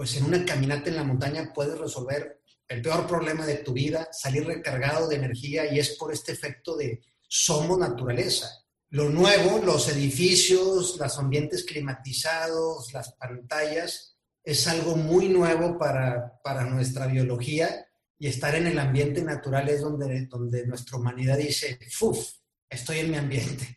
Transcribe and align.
pues 0.00 0.16
en 0.16 0.24
una 0.24 0.46
caminata 0.46 0.88
en 0.88 0.96
la 0.96 1.04
montaña 1.04 1.52
puedes 1.54 1.78
resolver 1.78 2.40
el 2.66 2.80
peor 2.80 3.06
problema 3.06 3.44
de 3.44 3.56
tu 3.56 3.74
vida, 3.74 4.08
salir 4.12 4.46
recargado 4.46 5.06
de 5.06 5.16
energía 5.16 5.70
y 5.70 5.78
es 5.78 5.90
por 5.98 6.10
este 6.10 6.32
efecto 6.32 6.74
de 6.74 7.02
somos 7.28 7.78
naturaleza. 7.78 8.48
Lo 8.88 9.10
nuevo, 9.10 9.58
los 9.62 9.90
edificios, 9.90 10.96
los 10.98 11.18
ambientes 11.18 11.64
climatizados, 11.64 12.94
las 12.94 13.12
pantallas, 13.12 14.16
es 14.42 14.66
algo 14.68 14.96
muy 14.96 15.28
nuevo 15.28 15.76
para, 15.76 16.40
para 16.42 16.64
nuestra 16.64 17.06
biología 17.06 17.86
y 18.18 18.26
estar 18.26 18.54
en 18.54 18.68
el 18.68 18.78
ambiente 18.78 19.20
natural 19.20 19.68
es 19.68 19.82
donde, 19.82 20.24
donde 20.28 20.66
nuestra 20.66 20.96
humanidad 20.96 21.36
dice, 21.36 21.78
¡fuf! 21.90 22.26
Estoy 22.70 23.00
en 23.00 23.10
mi 23.10 23.18
ambiente. 23.18 23.76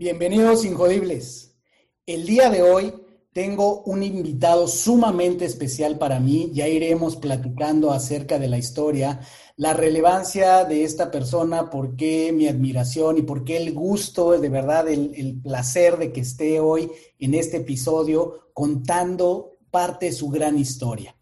Bienvenidos 0.00 0.64
Injodibles. 0.64 1.58
El 2.06 2.24
día 2.24 2.48
de 2.48 2.62
hoy 2.62 2.94
tengo 3.34 3.82
un 3.82 4.02
invitado 4.02 4.66
sumamente 4.66 5.44
especial 5.44 5.98
para 5.98 6.18
mí. 6.20 6.50
Ya 6.54 6.68
iremos 6.68 7.16
platicando 7.16 7.90
acerca 7.90 8.38
de 8.38 8.48
la 8.48 8.56
historia, 8.56 9.20
la 9.56 9.74
relevancia 9.74 10.64
de 10.64 10.84
esta 10.84 11.10
persona, 11.10 11.68
por 11.68 11.96
qué 11.96 12.32
mi 12.32 12.48
admiración 12.48 13.18
y 13.18 13.22
por 13.22 13.44
qué 13.44 13.58
el 13.58 13.74
gusto, 13.74 14.30
de 14.30 14.48
verdad, 14.48 14.88
el, 14.88 15.12
el 15.16 15.38
placer 15.38 15.98
de 15.98 16.12
que 16.12 16.20
esté 16.22 16.60
hoy 16.60 16.90
en 17.18 17.34
este 17.34 17.58
episodio 17.58 18.48
contando 18.54 19.58
parte 19.70 20.06
de 20.06 20.12
su 20.12 20.30
gran 20.30 20.58
historia. 20.58 21.14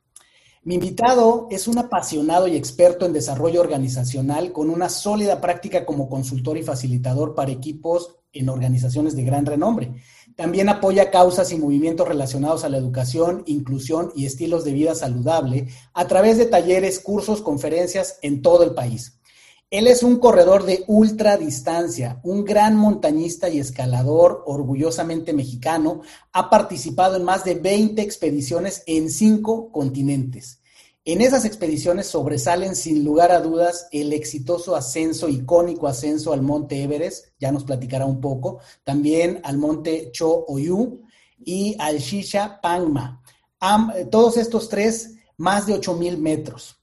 Mi 0.62 0.76
invitado 0.76 1.48
es 1.50 1.66
un 1.66 1.78
apasionado 1.78 2.46
y 2.46 2.54
experto 2.54 3.06
en 3.06 3.12
desarrollo 3.12 3.60
organizacional 3.60 4.52
con 4.52 4.70
una 4.70 4.88
sólida 4.88 5.40
práctica 5.40 5.84
como 5.84 6.08
consultor 6.08 6.56
y 6.58 6.62
facilitador 6.62 7.34
para 7.34 7.50
equipos 7.50 8.17
en 8.32 8.48
organizaciones 8.48 9.16
de 9.16 9.24
gran 9.24 9.46
renombre. 9.46 9.92
También 10.36 10.68
apoya 10.68 11.10
causas 11.10 11.52
y 11.52 11.58
movimientos 11.58 12.06
relacionados 12.06 12.64
a 12.64 12.68
la 12.68 12.76
educación, 12.76 13.42
inclusión 13.46 14.12
y 14.14 14.26
estilos 14.26 14.64
de 14.64 14.72
vida 14.72 14.94
saludable 14.94 15.68
a 15.94 16.06
través 16.06 16.38
de 16.38 16.46
talleres, 16.46 17.00
cursos, 17.00 17.42
conferencias 17.42 18.18
en 18.22 18.42
todo 18.42 18.62
el 18.62 18.74
país. 18.74 19.18
Él 19.70 19.86
es 19.86 20.02
un 20.02 20.18
corredor 20.18 20.64
de 20.64 20.84
ultra 20.86 21.36
distancia, 21.36 22.20
un 22.22 22.44
gran 22.44 22.74
montañista 22.74 23.50
y 23.50 23.58
escalador 23.58 24.42
orgullosamente 24.46 25.34
mexicano. 25.34 26.00
Ha 26.32 26.48
participado 26.48 27.16
en 27.16 27.24
más 27.24 27.44
de 27.44 27.54
20 27.54 28.00
expediciones 28.00 28.82
en 28.86 29.10
cinco 29.10 29.70
continentes. 29.70 30.57
En 31.08 31.22
esas 31.22 31.46
expediciones 31.46 32.06
sobresalen 32.06 32.76
sin 32.76 33.02
lugar 33.02 33.32
a 33.32 33.40
dudas 33.40 33.88
el 33.92 34.12
exitoso 34.12 34.76
ascenso, 34.76 35.30
icónico 35.30 35.88
ascenso 35.88 36.34
al 36.34 36.42
Monte 36.42 36.82
Everest, 36.82 37.28
ya 37.40 37.50
nos 37.50 37.64
platicará 37.64 38.04
un 38.04 38.20
poco, 38.20 38.58
también 38.84 39.40
al 39.42 39.56
Monte 39.56 40.10
Cho 40.12 40.44
Oyu 40.46 41.00
y 41.42 41.74
al 41.78 41.96
Shisha 41.96 42.60
Pangma. 42.60 43.22
todos 44.10 44.36
estos 44.36 44.68
tres, 44.68 45.14
más 45.38 45.64
de 45.64 45.72
8000 45.72 46.18
metros. 46.18 46.76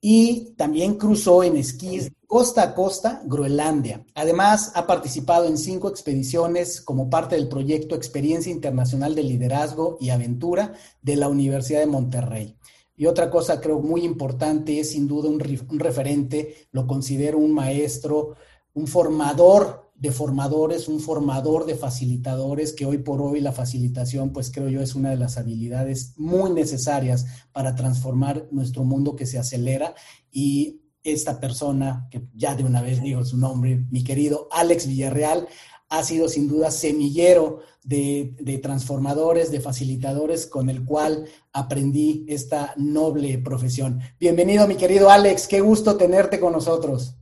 Y 0.00 0.54
también 0.56 0.94
cruzó 0.94 1.42
en 1.42 1.56
esquís 1.56 2.12
costa 2.28 2.62
a 2.62 2.74
costa 2.76 3.22
Groenlandia. 3.24 4.04
Además, 4.14 4.70
ha 4.76 4.86
participado 4.86 5.46
en 5.46 5.58
cinco 5.58 5.88
expediciones 5.88 6.80
como 6.80 7.10
parte 7.10 7.34
del 7.34 7.48
proyecto 7.48 7.96
Experiencia 7.96 8.52
Internacional 8.52 9.16
de 9.16 9.24
Liderazgo 9.24 9.96
y 10.00 10.10
Aventura 10.10 10.74
de 11.02 11.16
la 11.16 11.26
Universidad 11.26 11.80
de 11.80 11.86
Monterrey. 11.86 12.55
Y 12.96 13.06
otra 13.06 13.30
cosa 13.30 13.60
creo 13.60 13.80
muy 13.80 14.04
importante 14.04 14.80
es 14.80 14.90
sin 14.90 15.06
duda 15.06 15.28
un, 15.28 15.38
referente, 15.78 16.68
lo 16.72 16.86
considero 16.86 17.38
un 17.38 17.52
maestro, 17.52 18.34
un 18.72 18.86
formador 18.86 19.90
de 19.94 20.10
formadores, 20.10 20.88
un 20.88 21.00
formador 21.00 21.66
de 21.66 21.74
facilitadores, 21.74 22.72
que 22.72 22.84
hoy 22.84 22.98
por 22.98 23.22
hoy 23.22 23.40
la 23.40 23.52
facilitación, 23.52 24.32
pues 24.32 24.50
creo 24.50 24.68
yo, 24.68 24.80
es 24.80 24.94
una 24.94 25.10
de 25.10 25.16
las 25.16 25.38
habilidades 25.38 26.14
muy 26.16 26.50
necesarias 26.50 27.26
para 27.52 27.74
transformar 27.74 28.46
nuestro 28.50 28.84
mundo 28.84 29.16
que 29.16 29.26
se 29.26 29.38
acelera. 29.38 29.94
Y 30.30 30.82
esta 31.02 31.38
persona, 31.40 32.08
que 32.10 32.26
ya 32.34 32.54
de 32.54 32.64
una 32.64 32.82
vez 32.82 33.00
digo 33.00 33.24
su 33.24 33.38
nombre, 33.38 33.86
mi 33.90 34.04
querido 34.04 34.48
Alex 34.50 34.86
Villarreal, 34.86 35.48
ha 35.88 36.02
sido 36.02 36.28
sin 36.28 36.48
duda 36.48 36.70
semillero 36.70 37.60
de, 37.82 38.60
transformadores, 38.62 39.50
de 39.50 39.60
facilitadores 39.60 40.46
con 40.46 40.68
el 40.68 40.84
cual 40.84 41.28
aprendí 41.52 42.24
esta 42.28 42.74
noble 42.76 43.38
profesión. 43.38 44.00
Bienvenido, 44.18 44.66
mi 44.66 44.76
querido 44.76 45.10
Alex, 45.10 45.46
qué 45.46 45.60
gusto 45.60 45.96
tenerte 45.96 46.40
con 46.40 46.52
nosotros. 46.52 47.14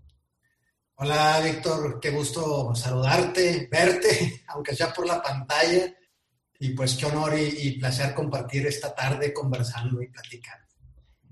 Hola, 0.96 1.40
Víctor, 1.44 1.98
qué 2.00 2.10
gusto 2.10 2.74
saludarte, 2.74 3.68
verte, 3.70 4.42
aunque 4.48 4.74
sea 4.74 4.92
por 4.92 5.06
la 5.06 5.20
pantalla. 5.22 5.94
Y 6.58 6.70
pues 6.70 6.94
qué 6.94 7.06
honor 7.06 7.34
y, 7.38 7.78
placer 7.78 8.14
compartir 8.14 8.66
esta 8.66 8.94
tarde 8.94 9.34
conversando 9.34 10.00
y 10.00 10.08
platicando. 10.08 10.64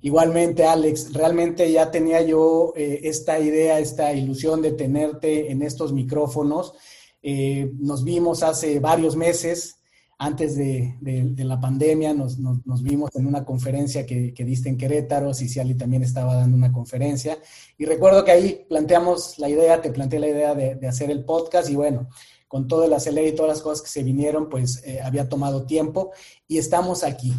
Igualmente, 0.02 0.66
Alex, 0.66 1.14
realmente 1.14 1.70
ya 1.70 1.90
tenía 1.90 2.20
yo 2.20 2.74
eh, 2.76 3.00
esta 3.04 3.38
idea, 3.38 3.78
esta 3.78 4.12
ilusión 4.12 4.60
de 4.60 4.72
tenerte 4.72 5.50
en 5.50 5.62
estos 5.62 5.92
micrófonos 5.92 6.74
eh, 7.22 7.72
nos 7.78 8.02
vimos 8.04 8.42
hace 8.42 8.80
varios 8.80 9.16
meses, 9.16 9.78
antes 10.22 10.56
de, 10.56 10.94
la 11.38 11.60
pandemia, 11.60 12.14
nos, 12.14 12.36
vimos 12.82 13.10
en 13.14 13.26
una 13.26 13.44
conferencia 13.44 14.06
que, 14.06 14.32
diste 14.38 14.68
en 14.68 14.78
Querétaro, 14.78 15.34
Ciciali 15.34 15.74
también 15.74 16.04
estaba 16.04 16.36
dando 16.36 16.56
una 16.56 16.72
conferencia, 16.72 17.38
y 17.76 17.86
recuerdo 17.86 18.24
que 18.24 18.30
ahí 18.30 18.64
planteamos 18.68 19.38
la 19.40 19.48
idea, 19.48 19.82
te 19.82 19.90
planteé 19.90 20.20
la 20.20 20.28
idea 20.28 20.54
de, 20.54 20.86
hacer 20.86 21.10
el 21.10 21.24
podcast, 21.24 21.68
y 21.70 21.74
bueno, 21.74 22.08
con 22.46 22.68
todo 22.68 22.84
el 22.84 22.92
acelere 22.92 23.30
y 23.30 23.34
todas 23.34 23.48
las 23.48 23.62
cosas 23.62 23.82
que 23.82 23.90
se 23.90 24.04
vinieron, 24.04 24.48
pues 24.48 24.82
eh, 24.84 25.00
había 25.02 25.28
tomado 25.28 25.66
tiempo, 25.66 26.12
y 26.46 26.58
estamos 26.58 27.02
aquí. 27.02 27.32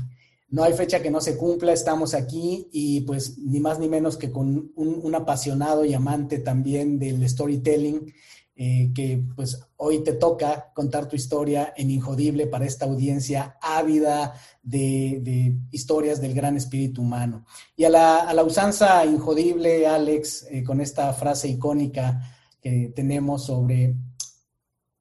No 0.49 0.63
hay 0.63 0.73
fecha 0.73 1.01
que 1.01 1.09
no 1.09 1.21
se 1.21 1.37
cumpla, 1.37 1.71
estamos 1.71 2.13
aquí 2.13 2.67
y 2.71 3.01
pues 3.01 3.39
ni 3.39 3.59
más 3.59 3.79
ni 3.79 3.89
menos 3.89 4.17
que 4.17 4.29
con 4.29 4.71
un 4.75 5.15
apasionado 5.15 5.83
y 5.83 5.95
amante 5.95 6.37
también 6.37 6.99
del 6.99 7.27
storytelling, 7.27 8.13
eh, 8.55 8.91
que 8.93 9.19
pues 9.35 9.59
hoy 9.77 10.03
te 10.03 10.13
toca 10.13 10.71
contar 10.75 11.07
tu 11.07 11.15
historia 11.15 11.73
en 11.75 11.89
Injodible 11.89 12.45
para 12.45 12.65
esta 12.65 12.85
audiencia 12.85 13.57
ávida 13.59 14.39
de, 14.61 15.57
historias 15.71 16.21
del 16.21 16.35
gran 16.35 16.55
espíritu 16.55 17.01
humano. 17.01 17.47
Y 17.75 17.85
a 17.85 17.89
la, 17.89 18.43
usanza 18.43 19.03
Injodible, 19.05 19.87
Alex, 19.87 20.45
eh, 20.51 20.63
con 20.63 20.81
esta 20.81 21.11
frase 21.13 21.47
icónica 21.47 22.21
que 22.61 22.93
tenemos 22.95 23.43
sobre 23.43 23.95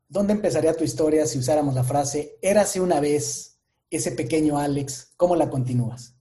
dónde 0.09 0.33
empezaría 0.33 0.75
tu 0.75 0.85
historia 0.85 1.27
si 1.27 1.39
usáramos 1.39 1.75
la 1.75 1.85
frase, 1.85 2.39
érase 2.41 2.81
una 2.81 3.01
vez 3.01 3.59
ese 3.91 4.13
pequeño 4.13 4.59
Alex, 4.59 5.13
¿cómo 5.15 5.37
la 5.37 5.51
continúas? 5.51 6.15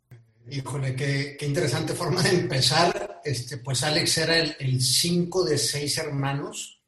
Híjole, 0.49 0.97
qué, 0.97 1.37
interesante 1.43 1.93
forma 1.93 2.21
de 2.23 2.31
empezar. 2.31 3.21
Este, 3.23 3.55
pues 3.57 3.83
Alex 3.83 4.17
era 4.17 4.37
el, 4.37 4.53
el 4.59 4.81
cinco 4.81 5.45
de 5.45 5.57
seis 5.57 5.97
hermanos 5.97 6.80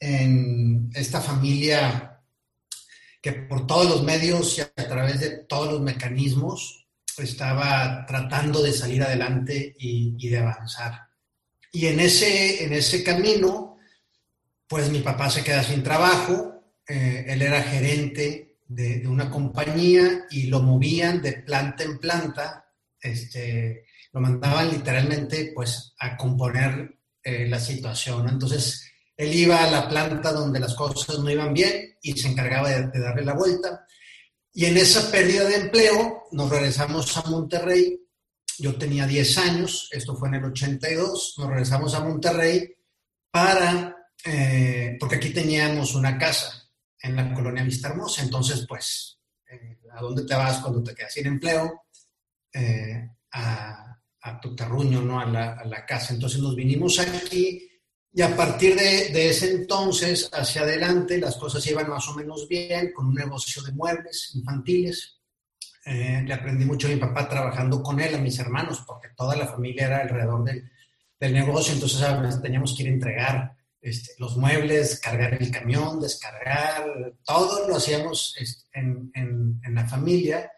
en 0.00 0.90
esta 0.94 1.20
familia 1.20 2.20
que 3.24 3.32
por 3.32 3.66
todos 3.66 3.88
los 3.88 4.02
medios 4.02 4.58
y 4.58 4.60
a 4.60 4.74
través 4.74 5.20
de 5.20 5.30
todos 5.44 5.72
los 5.72 5.80
mecanismos 5.80 6.86
estaba 7.16 8.04
tratando 8.06 8.62
de 8.62 8.72
salir 8.72 9.02
adelante 9.02 9.74
y, 9.78 10.28
de 10.28 10.38
avanzar. 10.38 11.08
Y 11.72 11.86
en 11.86 12.00
ese, 12.00 12.64
en 12.64 12.72
ese 12.72 13.02
camino, 13.02 13.78
pues 14.66 14.90
mi 14.90 15.00
papá 15.00 15.30
se 15.30 15.42
queda 15.42 15.62
sin 15.62 15.82
trabajo, 15.82 16.64
eh, 16.86 17.24
él 17.28 17.42
era 17.42 17.62
gerente 17.62 18.58
de, 18.66 19.06
una 19.06 19.30
compañía 19.30 20.26
y 20.30 20.48
lo 20.48 20.60
movían 20.60 21.22
de 21.22 21.32
planta 21.32 21.84
en 21.84 21.98
planta, 21.98 22.66
este, 23.00 23.86
lo 24.12 24.20
mandaban 24.20 24.70
literalmente 24.70 25.52
pues 25.54 25.94
a 25.98 26.16
componer 26.16 26.98
eh, 27.22 27.46
la 27.48 27.58
situación. 27.58 28.28
Entonces, 28.28 28.90
él 29.16 29.34
iba 29.34 29.62
a 29.62 29.70
la 29.70 29.88
planta 29.88 30.32
donde 30.32 30.58
las 30.60 30.74
cosas 30.74 31.18
no 31.18 31.30
iban 31.30 31.54
bien 31.54 31.96
y 32.02 32.12
se 32.12 32.28
encargaba 32.28 32.68
de, 32.68 32.98
darle 32.98 33.24
la 33.24 33.34
vuelta. 33.34 33.86
Y 34.52 34.66
en 34.66 34.76
esa 34.76 35.10
pérdida 35.10 35.44
de 35.44 35.56
empleo 35.56 36.24
nos 36.32 36.50
regresamos 36.50 37.16
a 37.16 37.28
Monterrey. 37.28 38.00
Yo 38.58 38.76
tenía 38.76 39.06
10 39.06 39.38
años, 39.38 39.88
esto 39.92 40.16
fue 40.16 40.28
en 40.28 40.34
el 40.34 40.44
82, 40.44 41.34
nos 41.38 41.48
regresamos 41.48 41.94
a 41.94 42.00
Monterrey 42.00 42.72
para, 43.30 43.96
eh, 44.24 44.96
porque 44.98 45.16
aquí 45.16 45.30
teníamos 45.30 45.94
una 45.94 46.18
casa. 46.18 46.60
en 47.00 47.16
la 47.16 47.34
colonia 47.34 47.62
Vista 47.62 47.88
Hermosa. 47.88 48.22
Entonces, 48.22 48.64
pues, 48.66 49.18
eh, 49.50 49.78
¿a 49.92 50.00
dónde 50.00 50.24
te 50.24 50.34
vas 50.34 50.58
cuando 50.60 50.82
te 50.82 50.94
quedas 50.94 51.12
sin 51.12 51.26
empleo? 51.26 51.82
Eh, 52.50 53.10
a, 53.32 54.00
a, 54.22 54.40
tu 54.40 54.56
terruño, 54.56 55.02
¿no? 55.02 55.20
A 55.20 55.26
la, 55.26 55.52
a 55.52 55.64
la, 55.66 55.84
casa. 55.84 56.14
Entonces 56.14 56.40
nos 56.40 56.56
vinimos 56.56 56.98
aquí 56.98 57.73
y 58.16 58.22
a 58.22 58.36
partir 58.36 58.76
de, 58.76 59.08
de, 59.08 59.30
ese 59.30 59.50
entonces 59.50 60.30
hacia 60.32 60.62
adelante 60.62 61.18
las 61.18 61.36
cosas 61.36 61.66
iban 61.66 61.88
más 61.88 62.06
o 62.08 62.14
menos 62.14 62.46
bien 62.46 62.92
con 62.92 63.06
un 63.06 63.14
negocio 63.14 63.60
de 63.62 63.72
muebles 63.72 64.30
infantiles. 64.36 65.18
Eh, 65.84 66.22
le 66.24 66.32
aprendí 66.32 66.64
mucho 66.64 66.86
a 66.86 66.90
mi 66.90 66.96
papá 66.96 67.28
trabajando 67.28 67.82
con 67.82 67.98
él, 67.98 68.14
a 68.14 68.18
mis 68.18 68.38
hermanos, 68.38 68.84
porque 68.86 69.08
toda 69.16 69.34
la 69.34 69.48
familia 69.48 69.86
era 69.86 69.98
alrededor 70.02 70.44
del, 70.44 70.70
del 71.18 71.32
negocio, 71.32 71.74
entonces 71.74 71.98
¿sabes? 71.98 72.40
teníamos 72.40 72.76
que 72.76 72.84
ir 72.84 72.88
a 72.88 72.92
entregar 72.92 73.56
este, 73.82 74.12
los 74.18 74.36
muebles, 74.36 75.00
cargar 75.00 75.34
el 75.34 75.50
camión, 75.50 76.00
descargar, 76.00 76.84
todo 77.24 77.68
lo 77.68 77.76
hacíamos 77.76 78.34
este, 78.38 78.64
en, 78.78 79.10
en, 79.14 79.60
en, 79.62 79.74
la 79.74 79.86
familia. 79.86 80.50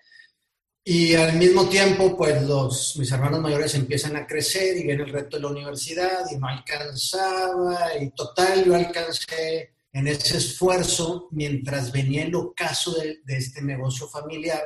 Y 0.88 1.14
al 1.16 1.36
mismo 1.36 1.68
tiempo, 1.68 2.16
pues 2.16 2.40
los, 2.42 2.96
mis 2.96 3.10
hermanos 3.10 3.40
mayores 3.40 3.74
empiezan 3.74 4.14
a 4.14 4.24
crecer 4.24 4.76
y 4.76 4.84
viene 4.84 5.02
el 5.02 5.10
reto 5.10 5.36
de 5.36 5.42
la 5.42 5.48
universidad 5.48 6.30
y 6.30 6.36
no 6.36 6.46
alcanzaba 6.46 8.00
y 8.00 8.10
total, 8.10 8.64
yo 8.64 8.76
alcancé 8.76 9.74
en 9.92 10.06
ese 10.06 10.36
esfuerzo 10.36 11.26
mientras 11.32 11.90
venía 11.90 12.22
el 12.22 12.36
ocaso 12.36 12.92
de, 12.92 13.18
de 13.24 13.36
este 13.36 13.62
negocio 13.62 14.06
familiar, 14.06 14.62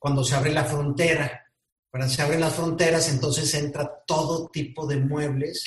cuando 0.00 0.24
se 0.24 0.34
abre 0.34 0.52
la 0.52 0.64
frontera. 0.64 1.40
Cuando 1.88 2.08
se 2.08 2.22
abren 2.22 2.40
las 2.40 2.54
fronteras, 2.54 3.08
entonces 3.08 3.54
entra 3.54 4.02
todo 4.04 4.48
tipo 4.48 4.84
de 4.84 4.96
muebles 4.96 5.64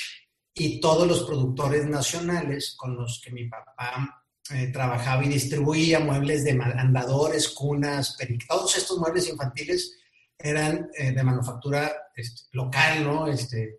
y 0.52 0.78
todos 0.78 1.08
los 1.08 1.22
productores 1.22 1.86
nacionales 1.86 2.74
con 2.76 2.94
los 2.94 3.22
que 3.24 3.30
mi 3.30 3.48
papá 3.48 4.17
eh, 4.50 4.68
trabajaba 4.72 5.24
y 5.24 5.28
distribuía, 5.28 6.00
muebles 6.00 6.42
de 6.42 6.52
andadores, 6.52 7.50
cunas, 7.50 8.16
todos 8.48 8.78
estos 8.78 8.98
muebles 8.98 9.28
infantiles 9.28 9.98
eran 10.38 10.88
eh, 10.96 11.12
de 11.12 11.22
manufactura 11.22 11.92
este, 12.16 12.42
local, 12.52 13.04
¿no? 13.04 13.26
Este, 13.26 13.78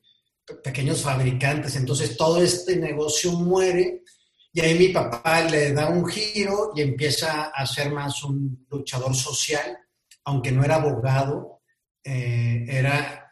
pequeños 0.64 1.02
fabricantes. 1.02 1.76
Entonces 1.76 2.16
todo 2.16 2.42
este 2.42 2.76
negocio 2.76 3.32
muere 3.32 4.04
y 4.54 4.62
ahí 4.62 4.78
mi 4.78 4.90
papá 4.90 5.42
le 5.44 5.74
da 5.74 5.90
un 5.90 6.06
giro 6.08 6.72
y 6.76 6.82
empieza 6.82 7.46
a 7.46 7.66
ser 7.66 7.92
más 7.92 8.24
un 8.24 8.66
luchador 8.70 9.16
social, 9.16 9.78
aunque 10.26 10.52
no 10.52 10.64
era 10.64 10.76
abogado, 10.76 11.62
eh, 12.04 12.66
era 12.68 13.32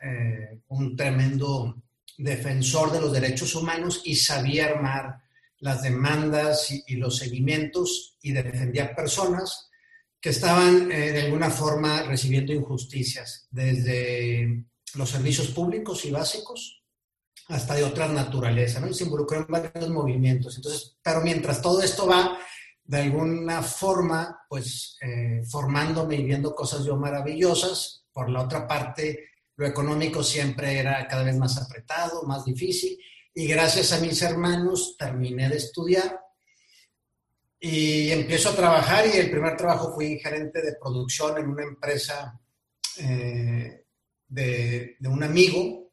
un 0.69 0.95
tremendo 0.95 1.83
defensor 2.17 2.91
de 2.91 3.01
los 3.01 3.11
derechos 3.11 3.53
humanos 3.55 4.01
y 4.05 4.15
sabía 4.15 4.65
armar 4.65 5.26
las 5.59 5.81
demandas 5.81 6.71
y, 6.71 6.95
los 6.95 7.17
seguimientos 7.17 8.17
y 8.21 8.31
defendía 8.31 8.95
personas 8.95 9.69
que 10.19 10.29
estaban 10.29 10.91
eh, 10.91 11.11
de 11.11 11.21
alguna 11.23 11.49
forma 11.49 12.03
recibiendo 12.03 12.53
injusticias, 12.53 13.47
desde 13.51 14.65
los 14.95 15.09
servicios 15.09 15.47
públicos 15.49 16.05
y 16.05 16.11
básicos 16.11 16.83
hasta 17.49 17.75
de 17.75 17.83
otras 17.83 18.11
naturalezas, 18.11 18.81
¿no? 18.81 18.93
Se 18.93 19.05
involucró 19.05 19.39
en 19.39 19.47
varios 19.47 19.89
movimientos. 19.89 20.55
Entonces, 20.57 20.97
pero 21.01 21.21
mientras 21.21 21.61
todo 21.61 21.81
esto 21.81 22.05
va, 22.05 22.37
de 22.83 22.97
alguna 22.97 23.61
forma, 23.61 24.41
pues 24.49 24.97
eh, 25.01 25.41
formándome 25.49 26.15
y 26.15 26.23
viendo 26.23 26.53
cosas 26.53 26.83
yo 26.85 26.97
maravillosas, 26.97 28.05
por 28.11 28.29
la 28.29 28.41
otra 28.43 28.67
parte, 28.67 29.29
lo 29.55 29.65
económico 29.65 30.23
siempre 30.23 30.79
era 30.79 31.07
cada 31.07 31.23
vez 31.23 31.37
más 31.37 31.57
apretado, 31.57 32.23
más 32.23 32.45
difícil, 32.45 32.97
y 33.39 33.45
gracias 33.45 33.93
a 33.93 33.99
mis 33.99 34.19
hermanos 34.23 34.95
terminé 34.97 35.47
de 35.47 35.57
estudiar 35.57 36.19
y 37.59 38.09
empiezo 38.09 38.49
a 38.49 38.55
trabajar 38.55 39.05
y 39.05 39.15
el 39.15 39.29
primer 39.29 39.55
trabajo 39.55 39.93
fui 39.93 40.17
gerente 40.17 40.59
de 40.59 40.73
producción 40.81 41.37
en 41.37 41.49
una 41.49 41.63
empresa 41.63 42.41
eh, 42.97 43.85
de, 44.27 44.97
un 45.07 45.21
amigo 45.21 45.91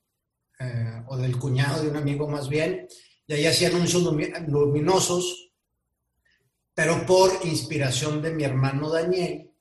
eh, 0.58 1.02
o 1.06 1.18
del 1.18 1.38
cuñado 1.38 1.82
de 1.82 1.90
un 1.90 1.96
amigo 1.96 2.26
más 2.26 2.48
bien, 2.48 2.88
y 3.26 3.34
ahí 3.34 3.44
hacía 3.44 3.68
anuncios 3.68 4.02
luminosos, 4.48 5.52
pero 6.72 7.04
por 7.04 7.30
inspiración 7.44 8.22
de 8.22 8.32
mi 8.32 8.44
hermano 8.44 8.88
Daniel, 8.88 9.53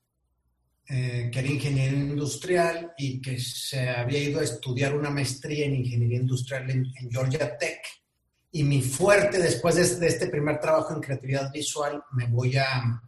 eh, 0.86 1.30
que 1.32 1.40
era 1.40 1.48
ingeniero 1.48 1.96
industrial 1.96 2.94
y 2.98 3.22
que 3.22 3.40
se 3.40 3.90
había 3.90 4.20
ido 4.20 4.42
a 4.42 4.44
estudiar 4.44 4.94
una 4.94 5.10
maestría 5.10 5.66
en 5.66 5.76
ingeniería 5.76 6.20
industrial 6.20 6.70
en, 6.70 6.92
Georgia 7.10 7.58
Tech. 7.58 7.80
Y 8.52 8.64
mi 8.64 8.82
fuerte, 8.82 9.40
después 9.40 9.76
de, 9.76 10.08
este 10.08 10.28
primer 10.28 10.60
trabajo 10.60 10.94
en 10.94 11.00
creatividad 11.00 11.52
visual, 11.54 12.04
me 12.12 12.28
voy 12.28 12.58
a, 12.58 13.02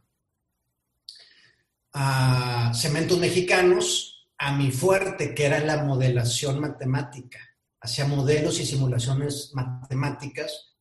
a 1.91 2.71
Cementos 2.73 3.19
Mexicanos, 3.19 4.29
a 4.37 4.55
mi 4.55 4.71
fuerte, 4.71 5.35
que 5.35 5.45
era 5.45 5.59
la 5.59 5.83
modelación 5.83 6.61
matemática. 6.61 7.39
Hacía 7.81 8.05
modelos 8.05 8.59
y 8.61 8.65
simulaciones 8.65 9.51
matemáticas 9.53 10.75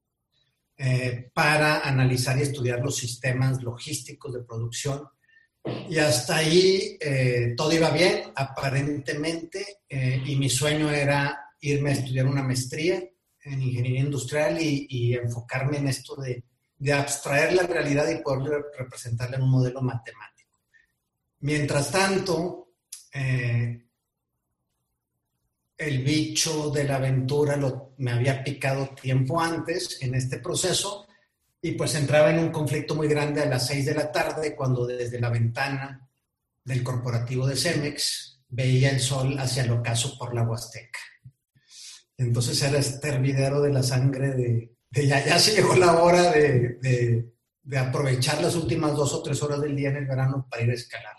eh, 0.77 1.31
para 1.35 1.81
analizar 1.81 2.39
y 2.39 2.43
estudiar 2.43 2.81
los 2.81 2.97
sistemas 2.97 3.63
logísticos 3.63 4.33
de 4.33 4.43
producción 4.45 5.09
y 5.65 5.99
hasta 5.99 6.37
ahí 6.37 6.99
eh, 7.01 7.55
todo 7.57 7.73
iba 7.73 7.91
bien, 7.91 8.33
aparentemente, 8.35 9.79
eh, 9.89 10.23
y 10.25 10.37
mi 10.37 10.51
sueño 10.51 10.91
era 10.91 11.53
irme 11.61 11.91
a 11.91 11.95
estudiar 11.95 12.27
una 12.27 12.43
maestría 12.43 13.03
en 13.43 13.63
ingeniería 13.63 14.01
industrial 14.01 14.59
y, 14.61 15.15
enfocarme 15.15 15.79
en 15.79 15.89
esto 15.89 16.17
de, 16.17 16.45
de, 16.79 16.93
abstraer 16.93 17.55
la 17.55 17.63
realidad 17.63 18.09
y 18.09 18.23
poder 18.23 18.63
representarla 18.77 19.37
en 19.37 19.43
un 19.43 19.51
modelo 19.51 19.81
matemático. 19.83 20.61
Mientras 21.41 21.91
tanto, 21.91 22.69
eh, 23.13 23.85
el 25.77 25.99
bicho 26.03 26.71
de 26.71 26.85
la 26.85 26.97
aventura 26.97 27.59
me 27.99 28.13
había 28.13 28.43
picado 28.43 28.89
tiempo 28.89 29.41
antes 29.41 29.99
en 30.03 30.15
este 30.15 30.39
proceso 30.39 31.04
y 31.65 31.73
pues 31.73 31.95
entraba 31.95 32.29
en 32.29 32.41
un 32.41 32.51
conflicto 32.51 32.95
muy 32.95 33.09
grande 33.09 33.41
a 33.41 33.47
las 33.47 33.67
seis 33.67 33.87
de 33.87 33.95
la 33.95 34.13
tarde 34.13 34.55
cuando 34.55 34.87
desde 34.87 35.19
la 35.19 35.31
ventana 35.31 36.07
del 36.63 36.83
corporativo 36.83 37.47
de 37.47 37.57
Cemex 37.57 38.39
veía 38.49 38.91
el 38.91 39.01
sol 39.01 39.35
hacia 39.39 39.63
el 39.63 39.71
ocaso 39.71 40.19
por 40.19 40.35
la 40.35 40.43
Huasteca. 40.43 40.99
Entonces 42.19 42.61
era 42.61 42.79
este 42.79 43.09
hervidero 43.09 43.63
de 43.63 43.73
la 43.73 43.83
sangre 43.83 44.33
de, 44.33 44.77
de 44.91 45.07
ya, 45.07 45.25
ya, 45.25 45.39
se 45.39 45.55
llegó 45.55 45.75
la 45.75 46.03
hora 46.03 46.31
de, 46.33 46.77
de, 46.83 47.33
de, 47.63 47.79
aprovechar 47.79 48.43
las 48.43 48.57
últimas 48.57 48.95
dos 48.95 49.15
o 49.15 49.23
tres 49.23 49.43
horas 49.43 49.63
del 49.63 49.75
día 49.75 49.89
en 49.89 49.97
el 49.97 50.07
verano 50.07 50.47
para 50.51 50.65
ir 50.65 50.71
a 50.71 50.75
escalar. 50.75 51.17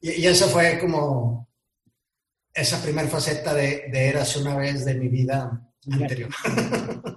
Y, 0.00 0.10
y 0.20 0.26
esa 0.26 0.48
fue 0.48 0.80
como 0.80 1.48
esa 2.52 2.82
primera 2.82 3.06
faceta 3.06 3.54
de, 3.54 3.84
de 3.88 4.08
Érase 4.08 4.40
una 4.40 4.56
vez 4.56 4.84
de 4.84 4.94
mi 4.96 5.06
vida 5.06 5.72
anterior. 5.86 6.30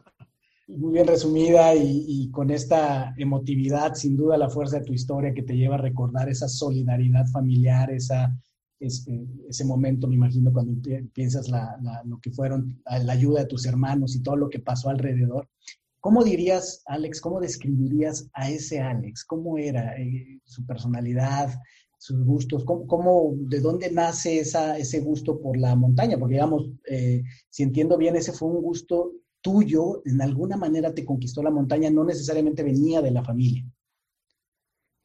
bien 0.94 1.08
resumida 1.08 1.76
y, 1.76 2.06
y, 2.08 2.30
con 2.30 2.52
esta 2.52 3.16
emotividad, 3.18 3.96
sin 3.96 4.16
duda 4.16 4.38
la 4.38 4.50
fuerza 4.50 4.78
de 4.78 4.86
tu 4.86 4.94
historia 4.94 5.34
que 5.34 5.42
te 5.42 5.58
lleva 5.58 5.76
a 5.76 5.80
recordar 5.80 6.30
esa 6.30 6.48
solidaridad 6.48 7.26
familiar, 7.26 7.90
esa, 7.90 8.32
ese, 8.80 9.26
ese 9.50 9.66
momento, 9.66 10.08
me 10.08 10.16
imagino, 10.16 10.54
cuando 10.54 10.74
piensas 11.12 11.50
la, 11.50 11.78
la, 11.82 12.04
lo 12.06 12.20
que 12.20 12.30
fueron, 12.30 12.80
la 12.86 13.14
ayuda 13.14 13.42
de 13.42 13.48
tus 13.48 13.66
hermanos 13.66 14.16
y 14.16 14.22
todo 14.22 14.36
lo 14.36 14.50
que 14.50 14.60
pasó 14.60 14.90
alrededor. 14.90 15.50
¿Cómo 16.00 16.24
dirías, 16.24 16.84
Alex, 16.86 17.22
cómo 17.22 17.40
describirías 17.40 18.30
a 18.34 18.52
ese 18.52 18.80
Alex? 18.80 19.26
¿Cómo 19.26 19.58
era 19.58 19.96
eh, 20.00 20.42
su 20.44 20.64
personalidad, 20.64 21.60
sus 21.98 22.24
gustos? 22.24 22.66
¿Cómo, 22.66 22.86
cómo, 22.86 23.34
¿De 23.38 23.62
dónde 23.62 23.90
nace 23.90 24.40
esa, 24.40 24.78
ese 24.78 25.00
gusto 25.00 25.40
por 25.40 25.58
la 25.58 25.76
montaña? 25.76 26.20
Porque, 26.20 26.36
digamos, 26.36 26.70
eh, 26.88 27.24
si 27.50 27.64
entiendo 27.64 27.98
bien, 27.98 28.16
ese 28.16 28.32
fue 28.32 28.50
un 28.50 28.62
gusto 28.62 29.12
tuyo, 29.44 30.02
en 30.06 30.22
alguna 30.22 30.58
manera 30.58 30.96
te 30.96 31.06
conquistó 31.06 31.44
la 31.44 31.52
montaña, 31.52 31.92
no 31.92 32.04
necesariamente 32.04 32.64
venía 32.64 33.02
de 33.02 33.12
la 33.12 33.24
familia. 33.24 33.64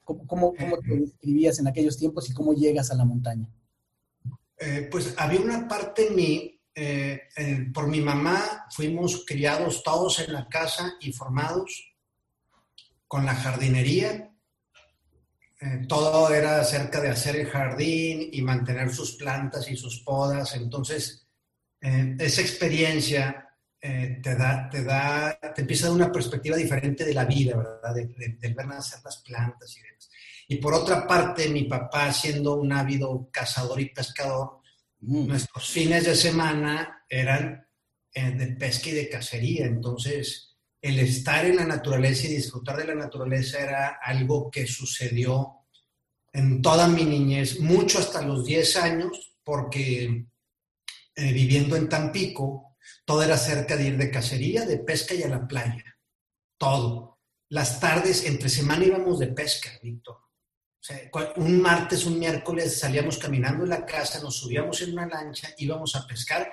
¿Cómo, 0.04 0.26
cómo, 0.26 0.54
cómo 0.54 0.78
te 0.78 0.96
describías 0.96 1.58
en 1.58 1.66
aquellos 1.66 1.98
tiempos 1.98 2.30
y 2.30 2.32
cómo 2.32 2.54
llegas 2.54 2.90
a 2.90 2.94
la 2.94 3.04
montaña? 3.04 3.50
Eh, 4.56 4.88
pues 4.90 5.14
había 5.18 5.40
una 5.40 5.68
parte 5.68 6.08
en 6.08 6.16
mí, 6.16 6.60
eh, 6.74 7.22
eh, 7.36 7.66
por 7.74 7.88
mi 7.88 8.00
mamá 8.00 8.66
fuimos 8.70 9.24
criados 9.26 9.82
todos 9.82 10.20
en 10.20 10.32
la 10.32 10.48
casa 10.48 10.94
y 11.00 11.12
formados 11.12 11.94
con 13.06 13.26
la 13.26 13.34
jardinería. 13.34 14.24
todo 15.88 16.32
era 16.32 16.60
acerca 16.60 17.00
de 17.00 17.08
hacer 17.08 17.34
el 17.34 17.46
jardín 17.46 18.28
y 18.32 18.42
mantener 18.42 18.94
sus 18.94 19.16
plantas 19.16 19.68
y 19.68 19.76
sus 19.76 20.04
podas. 20.04 20.54
Entonces, 20.54 21.26
esa 21.80 22.40
experiencia 22.40 23.47
eh, 23.80 24.18
te 24.22 24.34
da, 24.34 24.68
te 24.68 24.82
da, 24.82 25.38
te 25.54 25.60
empieza 25.60 25.86
a 25.86 25.88
dar 25.88 25.96
una 25.96 26.12
perspectiva 26.12 26.56
diferente 26.56 27.04
de 27.04 27.14
la 27.14 27.24
vida, 27.24 27.56
¿verdad? 27.56 27.94
De, 27.94 28.06
de, 28.06 28.36
de, 28.38 28.54
ver 28.54 28.66
nacer 28.66 29.00
las 29.04 29.18
plantas 29.18 29.76
y 29.76 29.82
demás. 29.82 30.10
Y 30.48 30.56
por 30.56 30.74
otra 30.74 31.06
parte, 31.06 31.48
mi 31.48 31.64
papá, 31.64 32.12
siendo 32.12 32.54
un 32.54 32.72
ávido 32.72 33.28
cazador 33.30 33.80
y 33.80 33.90
pescador, 33.90 34.60
mm. 35.00 35.26
nuestros 35.28 35.68
fines 35.68 36.04
de 36.04 36.16
semana 36.16 37.04
eran 37.08 37.66
eh, 38.12 38.30
de 38.32 38.46
pesca 38.48 38.88
y 38.88 38.94
de 38.94 39.08
cacería. 39.08 39.66
Entonces, 39.66 40.56
el 40.80 40.98
estar 40.98 41.44
en 41.44 41.56
la 41.56 41.64
naturaleza 41.64 42.26
y 42.26 42.30
disfrutar 42.34 42.78
de 42.78 42.86
la 42.86 42.94
naturaleza 42.94 43.60
era 43.60 43.98
algo 44.02 44.50
que 44.50 44.66
sucedió 44.66 45.66
en 46.32 46.62
toda 46.62 46.88
mi 46.88 47.04
niñez, 47.04 47.60
mucho 47.60 47.98
hasta 47.98 48.22
los 48.22 48.44
10 48.44 48.76
años, 48.76 49.36
porque 49.44 50.26
eh, 51.14 51.32
viviendo 51.32 51.76
en 51.76 51.88
Tampico, 51.88 52.67
todo 53.04 53.22
era 53.22 53.36
cerca 53.36 53.76
de 53.76 53.88
ir 53.88 53.96
de 53.96 54.10
cacería, 54.10 54.64
de 54.64 54.78
pesca 54.78 55.14
y 55.14 55.22
a 55.22 55.28
la 55.28 55.46
playa. 55.46 55.98
Todo. 56.56 57.18
Las 57.50 57.80
tardes, 57.80 58.24
entre 58.24 58.48
semana 58.48 58.84
íbamos 58.84 59.18
de 59.18 59.28
pesca, 59.28 59.70
Víctor. 59.82 60.18
Un 61.36 61.60
martes, 61.60 62.06
un 62.06 62.18
miércoles 62.18 62.78
salíamos 62.78 63.18
caminando 63.18 63.64
en 63.64 63.70
la 63.70 63.84
casa, 63.84 64.20
nos 64.20 64.36
subíamos 64.36 64.80
en 64.80 64.92
una 64.92 65.06
lancha, 65.06 65.52
íbamos 65.58 65.94
a 65.96 66.06
pescar 66.06 66.50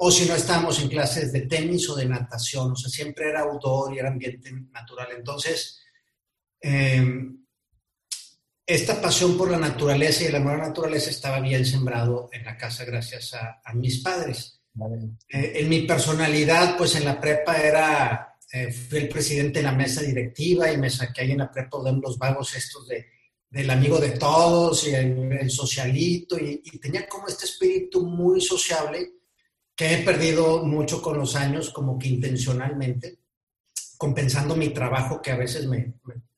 o 0.00 0.10
si 0.12 0.26
no 0.26 0.36
estábamos 0.36 0.80
en 0.80 0.88
clases 0.88 1.32
de 1.32 1.42
tenis 1.42 1.88
o 1.90 1.96
de 1.96 2.06
natación, 2.06 2.70
o 2.70 2.76
sea, 2.76 2.88
siempre 2.88 3.30
era 3.30 3.40
outdoor 3.40 3.92
y 3.92 3.98
era 3.98 4.08
ambiente 4.08 4.52
natural. 4.70 5.08
Entonces, 5.16 5.80
em, 6.60 7.44
esta 8.64 9.00
pasión 9.00 9.36
por 9.36 9.50
la 9.50 9.58
naturaleza 9.58 10.22
y 10.22 10.26
el 10.26 10.36
amor 10.36 10.54
a 10.54 10.58
la 10.58 10.68
naturaleza 10.68 11.10
estaba 11.10 11.40
bien 11.40 11.66
sembrado 11.66 12.28
en 12.32 12.44
la 12.44 12.56
casa 12.56 12.84
gracias 12.84 13.34
a, 13.34 13.60
mis 13.74 13.98
padres. 13.98 14.57
Eh, 15.28 15.52
en 15.56 15.68
mi 15.68 15.82
personalidad, 15.82 16.76
pues 16.76 16.96
en 16.96 17.04
la 17.04 17.20
prepa 17.20 17.56
era, 17.56 18.36
eh, 18.52 18.72
fui 18.72 18.98
el 18.98 19.08
presidente 19.08 19.58
de 19.60 19.64
la 19.64 19.72
mesa 19.72 20.02
directiva 20.02 20.72
y 20.72 20.76
me 20.76 20.90
saqué 20.90 21.22
ahí 21.22 21.32
en 21.32 21.38
la 21.38 21.50
prepa 21.50 21.82
de 21.82 21.92
los 21.92 22.18
vagos 22.18 22.54
estos 22.54 22.86
de, 22.88 23.06
del 23.50 23.70
amigo 23.70 23.98
de 23.98 24.10
todos 24.10 24.86
y 24.86 24.94
el, 24.94 25.50
socialito 25.50 26.38
y, 26.38 26.62
y 26.64 26.78
tenía 26.78 27.08
como 27.08 27.28
este 27.28 27.46
espíritu 27.46 28.06
muy 28.06 28.40
sociable 28.40 29.12
que 29.78 29.94
he 29.94 29.98
perdido 30.02 30.64
mucho 30.64 31.00
con 31.00 31.16
los 31.18 31.36
años, 31.36 31.70
como 31.70 31.96
que 31.96 32.08
intencionalmente, 32.08 33.20
compensando 33.96 34.56
mi 34.56 34.70
trabajo 34.70 35.22
que 35.22 35.30
a 35.30 35.36
veces 35.36 35.66
me, 35.66 35.94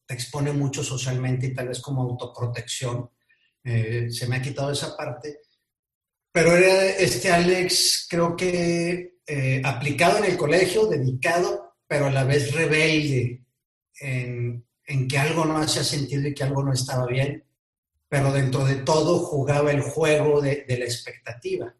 expone 0.06 0.52
mucho 0.52 0.82
socialmente 0.82 1.46
y 1.46 1.54
tal 1.54 1.68
vez 1.68 1.80
como 1.80 2.02
autoprotección. 2.02 3.08
Eh, 3.64 4.08
se 4.10 4.26
me 4.26 4.36
ha 4.36 4.42
quitado 4.42 4.72
esa 4.72 4.96
parte. 4.96 5.38
Pero 6.32 6.56
era 6.56 6.86
este 6.86 7.30
Alex, 7.30 8.06
creo 8.08 8.36
que 8.36 9.18
eh, 9.26 9.62
aplicado 9.64 10.18
en 10.18 10.30
el 10.30 10.36
colegio, 10.36 10.86
dedicado, 10.86 11.76
pero 11.86 12.06
a 12.06 12.10
la 12.10 12.24
vez 12.24 12.52
rebelde 12.52 13.44
en, 14.00 14.64
que 15.08 15.18
algo 15.18 15.44
no 15.44 15.58
hacía 15.58 15.84
sentido 15.84 16.28
y 16.28 16.34
que 16.34 16.44
algo 16.44 16.62
no 16.62 16.72
estaba 16.72 17.06
bien, 17.06 17.44
pero 18.08 18.32
dentro 18.32 18.64
de 18.64 18.76
todo 18.76 19.18
jugaba 19.20 19.70
el 19.70 19.82
juego 19.82 20.40
de 20.40 20.64
la 20.68 20.84
expectativa 20.84 21.74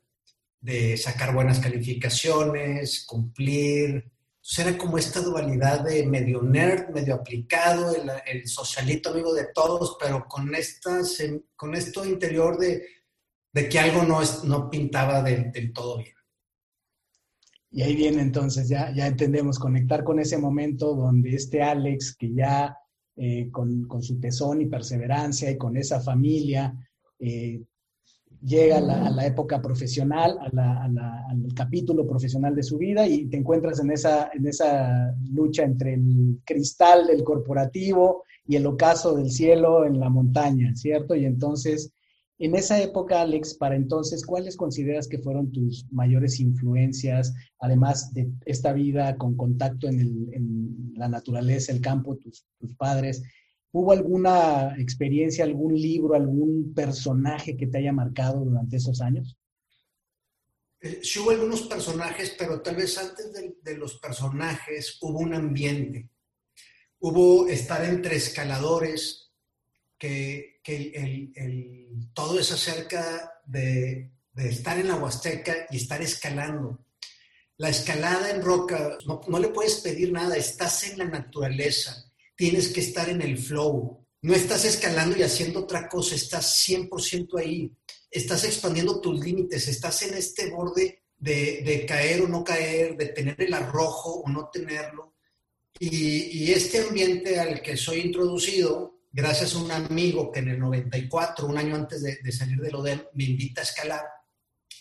de 0.60 0.96
sacar 0.96 1.34
buenas 1.34 1.58
calificaciones, 1.58 3.04
cumplir. 3.06 4.10
Entonces 4.36 4.58
era 4.58 4.78
como 4.78 4.98
esta 4.98 5.20
dualidad 5.20 5.80
de 5.80 6.06
medio 6.06 6.42
nerd, 6.42 6.90
medio 6.90 7.14
aplicado, 7.14 7.94
el, 8.26 8.48
socialito 8.48 9.10
amigo 9.10 9.32
de 9.34 9.48
todos, 9.54 9.96
pero 9.98 10.26
con, 10.28 10.54
estas, 10.54 11.18
con 11.56 11.74
esto 11.74 12.04
interior 12.04 12.58
de, 12.58 12.84
que 13.52 13.78
algo 13.78 14.02
no, 14.02 14.22
es, 14.22 14.44
no 14.44 14.70
pintaba 14.70 15.22
del, 15.22 15.72
todo 15.72 15.98
bien. 15.98 16.14
Y 17.72 17.82
ahí 17.82 17.94
viene 17.94 18.22
entonces, 18.22 18.68
ya, 18.68 18.92
ya 18.92 19.06
entendemos, 19.06 19.58
conectar 19.58 20.02
con 20.02 20.18
ese 20.18 20.38
momento 20.38 20.94
donde 20.94 21.34
este 21.34 21.62
Alex, 21.62 22.16
que 22.16 22.32
ya 22.32 22.76
eh, 23.16 23.48
con, 23.50 23.86
su 24.02 24.18
tesón 24.18 24.60
y 24.60 24.66
perseverancia 24.66 25.50
y 25.50 25.56
con 25.56 25.76
esa 25.76 26.00
familia, 26.00 26.74
eh, 27.18 27.62
llega 28.42 28.78
a 28.78 29.10
la, 29.10 29.26
época 29.26 29.60
profesional, 29.60 30.38
al 30.40 31.54
capítulo 31.54 32.06
profesional 32.06 32.54
de 32.54 32.62
su 32.62 32.78
vida 32.78 33.06
y 33.06 33.26
te 33.26 33.36
encuentras 33.36 33.80
en 33.80 33.90
esa, 33.90 34.30
en 34.32 34.46
esa 34.46 35.14
lucha 35.30 35.62
entre 35.64 35.94
el 35.94 36.40
cristal 36.44 37.06
del 37.06 37.22
corporativo 37.22 38.24
y 38.46 38.56
el 38.56 38.66
ocaso 38.66 39.14
del 39.14 39.30
cielo 39.30 39.84
en 39.84 40.00
la 40.00 40.08
montaña, 40.08 40.74
¿cierto? 40.74 41.14
Y 41.14 41.24
entonces, 41.24 41.92
en 42.42 42.56
esa 42.56 42.80
época, 42.80 43.20
Alex, 43.20 43.52
para 43.52 43.76
entonces, 43.76 44.24
¿cuáles 44.24 44.56
consideras 44.56 45.06
que 45.06 45.18
fueron 45.18 45.52
tus 45.52 45.84
mayores 45.92 46.40
influencias, 46.40 47.34
además 47.58 48.14
de 48.14 48.32
esta 48.46 48.72
vida 48.72 49.18
con 49.18 49.36
contacto 49.36 49.86
en, 49.88 50.94
la 50.94 51.06
naturaleza, 51.08 51.70
el 51.70 51.82
campo, 51.82 52.16
tus, 52.16 52.46
padres? 52.78 53.22
¿Hubo 53.72 53.92
alguna 53.92 54.74
experiencia, 54.78 55.44
algún 55.44 55.74
libro, 55.74 56.14
algún 56.14 56.72
personaje 56.72 57.58
que 57.58 57.66
te 57.66 57.76
haya 57.76 57.92
marcado 57.92 58.42
durante 58.42 58.78
esos 58.78 59.02
años? 59.02 59.36
Eh, 60.80 61.00
sí 61.02 61.18
hubo 61.18 61.32
algunos 61.32 61.60
personajes, 61.62 62.34
pero 62.38 62.62
tal 62.62 62.76
vez 62.76 62.96
antes 62.96 63.34
de, 63.34 63.76
los 63.76 63.98
personajes 63.98 64.96
hubo 65.02 65.18
un 65.18 65.34
ambiente. 65.34 66.08
Hubo 67.00 67.48
estar 67.48 67.84
entre 67.84 68.16
escaladores, 68.16 69.19
que, 70.00 70.60
todo 72.12 72.40
es 72.40 72.50
acerca 72.50 73.32
de, 73.46 74.10
estar 74.34 74.76
en 74.80 74.88
la 74.88 74.96
Huasteca 74.96 75.66
y 75.70 75.76
estar 75.76 76.02
escalando. 76.02 76.84
La 77.58 77.68
escalada 77.68 78.30
en 78.30 78.42
roca, 78.42 78.98
no 79.04 79.38
le 79.38 79.48
puedes 79.48 79.76
pedir 79.76 80.10
nada, 80.10 80.36
estás 80.36 80.82
en 80.88 80.98
la 80.98 81.04
naturaleza 81.04 82.10
tienes 82.40 82.68
que 82.68 82.80
estar 82.80 83.06
en 83.10 83.20
el 83.20 83.36
flow. 83.36 84.02
No 84.22 84.34
estás 84.34 84.64
escalando 84.64 85.14
y 85.18 85.22
haciendo 85.22 85.60
otra 85.60 85.90
cosa, 85.90 86.14
estás 86.14 86.66
100% 86.66 87.38
ahí. 87.38 87.70
Estás 88.10 88.44
expandiendo 88.44 88.98
tus 88.98 89.22
límites, 89.22 89.68
estás 89.68 90.00
en 90.04 90.14
este 90.14 90.48
borde 90.48 91.02
de, 91.18 91.84
caer 91.86 92.22
o 92.22 92.28
no 92.28 92.42
caer, 92.42 92.96
de 92.96 93.08
tener 93.08 93.36
el 93.42 93.52
arrojo 93.52 94.22
o 94.24 94.28
no 94.30 94.48
tenerlo. 94.48 95.16
Y, 95.78 96.50
este 96.50 96.78
ambiente 96.78 97.38
al 97.38 97.60
que 97.60 97.76
soy 97.76 98.00
introducido, 98.00 98.99
gracias 99.12 99.54
a 99.54 99.58
un 99.58 99.70
amigo 99.70 100.30
que 100.30 100.40
en 100.40 100.48
el 100.48 100.58
94, 100.58 101.46
un 101.46 101.58
año 101.58 101.74
antes 101.74 102.02
de, 102.02 102.32
salir 102.32 102.58
del 102.60 102.74
ODEM, 102.74 103.02
me 103.14 103.24
invita 103.24 103.60
a 103.60 103.64
escalar. 103.64 104.04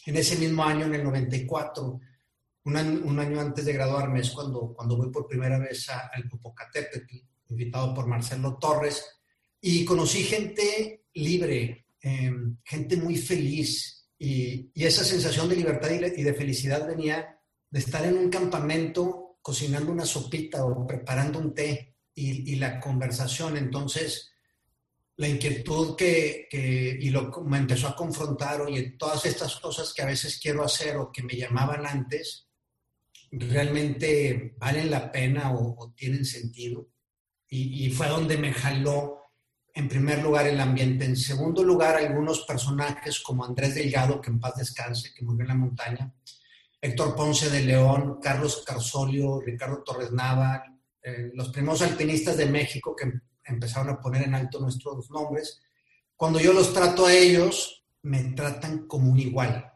En 0.05 0.17
ese 0.17 0.38
mismo 0.38 0.63
año, 0.63 0.86
en 0.86 0.95
el 0.95 1.03
94, 1.03 2.00
un 2.63 2.75
año, 2.75 3.39
antes 3.39 3.65
de 3.65 3.74
graduarme, 3.74 4.19
es 4.19 4.31
cuando, 4.31 4.74
cuando 4.75 4.98
voy 4.98 5.09
por 5.09 5.27
primera 5.27 5.57
vez 5.57 5.89
al 5.89 6.29
Popocatépetl 6.29 7.15
invitado 7.50 7.93
por 7.93 8.05
Marcelo 8.05 8.57
Torres, 8.57 9.03
y 9.62 9.83
conocí 9.83 10.24
gente 10.24 11.05
libre, 11.13 11.88
em, 12.01 12.57
gente 12.63 12.95
muy 12.95 13.17
feliz, 13.17 14.07
y, 14.17 14.71
esa 14.75 15.03
sensación 15.03 15.50
de 15.50 15.55
libertad 15.55 15.89
y 15.89 16.24
de 16.24 16.33
felicidad 16.33 16.88
venía 16.88 17.39
de 17.69 17.79
estar 17.79 18.05
en 18.05 18.17
un 18.17 18.29
campamento 18.29 19.38
cocinando 19.41 19.91
una 19.91 20.05
sopita 20.05 20.65
o 20.65 20.86
preparando 20.86 21.39
un 21.39 21.53
té 21.53 21.88
y, 22.19 22.55
la 22.55 22.79
conversación. 22.79 23.57
Entonces, 23.57 24.31
la 25.17 25.27
inquietud 25.27 25.95
que, 25.95 26.47
y 26.99 27.09
lo, 27.09 27.31
me 27.43 27.57
empezó 27.57 27.88
a 27.88 27.95
confrontar, 27.95 28.61
oye, 28.61 28.95
todas 28.97 29.25
estas 29.25 29.55
cosas 29.57 29.93
que 29.93 30.01
a 30.01 30.07
veces 30.07 30.39
quiero 30.41 30.63
hacer 30.63 30.97
o 30.97 31.11
que 31.11 31.23
me 31.23 31.35
llamaban 31.35 31.85
antes, 31.85 32.47
realmente 33.31 34.55
valen 34.57 34.89
la 34.89 35.11
pena 35.11 35.53
o 35.53 35.93
tienen 35.95 36.25
sentido 36.25 36.89
y, 37.49 37.89
fue 37.91 38.07
donde 38.07 38.38
me 38.38 38.53
jaló 38.53 39.17
en 39.73 39.88
primer 39.88 40.21
lugar 40.21 40.47
el 40.47 40.59
ambiente, 40.59 41.05
en 41.05 41.15
segundo 41.15 41.63
lugar 41.63 41.95
algunos 41.95 42.41
personajes 42.41 43.19
como 43.21 43.45
Andrés 43.45 43.75
Delgado, 43.75 44.21
que 44.21 44.29
en 44.29 44.39
paz 44.39 44.55
descanse, 44.57 45.13
que 45.13 45.23
murió 45.23 45.43
en 45.43 45.47
la 45.47 45.55
montaña, 45.55 46.13
Héctor 46.81 47.15
Ponce 47.15 47.49
de 47.49 47.63
León, 47.63 48.19
Carlos 48.21 48.63
Carsolio, 48.65 49.41
Ricardo 49.41 49.83
Torres 49.83 50.11
Nava, 50.11 50.63
eh, 51.03 51.32
los 51.34 51.50
primeros 51.50 51.82
alpinistas 51.82 52.38
de 52.38 52.46
México 52.46 52.96
que 52.96 53.12
empezaron 53.46 53.89
a 53.89 54.00
poner 54.00 54.24
en 54.24 54.36
alto 54.36 54.60
nuestros 54.60 55.10
nombres. 55.10 55.62
Cuando 56.15 56.39
yo 56.39 56.53
los 56.53 56.74
trato 56.74 57.06
a 57.06 57.13
ellos, 57.13 57.84
me 58.03 58.24
tratan 58.34 58.88
como 58.88 59.12
un 59.12 59.20
igual. 59.20 59.72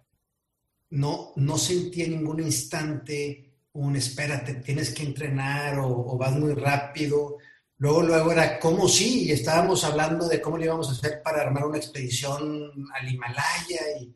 No, 0.92 1.34
no 1.38 1.58
sentí 1.58 2.04
en 2.04 2.12
ningún 2.12 2.40
instante 2.42 3.54
un 3.74 3.96
espérate, 3.96 4.56
tienes 4.56 4.94
que 4.94 5.04
entrenar 5.04 5.80
o, 5.80 6.18
vas 6.18 6.34
muy 6.34 6.54
rápido 6.54 7.38
Luego, 7.78 8.04
luego 8.04 8.32
era 8.32 8.60
cómo 8.60 8.88
sí, 8.88 9.26
y 9.26 9.32
estábamos 9.32 9.84
hablando 9.84 10.30
de 10.30 10.40
cómo 10.40 10.58
le 10.58 10.66
íbamos 10.66 10.88
a 10.88 10.94
hacer 10.94 11.22
para 11.22 11.42
armar 11.42 11.66
una 11.66 11.78
expedición 11.78 12.72
al 12.94 13.10
Himalaya 13.10 13.82
y 14.00 14.16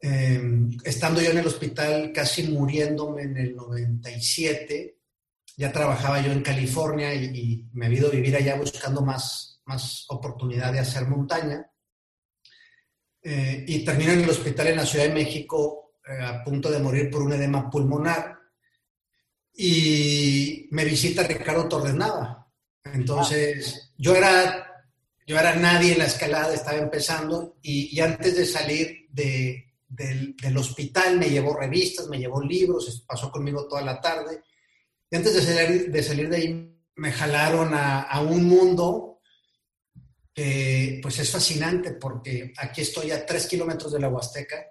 em, 0.00 0.70
estando 0.84 1.20
yo 1.20 1.30
en 1.30 1.38
el 1.38 1.46
hospital 1.48 2.12
casi 2.14 2.44
muriéndome 2.44 3.22
en 3.22 3.36
el 3.36 3.56
97, 3.56 4.96
ya 5.56 5.72
trabajaba 5.72 6.20
yo 6.20 6.32
en 6.32 6.42
California 6.42 7.14
y, 7.14 7.68
me 7.72 7.86
he 7.86 7.94
ido 7.94 8.08
a 8.08 8.12
vivir 8.12 8.36
allá 8.36 8.56
buscando 8.56 9.02
más, 9.02 9.60
más 9.64 10.06
oportunidad 10.08 10.72
de 10.72 10.80
hacer 10.80 11.06
montaña. 11.06 11.66
Eh, 13.22 13.64
y 13.68 13.84
termino 13.84 14.12
en 14.12 14.22
el 14.22 14.30
hospital 14.30 14.68
en 14.68 14.76
la 14.76 14.86
Ciudad 14.86 15.06
de 15.06 15.14
México 15.14 15.94
eh, 16.08 16.20
a 16.20 16.42
punto 16.42 16.70
de 16.70 16.80
morir 16.80 17.10
por 17.10 17.22
un 17.22 17.32
edema 17.32 17.70
pulmonar. 17.70 18.38
Y 19.54 20.68
me 20.70 20.84
visita 20.84 21.22
Ricardo 21.22 21.68
Torres 21.68 21.94
Nava, 21.94 22.42
entonces, 22.84 23.92
yo 23.96 24.16
era, 24.16 24.84
yo 25.26 25.38
era 25.38 25.54
nadie 25.54 25.92
en 25.92 25.98
la 25.98 26.06
escalada, 26.06 26.52
estaba 26.52 26.78
empezando 26.78 27.56
y, 27.62 27.98
antes 28.00 28.36
de 28.36 28.46
salir 28.46 29.06
del, 29.08 30.56
hospital 30.56 31.18
me 31.18 31.30
llevó 31.30 31.54
revistas, 31.54 32.08
me 32.08 32.18
llevó 32.18 32.42
libros, 32.42 33.04
pasó 33.06 33.30
conmigo 33.30 33.66
toda 33.68 33.82
la 33.82 34.00
tarde 34.00 34.42
Y 35.12 35.16
antes 35.16 35.34
de 35.34 35.42
salir 35.42 35.92
de, 35.92 36.02
salir 36.02 36.30
de 36.30 36.36
ahí, 36.36 36.82
me 36.96 37.12
jalaron 37.12 37.72
a, 37.74 38.18
un 38.22 38.44
mundo 38.44 39.20
que 40.32 41.00
pues 41.02 41.18
es 41.18 41.30
fascinante 41.30 41.92
porque 41.92 42.54
aquí 42.56 42.80
estoy 42.80 43.10
a 43.10 43.26
tres 43.26 43.46
kilómetros 43.46 43.92
de 43.92 44.00
la 44.00 44.08
Huasteca 44.08 44.64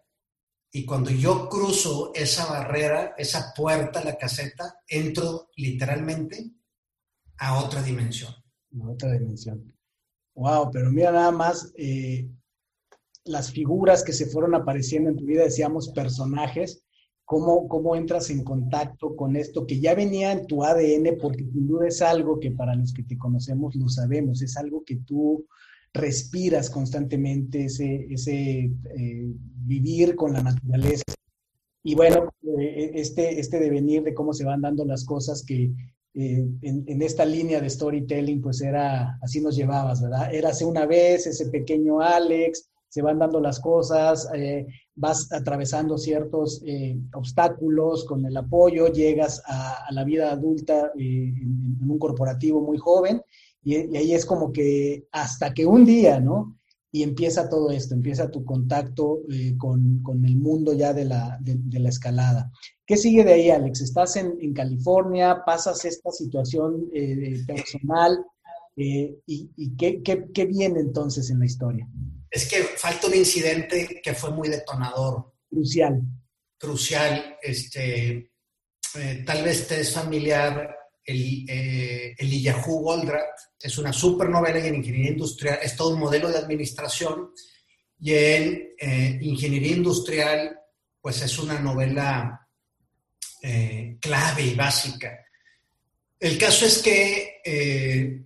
y 0.71 0.83
cuando 0.83 1.11
yo 1.11 1.47
cruzo 1.47 2.11
esa 2.15 2.47
barrera, 2.47 3.13
esa 3.19 3.53
puerta, 3.55 4.03
la 4.03 4.17
caseta, 4.17 4.79
entro 4.87 5.51
literalmente 5.57 6.55
a 7.37 7.59
otra 7.63 7.83
dimensión. 7.83 8.33
A 8.81 8.89
otra 8.89 9.11
dimensión. 9.11 9.77
Wow, 10.33 10.71
pero 10.71 10.89
mira 10.89 11.11
nada 11.11 11.29
más 11.29 11.71
eh, 11.77 12.27
las 13.25 13.51
figuras 13.51 14.03
que 14.03 14.13
se 14.13 14.25
fueron 14.25 14.55
apareciendo 14.55 15.11
en 15.11 15.17
tu 15.17 15.25
vida, 15.25 15.43
decíamos 15.43 15.89
personajes, 15.89 16.80
cómo, 17.31 17.69
cómo 17.69 17.95
entras 17.95 18.29
en 18.29 18.43
contacto 18.43 19.15
con 19.15 19.37
esto 19.37 19.65
que 19.65 19.79
ya 19.79 19.95
venía 19.95 20.33
en 20.33 20.45
tu 20.47 20.65
ADN, 20.65 21.17
porque 21.17 21.45
sin 21.45 21.65
duda 21.65 21.87
es 21.87 22.01
algo 22.01 22.41
que 22.41 22.51
para 22.51 22.75
los 22.75 22.91
que 22.91 23.03
te 23.03 23.17
conocemos 23.17 23.73
lo 23.73 23.87
sabemos, 23.87 24.41
es 24.41 24.57
algo 24.57 24.83
que 24.83 24.97
tú 24.97 25.45
respiras 25.93 26.69
constantemente, 26.69 27.63
ese, 27.63 28.05
ese 28.09 28.73
eh, 28.97 29.33
vivir 29.65 30.17
con 30.17 30.33
la 30.33 30.43
naturaleza. 30.43 31.05
Y 31.83 31.95
bueno, 31.95 32.33
eh, 32.59 32.91
este, 32.95 33.39
este 33.39 33.61
devenir 33.61 34.03
de 34.03 34.13
cómo 34.13 34.33
se 34.33 34.43
van 34.43 34.59
dando 34.59 34.83
las 34.83 35.05
cosas 35.05 35.41
que 35.41 35.71
eh, 36.13 36.45
en, 36.63 37.01
esta 37.01 37.23
línea 37.23 37.61
de 37.61 37.69
storytelling, 37.69 38.41
pues 38.41 38.59
era, 38.59 39.17
así 39.21 39.39
nos 39.39 39.55
llevabas, 39.55 40.01
¿verdad? 40.01 40.33
Érase 40.33 40.65
una 40.65 40.85
vez 40.85 41.27
ese 41.27 41.45
pequeño 41.45 42.01
Alex, 42.01 42.69
se 42.89 43.01
van 43.01 43.19
dando 43.19 43.39
las 43.39 43.61
cosas, 43.61 44.29
eh, 44.35 44.67
vas 44.95 45.31
atravesando 45.31 45.97
ciertos 45.97 46.61
eh, 46.65 46.99
obstáculos 47.13 48.05
con 48.05 48.25
el 48.25 48.35
apoyo, 48.35 48.87
llegas 48.87 49.41
a, 49.45 49.85
la 49.91 50.03
vida 50.03 50.31
adulta 50.31 50.91
en, 50.97 51.77
un 51.81 51.99
corporativo 51.99 52.61
muy 52.61 52.77
joven, 52.77 53.21
y, 53.63 53.75
ahí 53.75 54.13
es 54.13 54.25
como 54.25 54.51
que 54.51 55.07
hasta 55.11 55.53
que 55.53 55.65
un 55.65 55.85
día, 55.85 56.19
¿no? 56.19 56.57
Y 56.93 57.03
empieza 57.03 57.47
todo 57.47 57.71
esto, 57.71 57.93
empieza 57.93 58.29
tu 58.29 58.43
contacto 58.43 59.21
con, 59.57 60.03
el 60.25 60.35
mundo 60.35 60.73
ya 60.73 60.93
de 60.93 61.05
la, 61.05 61.39
de 61.39 61.79
la 61.79 61.87
escalada. 61.87 62.51
¿Qué 62.91 62.97
sigue 62.97 63.23
de 63.23 63.31
ahí, 63.31 63.49
Alex? 63.49 63.79
Estás 63.79 64.17
en, 64.17 64.53
California, 64.53 65.43
pasas 65.45 65.85
esta 65.85 66.11
situación 66.11 66.89
eh, 66.93 67.41
personal 67.47 68.19
eh, 68.75 69.17
y, 69.25 69.77
qué, 69.77 70.45
viene 70.45 70.81
entonces 70.81 71.29
en 71.29 71.39
la 71.39 71.45
historia. 71.45 71.87
Es 72.31 72.47
que 72.47 72.63
falta 72.63 73.07
un 73.07 73.15
incidente 73.15 74.01
que 74.01 74.15
fue 74.15 74.31
muy 74.31 74.47
detonador. 74.49 75.33
Crucial. 75.49 76.01
Crucial. 76.57 77.37
Este, 77.43 78.31
eh, 78.95 79.23
tal 79.25 79.43
vez 79.43 79.67
te 79.67 79.81
es 79.81 79.93
familiar 79.93 80.75
el, 81.03 81.45
el 82.17 82.41
Yahoo 82.41 82.81
Goldratt. 82.81 83.37
Es 83.59 83.77
una 83.77 83.91
supernovela 83.91 84.59
y 84.59 84.67
en 84.67 84.75
ingeniería 84.75 85.11
industrial 85.11 85.59
es 85.61 85.75
todo 85.75 85.93
un 85.93 85.99
modelo 85.99 86.29
de 86.29 86.37
administración. 86.37 87.31
Y 87.99 88.13
en 88.13 88.75
ingeniería 89.21 89.75
industrial, 89.75 90.57
pues 91.01 91.21
es 91.21 91.37
una 91.37 91.59
novela 91.59 92.41
eh, 93.43 93.97
clave 93.99 94.43
y 94.43 94.53
básica. 94.53 95.25
El 96.19 96.37
caso 96.37 96.63
es 96.63 96.77
que 96.77 97.41
eh, 97.43 98.20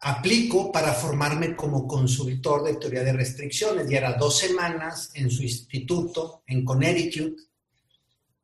aplico 0.00 0.70
para 0.70 0.92
formarme 0.92 1.56
como 1.56 1.86
consultor 1.86 2.64
de 2.64 2.76
teoría 2.76 3.02
de 3.02 3.12
restricciones. 3.12 3.90
Y 3.90 3.96
era 3.96 4.14
dos 4.14 4.38
semanas 4.38 5.10
en 5.14 5.30
su 5.30 5.42
instituto 5.42 6.42
en 6.46 6.64
Connecticut 6.64 7.38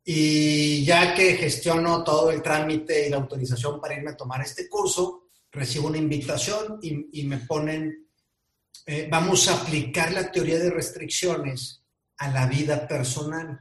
y 0.05 0.85
ya 0.85 1.15
que 1.15 1.37
gestiono 1.37 2.05
todo 2.05 2.31
el 2.31 2.43
trámite 2.43 3.07
y 3.07 3.11
la 3.11 3.17
autorización 3.17 3.81
para 3.81 3.95
irme 3.95 4.11
a 4.11 4.17
tomar 4.17 4.43
este 4.43 4.69
curso, 4.69 5.29
recibo 5.51 5.89
una 5.89 5.97
invitación 5.97 6.79
y, 6.83 7.25
me 7.25 7.39
ponen, 7.39 8.07
eh, 8.85 9.09
vamos 9.11 9.49
a 9.49 9.63
aplicar 9.63 10.13
la 10.13 10.31
teoría 10.31 10.59
de 10.59 10.71
restricciones 10.71 11.83
a 12.19 12.29
la 12.29 12.47
vida 12.47 12.87
personal. 12.87 13.61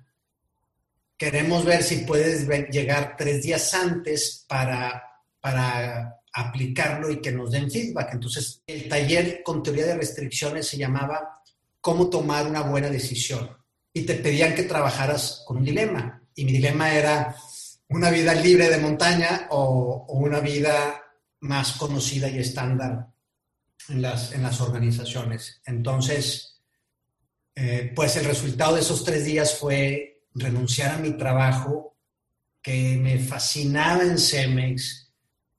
Queremos 1.15 1.63
ver 1.63 1.81
si 1.81 1.97
puedes 1.99 2.45
llegar 2.69 3.15
tres 3.17 3.43
días 3.43 3.73
antes 3.73 4.45
para, 4.45 5.01
para 5.39 6.22
aplicarlo 6.33 7.11
y 7.11 7.21
que 7.21 7.31
nos 7.31 7.51
den 7.51 7.69
feedback. 7.69 8.13
Entonces, 8.13 8.61
el 8.65 8.89
taller 8.89 9.41
con 9.43 9.61
teoría 9.61 9.85
de 9.85 9.97
restricciones 9.97 10.67
se 10.67 10.77
llamaba 10.77 11.41
Cómo 11.79 12.09
tomar 12.09 12.47
una 12.47 12.61
buena 12.61 12.89
decisión. 12.89 13.49
Y 13.93 14.03
te 14.03 14.15
pedían 14.15 14.55
que 14.55 14.63
trabajaras 14.63 15.43
con 15.45 15.57
un 15.57 15.65
dilema. 15.65 16.21
Y 16.33 16.45
mi 16.45 16.53
dilema 16.53 16.93
era 16.93 17.35
una 17.89 18.09
vida 18.09 18.33
libre 18.33 18.69
de 18.69 18.77
montaña 18.77 19.47
o, 19.51 20.05
una 20.07 20.39
vida 20.39 21.03
más 21.41 21.73
conocida 21.73 22.29
y 22.29 22.39
estándar 22.39 23.07
en 23.89 24.01
las, 24.01 24.31
en 24.31 24.41
las 24.41 24.61
organizaciones. 24.61 25.61
Entonces, 25.65 26.61
eh, 27.55 27.91
pues 27.95 28.15
el 28.15 28.25
resultado 28.25 28.75
de 28.75 28.81
esos 28.81 29.03
tres 29.03 29.25
días 29.25 29.57
fue 29.57 30.23
renunciar 30.33 30.95
a 30.95 30.97
mi 30.97 31.11
trabajo 31.11 31.97
que 32.61 32.97
me 32.97 33.19
fascinaba 33.19 34.03
en 34.03 34.17
Cemex, 34.17 35.02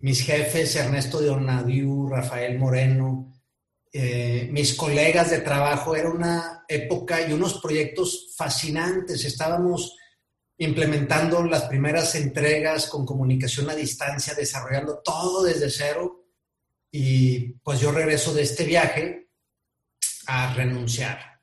mis 0.05 0.21
jefes 0.21 0.77
Ernesto 0.77 1.19
de 1.19 1.31
Ornadiu, 1.31 2.07
Rafael 2.07 2.59
Moreno, 2.59 3.33
eh, 3.91 4.51
mis 4.53 4.75
colegas 4.75 5.31
de 5.31 5.41
trabajo, 5.41 5.97
era 5.97 6.11
una 6.11 6.63
época 6.69 7.27
y 7.27 7.33
unos 7.33 7.59
proyectos 7.59 8.35
fascinantes. 8.37 9.25
Estábamos 9.25 9.97
implementando 10.59 11.43
las 11.45 11.63
primeras 11.63 12.15
entregas 12.17 12.87
con 12.87 13.07
comunicación 13.07 13.71
a 13.71 13.75
distancia, 13.75 14.35
desarrollando 14.35 15.01
todo 15.03 15.43
desde 15.43 15.71
cero. 15.71 16.27
Y 16.91 17.55
pues 17.63 17.81
yo 17.81 17.91
regreso 17.91 18.35
de 18.35 18.43
este 18.43 18.65
viaje 18.65 19.31
a 20.27 20.53
renunciar 20.53 21.41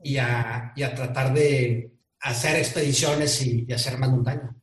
y 0.00 0.18
a, 0.18 0.72
y 0.76 0.84
a 0.84 0.94
tratar 0.94 1.34
de 1.34 1.92
hacer 2.20 2.54
expediciones 2.54 3.42
y, 3.44 3.66
hacer 3.72 3.98
más 3.98 4.10
montaña. 4.10 4.55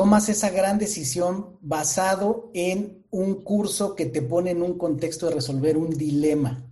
Tomas 0.00 0.30
esa 0.30 0.48
gran 0.48 0.78
decisión 0.78 1.58
basado 1.60 2.50
en 2.54 3.04
un 3.10 3.44
curso 3.44 3.94
que 3.94 4.06
te 4.06 4.22
pone 4.22 4.52
en 4.52 4.62
un 4.62 4.78
contexto 4.78 5.28
de 5.28 5.34
resolver 5.34 5.76
un 5.76 5.90
dilema. 5.90 6.66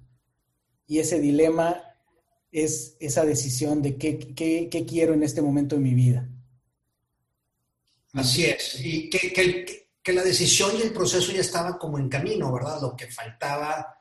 Y 0.87 1.01
ese 1.01 1.21
dilema 1.21 1.79
es 2.51 2.97
esa 3.01 3.27
decisión 3.27 3.83
de 3.83 3.99
qué, 3.99 4.87
quiero 4.89 5.13
en 5.13 5.25
este 5.25 5.43
momento 5.43 5.77
de 5.77 5.83
mi 5.83 5.93
vida. 5.93 6.27
Así 8.15 8.47
es. 8.47 8.81
Y 8.83 9.11
que, 9.11 9.91
la 10.15 10.25
decisión 10.25 10.71
y 10.79 10.81
el 10.85 10.95
proceso 10.95 11.31
ya 11.31 11.43
estaba 11.43 11.77
como 11.77 11.99
en 11.99 12.09
camino, 12.09 12.51
¿verdad? 12.51 12.81
Lo 12.81 12.97
que 12.97 13.09
faltaba 13.09 13.95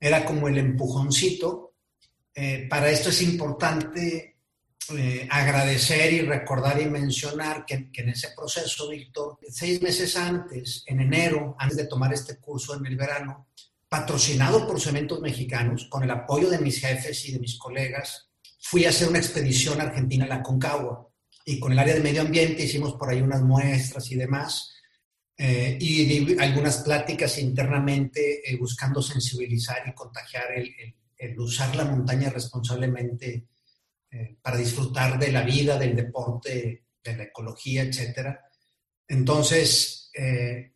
era 0.00 0.24
como 0.24 0.48
el 0.48 0.58
empujoncito. 0.58 1.74
Eh, 2.34 2.66
para 2.68 2.90
esto 2.90 3.10
es 3.10 3.22
importante 3.22 4.33
eh, 4.90 5.26
agradecer 5.30 6.12
y 6.12 6.20
recordar 6.22 6.80
y 6.80 6.86
mencionar 6.86 7.64
que, 7.64 7.90
en 7.92 8.08
ese 8.08 8.30
proceso, 8.36 8.88
Víctor, 8.90 9.38
seis 9.48 9.80
meses 9.80 10.16
antes, 10.16 10.84
en 10.86 11.00
enero, 11.00 11.56
antes 11.58 11.78
de 11.78 11.86
tomar 11.86 12.12
este 12.12 12.38
curso 12.38 12.76
en 12.76 12.84
el 12.86 12.96
verano, 12.96 13.48
patrocinado 13.88 14.66
por 14.66 14.80
Cementos 14.80 15.20
Mexicanos, 15.20 15.86
con 15.88 16.02
el 16.02 16.10
apoyo 16.10 16.50
de 16.50 16.58
mis 16.58 16.80
jefes 16.80 17.24
y 17.26 17.32
de 17.32 17.38
mis 17.38 17.58
colegas, 17.58 18.28
fui 18.60 18.84
a 18.84 18.90
hacer 18.90 19.08
una 19.08 19.18
expedición 19.18 19.80
argentina 19.80 20.24
a 20.24 20.28
la 20.28 20.42
Concagua 20.42 21.08
y 21.44 21.58
con 21.60 21.72
el 21.72 21.78
área 21.78 21.94
de 21.94 22.00
medio 22.00 22.22
ambiente 22.22 22.64
hicimos 22.64 22.94
por 22.94 23.10
ahí 23.10 23.20
unas 23.20 23.42
muestras 23.42 24.10
y 24.10 24.16
demás. 24.16 24.70
Eh, 25.36 25.76
y 25.80 26.04
di 26.04 26.36
algunas 26.38 26.78
pláticas 26.78 27.38
internamente 27.38 28.40
eh, 28.48 28.56
buscando 28.56 29.02
sensibilizar 29.02 29.78
y 29.86 29.92
contagiar 29.92 30.52
el, 30.54 30.72
el 31.16 31.38
usar 31.40 31.74
la 31.74 31.84
montaña 31.84 32.30
responsablemente 32.30 33.48
eh, 34.14 34.36
para 34.40 34.58
disfrutar 34.58 35.18
de 35.18 35.32
la 35.32 35.42
vida, 35.42 35.76
del 35.76 35.96
deporte, 35.96 36.84
de 37.02 37.16
la 37.16 37.24
ecología, 37.24 37.82
etc. 37.82 38.28
Entonces, 39.08 40.08
eh, 40.14 40.72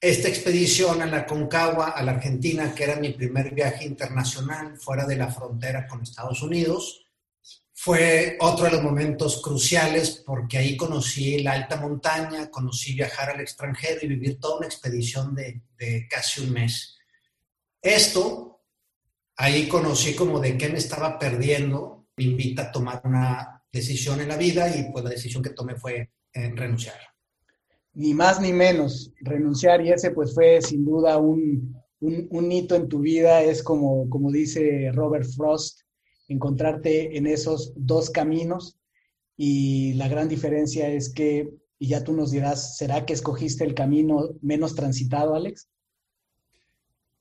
esta 0.00 0.28
expedición 0.28 1.02
a 1.02 1.06
la 1.06 1.26
Concagua, 1.26 1.90
a 1.90 2.04
la 2.04 2.12
Argentina, 2.12 2.72
que 2.72 2.84
era 2.84 3.00
mi 3.00 3.10
primer 3.14 3.52
viaje 3.52 3.84
internacional 3.84 4.78
fuera 4.78 5.04
de 5.06 5.16
la 5.16 5.28
frontera 5.28 5.88
con 5.88 6.02
Estados 6.02 6.40
Unidos, 6.40 7.04
fue 7.74 8.36
otro 8.38 8.66
de 8.66 8.70
los 8.70 8.82
momentos 8.84 9.42
cruciales 9.42 10.22
porque 10.24 10.58
ahí 10.58 10.76
conocí 10.76 11.42
la 11.42 11.54
alta 11.54 11.80
montaña, 11.80 12.48
conocí 12.48 12.94
viajar 12.94 13.30
al 13.30 13.40
extranjero 13.40 13.98
y 14.02 14.08
vivir 14.08 14.38
toda 14.38 14.58
una 14.58 14.66
expedición 14.66 15.34
de, 15.34 15.62
de 15.76 16.06
casi 16.08 16.42
un 16.42 16.52
mes. 16.52 16.96
Esto, 17.80 18.60
ahí 19.34 19.66
conocí 19.66 20.14
como 20.14 20.38
de 20.38 20.56
qué 20.56 20.68
me 20.68 20.78
estaba 20.78 21.18
perdiendo 21.18 22.01
invita 22.16 22.62
a 22.62 22.72
tomar 22.72 23.02
una 23.04 23.62
decisión 23.72 24.20
en 24.20 24.28
la 24.28 24.36
vida 24.36 24.68
y 24.74 24.90
pues 24.92 25.04
la 25.04 25.10
decisión 25.10 25.42
que 25.42 25.50
tomé 25.50 25.76
fue 25.76 26.10
renunciar. 26.32 26.96
Ni 27.94 28.14
más 28.14 28.40
ni 28.40 28.52
menos, 28.52 29.12
renunciar 29.20 29.84
y 29.84 29.92
ese 29.92 30.10
pues 30.12 30.34
fue 30.34 30.62
sin 30.62 30.84
duda 30.84 31.18
un, 31.18 31.74
un, 32.00 32.52
hito 32.52 32.74
en 32.74 32.88
tu 32.88 33.00
vida, 33.00 33.42
es 33.42 33.62
como, 33.62 34.08
como 34.08 34.30
dice 34.30 34.90
Robert 34.92 35.26
Frost, 35.36 35.80
encontrarte 36.28 37.16
en 37.16 37.26
esos 37.26 37.72
dos 37.76 38.10
caminos 38.10 38.78
y 39.36 39.94
la 39.94 40.08
gran 40.08 40.28
diferencia 40.28 40.88
es 40.88 41.12
que 41.12 41.50
y 41.82 41.88
ya 41.88 42.04
tú 42.04 42.12
nos 42.12 42.30
dirás, 42.30 42.76
¿será 42.76 43.04
que 43.04 43.12
escogiste 43.12 43.64
el 43.64 43.74
camino 43.74 44.36
menos 44.40 44.76
transitado, 44.76 45.34
Alex? 45.34 45.68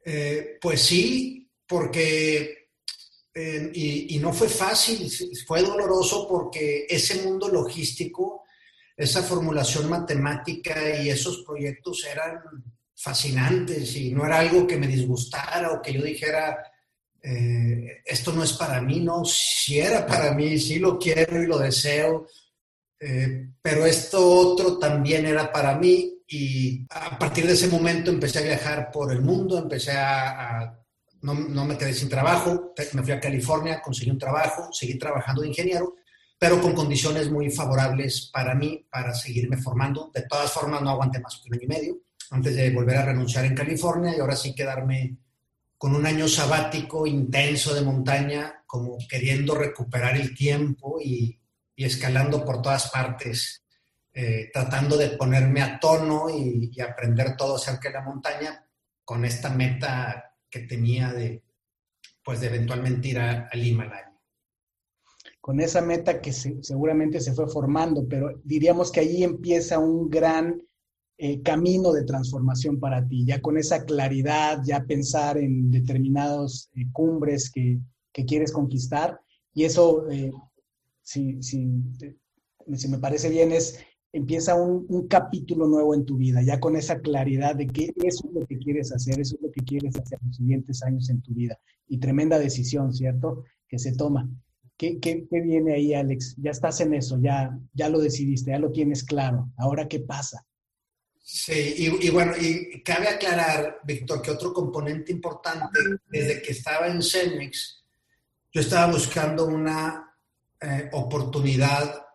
Eh, 0.05 0.59
pues 0.61 0.81
sí, 0.81 1.49
porque, 1.67 2.60
eh, 3.33 3.71
y, 3.73 4.19
no 4.19 4.33
fue 4.33 4.49
fácil, 4.49 5.09
fue 5.47 5.61
doloroso 5.61 6.27
porque 6.27 6.85
ese 6.89 7.21
mundo 7.23 7.47
logístico, 7.47 8.43
esa 8.95 9.23
formulación 9.23 9.89
matemática 9.89 11.01
y 11.01 11.09
esos 11.09 11.43
proyectos 11.43 12.05
eran 12.11 12.41
fascinantes 12.93 13.95
y 13.95 14.11
no 14.11 14.25
era 14.25 14.39
algo 14.39 14.67
que 14.67 14.75
me 14.75 14.87
disgustara 14.87 15.71
o 15.71 15.81
que 15.81 15.93
yo 15.93 16.03
dijera, 16.03 16.57
eh, 17.23 18.01
esto 18.05 18.33
no 18.33 18.43
es 18.43 18.53
para 18.53 18.81
mí, 18.81 18.99
no, 18.99 19.23
si 19.23 19.79
era 19.79 20.05
para 20.05 20.33
mí, 20.33 20.59
sí 20.59 20.79
lo 20.79 20.99
quiero 20.99 21.41
y 21.41 21.47
lo 21.47 21.57
deseo, 21.57 22.27
eh, 22.99 23.47
pero 23.61 23.85
esto 23.85 24.23
otro 24.23 24.77
también 24.77 25.25
era 25.25 25.51
para 25.51 25.77
mí 25.77 26.21
y 26.27 26.85
a 26.89 27.17
partir 27.17 27.47
de 27.47 27.53
ese 27.53 27.69
momento 27.69 28.11
empecé 28.11 28.39
a 28.39 28.43
viajar 28.43 28.91
por 28.91 29.11
el 29.11 29.21
mundo, 29.21 29.57
empecé 29.57 29.93
a... 29.93 30.77
no, 31.21 31.65
me 31.65 31.77
quedé 31.77 31.93
sin 31.93 32.09
trabajo, 32.09 32.73
me 32.93 33.03
fui 33.03 33.11
a 33.11 33.19
California, 33.19 33.81
conseguí 33.81 34.11
un 34.11 34.17
trabajo, 34.17 34.69
seguí 34.71 34.97
trabajando 34.97 35.41
de 35.41 35.49
ingeniero, 35.49 35.95
pero 36.37 36.59
con 36.61 36.73
condiciones 36.73 37.29
muy 37.29 37.49
favorables 37.51 38.29
para 38.33 38.55
mí, 38.55 38.85
para 38.89 39.13
seguirme 39.13 39.57
formando. 39.57 40.11
De 40.13 40.23
todas 40.23 40.51
formas, 40.51 40.81
no 40.81 40.89
aguanté 40.89 41.19
más 41.19 41.39
que 41.39 41.49
un 41.49 41.55
año 41.55 41.63
y 41.63 41.67
medio 41.67 41.97
antes 42.31 42.55
de 42.55 42.71
volver 42.71 42.97
a 42.97 43.05
renunciar 43.05 43.45
en 43.45 43.55
California 43.55 44.15
y 44.15 44.19
ahora 44.19 44.35
sí 44.35 44.55
quedarme 44.55 45.17
con 45.77 45.95
un 45.95 46.05
año 46.05 46.27
sabático 46.27 47.05
intenso 47.05 47.73
de 47.73 47.81
montaña, 47.81 48.63
como 48.65 48.97
queriendo 49.09 49.55
recuperar 49.55 50.15
el 50.15 50.35
tiempo 50.35 50.99
y, 51.01 51.39
y 51.75 51.85
escalando 51.85 52.45
por 52.45 52.61
todas 52.61 52.89
partes, 52.89 53.63
eh, 54.13 54.49
tratando 54.53 54.97
de 54.97 55.11
ponerme 55.11 55.61
a 55.61 55.79
tono 55.79 56.29
y, 56.29 56.79
aprender 56.81 57.37
todo 57.37 57.55
acerca 57.55 57.87
de 57.87 57.93
la 57.95 58.01
montaña 58.01 58.65
con 59.05 59.23
esta 59.23 59.49
meta 59.49 60.30
que 60.51 60.59
tenía 60.59 61.13
de, 61.13 61.41
pues, 62.23 62.41
de 62.41 62.47
eventualmente 62.47 63.07
ir 63.07 63.19
al 63.19 63.65
Himalaya. 63.65 64.13
Con 65.39 65.59
esa 65.59 65.81
meta 65.81 66.21
que 66.21 66.31
seguramente 66.31 67.19
se 67.19 67.33
fue 67.33 67.47
formando, 67.47 68.07
pero 68.07 68.39
diríamos 68.43 68.91
que 68.91 68.99
allí 68.99 69.23
empieza 69.23 69.79
un 69.79 70.09
gran 70.09 70.61
eh, 71.17 71.41
camino 71.41 71.93
de 71.93 72.03
transformación 72.03 72.79
para 72.79 73.07
ti, 73.07 73.25
ya 73.25 73.41
con 73.41 73.57
esa 73.57 73.85
claridad, 73.85 74.61
ya 74.63 74.83
pensar 74.83 75.37
en 75.37 75.71
determinados 75.71 76.69
eh, 76.75 76.85
cumbres 76.91 77.49
que, 77.49 77.79
que, 78.11 78.25
quieres 78.25 78.51
conquistar, 78.51 79.19
y 79.53 79.63
eso 79.63 80.05
si, 81.01 81.41
si, 81.41 81.67
si 82.73 82.87
me 82.87 82.99
parece 82.99 83.29
bien, 83.29 83.51
es 83.51 83.79
empieza 84.13 84.55
un, 84.55 84.85
un, 84.89 85.07
capítulo 85.07 85.67
nuevo 85.67 85.95
en 85.95 86.05
tu 86.05 86.17
vida, 86.17 86.41
ya 86.41 86.59
con 86.59 86.75
esa 86.75 86.99
claridad 86.99 87.55
de 87.55 87.67
que 87.67 87.93
es 88.03 88.21
lo 88.33 88.45
que 88.45 88.57
quieres 88.57 88.91
hacer, 88.91 89.19
eso 89.19 89.35
es 89.35 89.41
lo 89.41 89.51
que 89.51 89.61
quieres 89.61 89.95
hacer 89.95 90.19
los 90.25 90.35
siguientes 90.35 90.83
años 90.83 91.09
en 91.09 91.21
tu 91.21 91.33
vida. 91.33 91.57
Y 91.87 91.97
tremenda 91.97 92.37
decisión, 92.39 92.93
¿cierto? 92.93 93.45
Que 93.67 93.79
se 93.79 93.93
toma. 93.93 94.29
¿Qué, 94.77 94.99
qué, 94.99 95.27
qué 95.29 95.41
viene 95.41 95.75
ahí, 95.75 95.93
Alex? 95.93 96.35
Ya 96.37 96.51
estás 96.51 96.81
en 96.81 96.93
eso, 96.93 97.19
ya, 97.21 97.57
ya 97.73 97.87
lo 97.89 97.99
decidiste, 97.99 98.51
ya 98.51 98.59
lo 98.59 98.71
tienes 98.71 99.03
claro. 99.03 99.51
Ahora, 99.57 99.87
¿qué 99.87 99.99
pasa? 99.99 100.45
Sí, 101.23 101.75
y, 101.77 102.07
y, 102.07 102.09
bueno, 102.09 102.33
y 102.39 102.81
cabe 102.81 103.07
aclarar, 103.07 103.79
Víctor, 103.83 104.21
que 104.21 104.31
otro 104.31 104.51
componente 104.51 105.11
importante, 105.11 105.79
desde 106.09 106.41
que 106.41 106.51
estaba 106.51 106.87
en 106.87 107.01
Cemex, 107.01 107.85
yo 108.51 108.61
estaba 108.61 108.91
buscando 108.91 109.45
una 109.45 110.17
eh, 110.59 110.89
oportunidad 110.91 112.05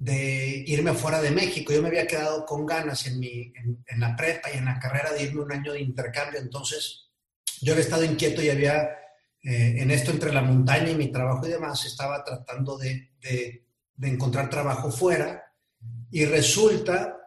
de 0.00 0.64
irme 0.66 0.94
fuera 0.94 1.20
de 1.20 1.30
México. 1.30 1.74
Yo 1.74 1.82
me 1.82 1.88
había 1.88 2.06
quedado 2.06 2.46
con 2.46 2.64
ganas 2.64 3.06
en, 3.06 3.20
mi, 3.20 3.52
en, 3.54 4.00
la 4.00 4.16
prepa 4.16 4.48
y 4.50 4.56
en 4.56 4.64
la 4.64 4.78
carrera 4.78 5.12
de 5.12 5.24
irme 5.24 5.42
un 5.42 5.52
año 5.52 5.74
de 5.74 5.82
intercambio, 5.82 6.40
entonces 6.40 7.10
yo 7.60 7.74
había 7.74 7.84
estado 7.84 8.02
inquieto 8.02 8.42
y 8.42 8.48
había, 8.48 8.82
eh, 9.42 9.74
en 9.76 9.90
esto 9.90 10.10
entre 10.10 10.32
la 10.32 10.40
montaña 10.40 10.90
y 10.90 10.94
mi 10.94 11.12
trabajo 11.12 11.46
y 11.46 11.50
demás, 11.50 11.84
estaba 11.84 12.24
tratando 12.24 12.78
de, 12.78 13.10
de, 13.20 13.62
encontrar 14.00 14.48
trabajo 14.48 14.90
fuera 14.90 15.52
y 16.10 16.24
resulta 16.24 17.18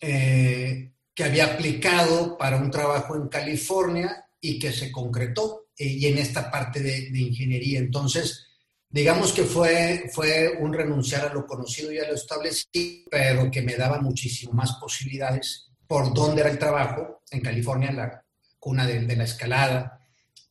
eh, 0.00 0.94
que 1.14 1.24
había 1.24 1.52
aplicado 1.52 2.38
para 2.38 2.56
un 2.56 2.70
trabajo 2.70 3.14
en 3.14 3.28
California 3.28 4.24
y 4.40 4.58
que 4.58 4.72
se 4.72 4.90
concretó 4.90 5.66
y 5.76 6.06
en 6.06 6.16
esta 6.16 6.50
parte 6.50 6.80
de 6.80 7.18
ingeniería. 7.18 7.78
Entonces, 7.78 8.53
digamos 8.94 9.32
que 9.32 9.42
fue, 9.42 10.08
fue 10.14 10.56
un 10.60 10.72
renunciar 10.72 11.26
a 11.26 11.34
lo 11.34 11.44
conocido 11.48 11.90
y 11.90 11.98
a 11.98 12.06
lo 12.06 12.14
establecido, 12.14 13.08
pero 13.10 13.50
que 13.50 13.60
me 13.60 13.74
daba 13.74 14.00
muchísimo 14.00 14.52
más 14.52 14.76
posibilidades 14.80 15.68
por 15.88 16.14
dónde 16.14 16.42
era 16.42 16.50
el 16.50 16.60
trabajo, 16.60 17.22
en 17.28 17.40
California, 17.40 17.90
la 17.90 18.24
cuna 18.56 18.86
de, 18.86 19.16
la 19.16 19.24
escalada, 19.24 20.00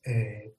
eh, 0.03 0.55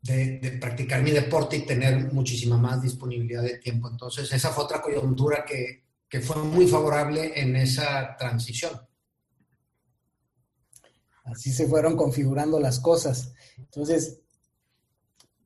de, 0.00 0.56
practicar 0.58 1.02
mi 1.02 1.10
deporte 1.10 1.58
y 1.58 1.66
tener 1.66 2.10
muchísima 2.10 2.56
más 2.56 2.80
disponibilidad 2.80 3.42
de 3.42 3.58
tiempo. 3.58 3.90
Entonces, 3.90 4.32
esa 4.32 4.48
fue 4.48 4.64
otra 4.64 4.80
coyuntura 4.80 5.44
que, 5.44 5.84
que 6.08 6.20
fue 6.22 6.36
muy 6.42 6.66
favorable 6.66 7.38
en 7.38 7.54
esa 7.54 8.16
transición. 8.16 8.80
Así 11.24 11.52
se 11.52 11.68
fueron 11.68 11.98
configurando 11.98 12.58
las 12.58 12.80
cosas. 12.80 13.34
Entonces, 13.58 14.22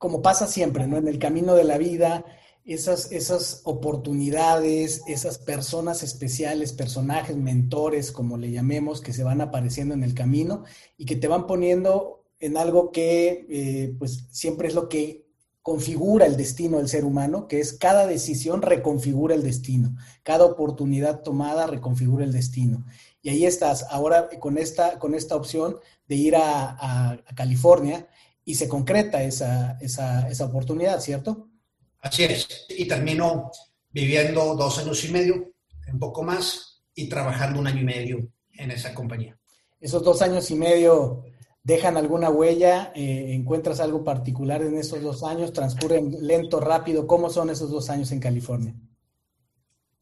como 0.01 0.23
pasa 0.23 0.47
siempre, 0.47 0.87
¿no? 0.87 0.97
En 0.97 1.07
el 1.07 1.19
camino 1.19 1.53
de 1.53 1.63
la 1.63 1.77
vida, 1.77 2.25
esas, 2.65 3.11
esas 3.11 3.61
oportunidades, 3.65 5.03
esas 5.05 5.37
personas 5.37 6.01
especiales, 6.01 6.73
personajes, 6.73 7.37
mentores, 7.37 8.11
como 8.11 8.35
le 8.35 8.49
llamemos, 8.49 8.99
que 8.99 9.13
se 9.13 9.23
van 9.23 9.41
apareciendo 9.41 9.93
en 9.93 10.03
el 10.03 10.15
camino 10.15 10.63
y 10.97 11.05
que 11.05 11.17
te 11.17 11.27
van 11.27 11.45
poniendo 11.45 12.25
en 12.39 12.57
algo 12.57 12.91
que 12.91 13.45
eh, 13.47 13.95
pues 13.99 14.25
siempre 14.31 14.69
es 14.69 14.73
lo 14.73 14.89
que 14.89 15.27
configura 15.61 16.25
el 16.25 16.35
destino 16.35 16.79
del 16.79 16.89
ser 16.89 17.05
humano, 17.05 17.47
que 17.47 17.59
es 17.59 17.73
cada 17.73 18.07
decisión 18.07 18.63
reconfigura 18.63 19.35
el 19.35 19.43
destino, 19.43 19.95
cada 20.23 20.45
oportunidad 20.45 21.21
tomada 21.21 21.67
reconfigura 21.67 22.25
el 22.25 22.31
destino. 22.31 22.85
Y 23.21 23.29
ahí 23.29 23.45
estás, 23.45 23.85
ahora 23.91 24.29
con 24.39 24.57
esta, 24.57 24.97
con 24.97 25.13
esta 25.13 25.35
opción 25.35 25.77
de 26.07 26.15
ir 26.15 26.35
a, 26.35 26.71
a 27.23 27.35
California, 27.35 28.07
y 28.51 28.55
se 28.55 28.67
concreta 28.67 29.23
esa, 29.23 29.77
esa, 29.79 30.27
esa 30.27 30.45
oportunidad, 30.45 30.99
¿cierto? 30.99 31.47
Así 32.01 32.25
es. 32.25 32.65
Y 32.67 32.85
termino 32.85 33.49
viviendo 33.89 34.55
dos 34.55 34.77
años 34.77 35.05
y 35.05 35.07
medio, 35.09 35.53
un 35.87 35.99
poco 35.99 36.21
más, 36.21 36.83
y 36.93 37.07
trabajando 37.07 37.61
un 37.61 37.67
año 37.67 37.79
y 37.79 37.85
medio 37.85 38.27
en 38.51 38.71
esa 38.71 38.93
compañía. 38.93 39.39
Esos 39.79 40.03
dos 40.03 40.21
años 40.21 40.51
y 40.51 40.55
medio 40.55 41.23
dejan 41.63 41.95
alguna 41.95 42.29
huella, 42.29 42.91
eh, 42.93 43.27
encuentras 43.29 43.79
algo 43.79 44.03
particular 44.03 44.61
en 44.63 44.77
esos 44.77 45.01
dos 45.01 45.23
años, 45.23 45.53
transcurren 45.53 46.13
lento, 46.19 46.59
rápido. 46.59 47.07
¿Cómo 47.07 47.29
son 47.29 47.51
esos 47.51 47.71
dos 47.71 47.89
años 47.89 48.11
en 48.11 48.19
California? 48.19 48.75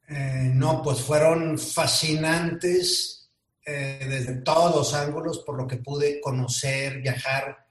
Eh, 0.07 0.49
no, 0.55 0.81
pues 0.81 1.01
fueron 1.01 1.59
fascinantes 1.59 3.29
eh, 3.63 4.07
desde 4.09 4.41
todos 4.41 4.75
los 4.75 4.93
ángulos, 4.95 5.43
por 5.45 5.55
lo 5.55 5.67
que 5.67 5.77
pude 5.77 6.19
conocer, 6.19 6.99
viajar, 6.99 7.68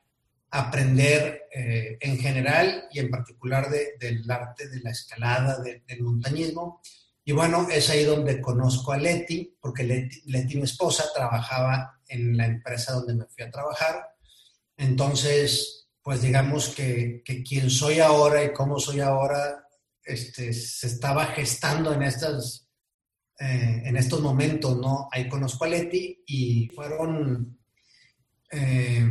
aprender 0.51 1.43
eh, 1.53 1.99
en 2.01 2.19
general 2.19 2.89
y 2.91 3.01
en 3.01 3.11
particular 3.11 3.69
del 3.71 4.31
arte 4.31 4.69
de 4.69 4.81
la 4.81 4.91
escalada, 4.91 5.59
del 5.61 6.03
montañismo. 6.03 6.81
Y 7.25 7.33
bueno, 7.33 7.69
es 7.71 7.91
ahí 7.91 8.05
donde 8.05 8.41
conozco 8.41 8.93
a 8.93 8.99
Leti, 8.99 9.55
porque 9.61 9.85
Leti, 9.85 10.57
mi 10.57 10.63
esposa, 10.63 11.05
trabajaba 11.15 12.01
en 12.09 12.37
la 12.37 12.47
empresa 12.47 12.95
donde 12.95 13.15
me 13.15 13.27
fui 13.27 13.45
a 13.45 13.51
trabajar. 13.51 14.03
Entonces, 14.77 15.91
pues 16.03 16.23
digamos 16.23 16.71
que, 16.71 17.23
que 17.25 17.43
quien 17.43 17.69
soy 17.69 17.99
ahora 18.01 18.43
y 18.45 18.55
cómo 18.55 18.79
soy 18.79 19.01
ahora, 19.01 19.67
este, 20.03 20.55
se 20.55 20.87
estaba 20.87 21.27
gestando 21.27 21.93
en, 21.93 22.03
estas, 22.03 22.67
eh, 23.39 23.83
en 23.85 23.97
estos 23.99 24.23
momentos, 24.23 24.79
¿no? 24.79 25.09
Ahí 25.13 25.29
conozco 25.29 25.65
a 25.65 25.69
Leti 25.69 26.23
y 26.27 26.69
fueron... 26.75 27.59
Eh, 28.51 29.05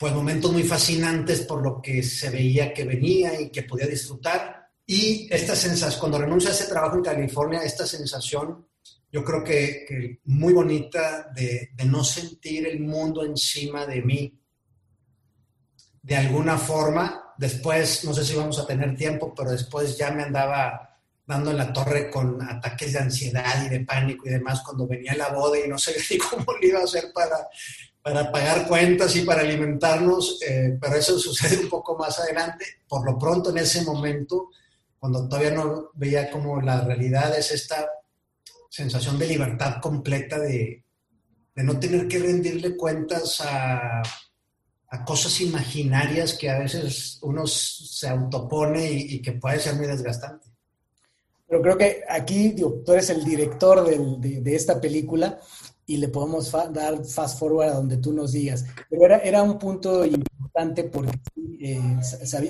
pues 0.00 0.14
momentos 0.14 0.50
muy 0.50 0.62
fascinantes 0.62 1.42
por 1.42 1.62
lo 1.62 1.82
que 1.82 2.02
se 2.02 2.30
veía 2.30 2.72
que 2.72 2.84
venía 2.84 3.38
y 3.38 3.50
que 3.50 3.64
podía 3.64 3.86
disfrutar. 3.86 4.70
Y 4.86 5.28
esta 5.30 5.54
sensación, 5.54 6.00
cuando 6.00 6.16
renuncio 6.16 6.48
a 6.48 6.54
ese 6.54 6.68
trabajo 6.68 6.96
en 6.96 7.02
California, 7.02 7.62
esta 7.62 7.86
sensación, 7.86 8.66
yo 9.12 9.22
creo 9.22 9.44
que, 9.44 10.20
muy 10.24 10.54
bonita 10.54 11.30
de, 11.36 11.72
no 11.84 12.02
sentir 12.02 12.66
el 12.66 12.80
mundo 12.80 13.26
encima 13.26 13.84
de 13.84 14.00
mí. 14.00 14.40
De 16.00 16.16
alguna 16.16 16.56
forma, 16.56 17.34
después, 17.36 18.02
no 18.06 18.14
sé 18.14 18.24
si 18.24 18.34
vamos 18.34 18.58
a 18.58 18.66
tener 18.66 18.96
tiempo, 18.96 19.34
pero 19.36 19.50
después 19.50 19.98
ya 19.98 20.10
me 20.12 20.22
andaba 20.22 20.98
dando 21.26 21.50
en 21.50 21.58
la 21.58 21.74
torre 21.74 22.10
con 22.10 22.40
ataques 22.40 22.94
de 22.94 23.00
ansiedad 23.00 23.66
y 23.66 23.68
de 23.68 23.80
pánico 23.84 24.26
y 24.26 24.30
demás 24.30 24.62
cuando 24.64 24.86
venía 24.86 25.14
la 25.14 25.28
boda 25.28 25.58
y 25.58 25.68
no 25.68 25.76
sé 25.76 25.94
cómo 26.30 26.56
le 26.58 26.68
iba 26.68 26.80
a 26.80 26.84
hacer 26.84 27.12
para 27.12 27.36
para 28.02 28.32
pagar 28.32 28.66
cuentas 28.66 29.14
y 29.16 29.22
para 29.22 29.42
alimentarnos, 29.42 30.40
eh, 30.42 30.78
pero 30.80 30.96
eso 30.96 31.18
sucede 31.18 31.58
un 31.64 31.68
poco 31.68 31.96
más 31.98 32.18
adelante. 32.18 32.64
Por 32.88 33.04
lo 33.04 33.18
pronto, 33.18 33.50
en 33.50 33.58
ese 33.58 33.82
momento, 33.82 34.48
cuando 34.98 35.28
todavía 35.28 35.50
no 35.50 35.90
veía 35.94 36.30
como 36.30 36.60
la 36.60 36.82
realidad 36.82 37.36
es 37.36 37.52
esta 37.52 37.88
sensación 38.68 39.18
de 39.18 39.26
libertad 39.26 39.80
completa 39.80 40.38
de, 40.38 40.84
no 41.56 41.78
tener 41.78 42.08
que 42.08 42.18
rendirle 42.18 42.74
cuentas 42.74 43.42
a, 43.42 44.02
cosas 45.04 45.40
imaginarias 45.40 46.34
que 46.34 46.50
a 46.50 46.58
veces 46.58 47.18
uno 47.22 47.46
se 47.46 48.08
autopone 48.08 48.90
y, 48.90 49.22
que 49.22 49.32
puede 49.32 49.60
ser 49.60 49.74
muy 49.74 49.86
desgastante. 49.86 50.48
Pero 51.46 51.62
creo 51.62 51.78
que 51.78 52.02
aquí, 52.08 52.56
tú 52.56 52.92
eres 52.92 53.10
el 53.10 53.24
director 53.24 53.84
de, 53.86 54.54
esta 54.54 54.80
película 54.80 55.38
y 55.90 55.96
le 55.96 56.06
podemos 56.06 56.52
dar 56.52 57.04
fast 57.04 57.36
forward 57.36 57.68
a 57.68 57.74
donde 57.74 57.96
tú 57.96 58.12
nos 58.12 58.30
digas. 58.30 58.64
Pero 58.88 59.06
era, 59.06 59.18
era 59.18 59.42
un 59.42 59.58
punto 59.58 60.06
importante 60.06 60.84
porque 60.84 61.18
eh, 61.58 61.98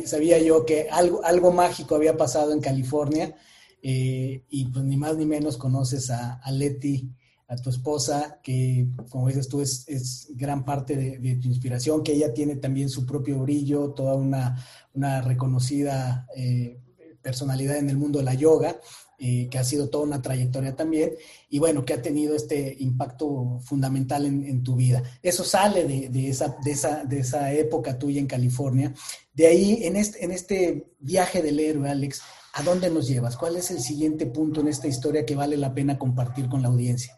sabía, 0.05 0.39
yo 0.41 0.67
que 0.67 0.91
algo, 0.91 1.25
algo 1.25 1.51
mágico 1.51 1.95
había 1.95 2.19
pasado 2.19 2.53
en 2.53 2.61
California 2.61 3.35
eh, 3.83 4.45
y 4.51 4.67
pues 4.67 4.85
ni 4.85 4.99
más 4.99 5.17
ni 5.17 5.25
menos 5.25 5.57
conoces 5.57 6.11
a, 6.11 6.35
a, 6.35 6.53
Leti, 6.53 7.11
a 7.49 7.57
tu 7.57 7.71
esposa, 7.71 8.41
que 8.43 8.89
como 9.09 9.29
dices 9.29 9.49
tú 9.49 9.63
es, 9.63 9.89
es 9.89 10.29
gran 10.35 10.63
parte 10.63 10.95
de, 10.95 11.37
tu 11.37 11.49
inspiración, 11.49 12.03
que 12.03 12.13
ella 12.13 12.35
tiene 12.35 12.57
también 12.57 12.91
su 12.91 13.07
propio 13.07 13.39
brillo, 13.39 13.93
toda 13.93 14.17
una, 14.17 14.63
una 14.93 15.23
reconocida 15.23 16.27
eh, 16.37 16.79
personalidad 17.23 17.79
en 17.79 17.89
el 17.89 17.97
mundo 17.97 18.19
de 18.19 18.27
la 18.27 18.35
yoga. 18.35 18.79
Eh, 19.23 19.49
que 19.51 19.59
ha 19.59 19.65
sido 19.65 19.91
toda 19.91 20.05
una 20.05 20.23
trayectoria 20.23 20.75
también, 20.75 21.13
y 21.51 21.59
bueno, 21.59 21.85
que 21.85 21.93
ha 21.93 22.01
tenido 22.01 22.35
este 22.35 22.75
impacto 22.79 23.61
fundamental 23.63 24.25
en, 24.25 24.63
tu 24.63 24.77
vida. 24.77 25.03
Eso 25.23 25.45
sale 25.45 25.85
de, 25.85 26.29
esa, 26.31 26.57
de, 26.65 26.71
esa, 26.71 27.05
de, 27.05 27.19
esa, 27.19 27.53
época 27.53 27.99
tuya 27.99 28.19
en 28.19 28.27
California. 28.27 28.95
De 29.35 29.47
ahí, 29.47 29.81
en 29.83 29.97
este, 29.97 30.25
en 30.25 30.31
este 30.31 30.87
viaje 31.01 31.43
del 31.43 31.61
héroe, 31.61 31.91
Alex, 31.91 32.23
¿A 32.53 32.63
dónde 32.63 32.91
nos 32.91 33.07
llevas? 33.07 33.37
¿Cuál 33.37 33.57
es 33.57 33.71
el 33.71 33.81
siguiente 33.81 34.27
punto 34.27 34.61
en 34.61 34.69
esta 34.69 34.89
historia 34.89 35.25
que 35.25 35.37
vale 35.37 35.57
la 35.57 35.73
pena 35.73 35.99
compartir 35.99 36.49
con 36.49 36.63
la 36.63 36.69
audiencia? 36.69 37.17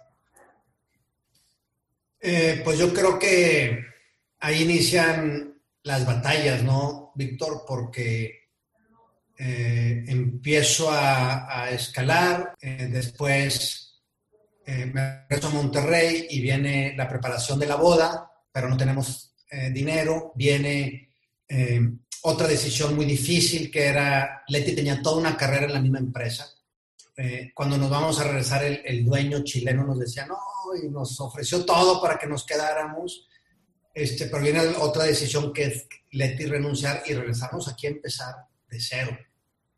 Eh, 2.21 2.61
pues 2.63 2.79
yo 2.79 2.93
creo 2.93 3.19
que 3.19 3.79
ahí 4.41 4.63
inician 4.63 5.59
las 5.83 6.05
batallas, 6.05 6.63
¿no, 6.63 7.13
Víctor? 7.15 7.65
Porque 7.67 8.42
eh, 9.45 10.05
empiezo 10.07 10.89
a, 10.91 11.69
escalar, 11.71 12.55
eh, 12.61 12.89
después 12.91 14.01
me 14.65 15.25
regreso 15.29 15.49
a 15.49 15.51
Monterrey 15.51 16.29
y 16.31 16.41
viene 16.41 16.95
la 16.97 17.09
preparación 17.09 17.59
de 17.59 17.67
la 17.67 17.75
boda, 17.75 18.31
pero 18.53 18.69
no 18.69 18.77
tenemos 18.77 19.35
dinero, 19.73 20.33
viene 20.35 21.11
otra 22.23 22.47
decisión 22.47 22.95
muy 22.95 23.05
difícil 23.05 23.71
que 23.71 23.87
era, 23.87 24.45
Leti 24.49 24.75
tenía 24.75 25.03
toda 25.03 25.19
una 25.19 25.37
carrera 25.37 25.67
en 25.67 25.73
la 25.75 25.81
misma 25.81 25.99
empresa. 25.99 26.49
Eh, 27.17 27.51
cuando 27.55 27.77
nos 27.77 27.91
vamos 27.91 28.19
a 28.19 28.25
regresar, 28.25 28.65
el, 28.65 29.05
dueño 29.05 29.43
chileno 29.43 29.85
nos 29.85 29.99
decía, 29.99 30.27
no, 30.27 30.39
y 30.83 30.89
nos 30.89 31.21
ofreció 31.21 31.65
todo 31.65 32.01
para 32.01 32.19
que 32.19 32.27
nos 32.27 32.45
quedáramos. 32.45 33.29
Este, 33.93 34.27
pero 34.27 34.43
viene 34.43 34.61
otra 34.79 35.05
decisión 35.05 35.53
que 35.53 35.65
es 35.65 35.87
Leti 36.13 36.47
renunciar 36.47 37.03
y 37.07 37.15
regresarnos 37.15 37.69
aquí 37.69 37.87
a 37.87 37.91
empezar 37.91 38.35
de 38.69 38.81
cero. 38.81 39.19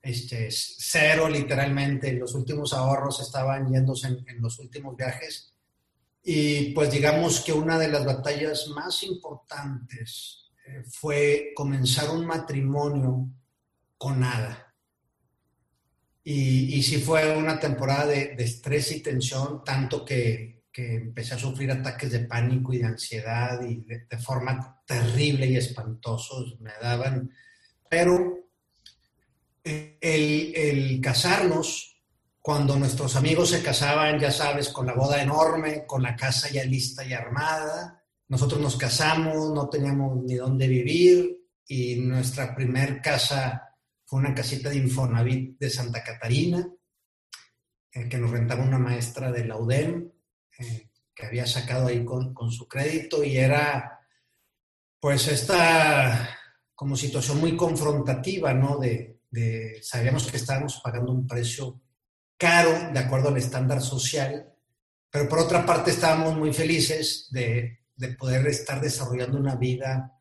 Este, 0.05 0.49
cero 0.51 1.29
literalmente, 1.29 2.13
los 2.13 2.35
últimos 2.35 2.73
ahorros 2.73 3.21
estaban 3.21 3.73
yéndose 3.73 4.09
en, 4.09 4.25
en 4.29 4.43
los 4.43 4.59
últimos 4.59 4.97
viajes. 4.97 5.55
Y 6.23 6.73
pues 6.73 6.91
digamos 6.91 7.41
que 7.41 7.53
una 7.53 7.79
de 7.79 7.89
las 7.89 8.05
batallas 8.05 8.69
más 8.69 9.03
importantes 9.03 10.45
fue 10.89 11.53
comenzar 11.55 12.11
un 12.11 12.27
matrimonio 12.27 13.29
con 13.99 14.21
nada. 14.21 14.75
Y, 16.23 16.75
y 16.75 16.83
sí 16.83 16.99
fue 16.99 17.37
una 17.37 17.61
temporada 17.61 18.07
de, 18.07 18.35
estrés 18.39 18.93
y 18.93 19.03
tensión, 19.03 19.63
tanto 19.63 20.05
que, 20.05 20.65
que, 20.73 20.95
empecé 20.95 21.35
a 21.35 21.39
sufrir 21.39 21.71
ataques 21.71 22.13
de 22.13 22.21
pánico 22.21 22.73
y 22.73 22.79
de 22.79 22.87
ansiedad 22.87 23.61
y 23.63 23.85
de, 23.85 24.19
forma 24.19 24.83
terrible 24.87 25.47
y 25.47 25.57
espantosos 25.57 26.59
me 26.61 26.73
daban. 26.81 27.31
Pero 27.91 28.44
el, 29.65 31.01
casarnos, 31.01 31.97
cuando 32.41 32.77
nuestros 32.77 33.17
amigos 33.17 33.51
se 33.51 33.63
casaban, 33.63 34.19
ya 34.21 34.31
sabes, 34.31 34.69
con 34.69 34.87
la 34.87 34.95
boda 34.95 35.23
enorme, 35.23 35.87
con 35.87 36.03
la 36.03 36.15
casa 36.15 36.51
ya 36.51 36.65
lista 36.65 37.05
y 37.05 37.15
armada, 37.15 38.03
nosotros 38.29 38.61
nos 38.61 38.77
casamos, 38.77 39.51
no 39.55 39.69
teníamos 39.69 40.23
ni 40.23 40.35
dónde 40.35 40.69
vivir 40.69 41.39
y 41.67 41.97
nuestra 41.97 42.55
primer 42.55 43.01
casa 43.01 43.75
fue 44.05 44.21
una 44.21 44.35
casita 44.35 44.69
de 44.69 44.77
Infonavit 44.77 45.59
de 45.59 45.71
Santa 45.71 46.03
Catarina, 46.03 46.67
eh, 47.93 48.09
que 48.09 48.19
nos 48.19 48.31
rentaba 48.31 48.63
una 48.63 48.79
maestra 48.79 49.33
de 49.33 49.47
la 49.47 49.57
UDEM, 49.57 50.11
eh, 50.59 50.91
que 51.15 51.27
había 51.27 51.47
sacado 51.47 51.87
ahí 51.87 52.05
con, 52.05 52.35
su 52.51 52.69
crédito 52.69 53.25
y 53.25 53.37
era 53.37 54.01
pues 55.01 55.29
esta 55.29 56.29
como 56.75 56.97
situación 56.97 57.39
muy 57.41 57.57
confrontativa, 57.57 58.53
¿no? 58.53 58.79
De, 58.79 59.14
de, 59.35 59.81
sabíamos 59.83 60.31
que 60.31 60.37
estábamos 60.37 60.81
pagando 60.83 61.13
un 61.13 61.27
precio 61.27 61.81
caro 62.37 62.93
de 62.93 62.99
acuerdo 62.99 63.29
al 63.29 63.37
estándar 63.37 63.83
social, 63.83 64.53
pero 65.11 65.29
por 65.29 65.41
otra 65.41 65.67
parte 65.67 65.91
estábamos 65.91 66.37
muy 66.37 66.53
felices 66.53 67.29
de 67.31 67.85
de 67.97 68.09
poder 68.09 68.47
estar 68.47 68.81
desarrollando 68.81 69.39
una 69.39 69.55
vida 69.57 70.13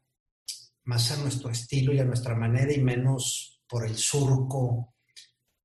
más 0.86 1.12
a 1.12 1.18
nuestro 1.18 1.50
estilo 1.50 1.94
y 1.94 2.00
a 2.00 2.06
nuestra 2.06 2.36
manera 2.36 2.72
y 2.72 2.82
menos 2.82 3.62
por 3.68 3.86
el 3.86 3.96
surco 3.96 4.94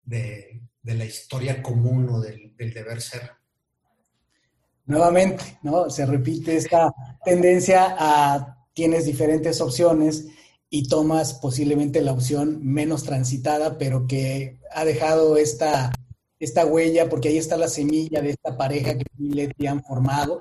de, 0.02 0.62
la 0.82 1.04
historia 1.04 1.62
común 1.62 2.08
o 2.08 2.20
del, 2.20 2.54
deber 2.56 3.02
ser. 3.02 3.30
Nuevamente, 4.86 5.58
¿no? 5.62 5.90
Se 5.90 6.06
repite 6.06 6.56
esta 6.56 6.94
tendencia 7.22 7.94
a 7.98 8.66
tienes 8.72 9.04
diferentes 9.04 9.60
opciones 9.60 10.26
y 10.70 10.88
tomas 10.88 11.34
posiblemente 11.34 12.02
la 12.02 12.12
opción 12.12 12.60
menos 12.62 13.04
transitada, 13.04 13.78
pero 13.78 14.06
que 14.06 14.60
ha 14.72 14.84
dejado 14.84 15.36
esta, 15.36 15.92
esta 16.38 16.66
huella, 16.66 17.08
porque 17.08 17.28
ahí 17.28 17.38
está 17.38 17.56
la 17.56 17.68
semilla 17.68 18.20
de 18.20 18.30
esta 18.30 18.56
pareja 18.56 18.96
que 18.96 19.04
Leti 19.18 19.66
han 19.66 19.82
formado, 19.82 20.38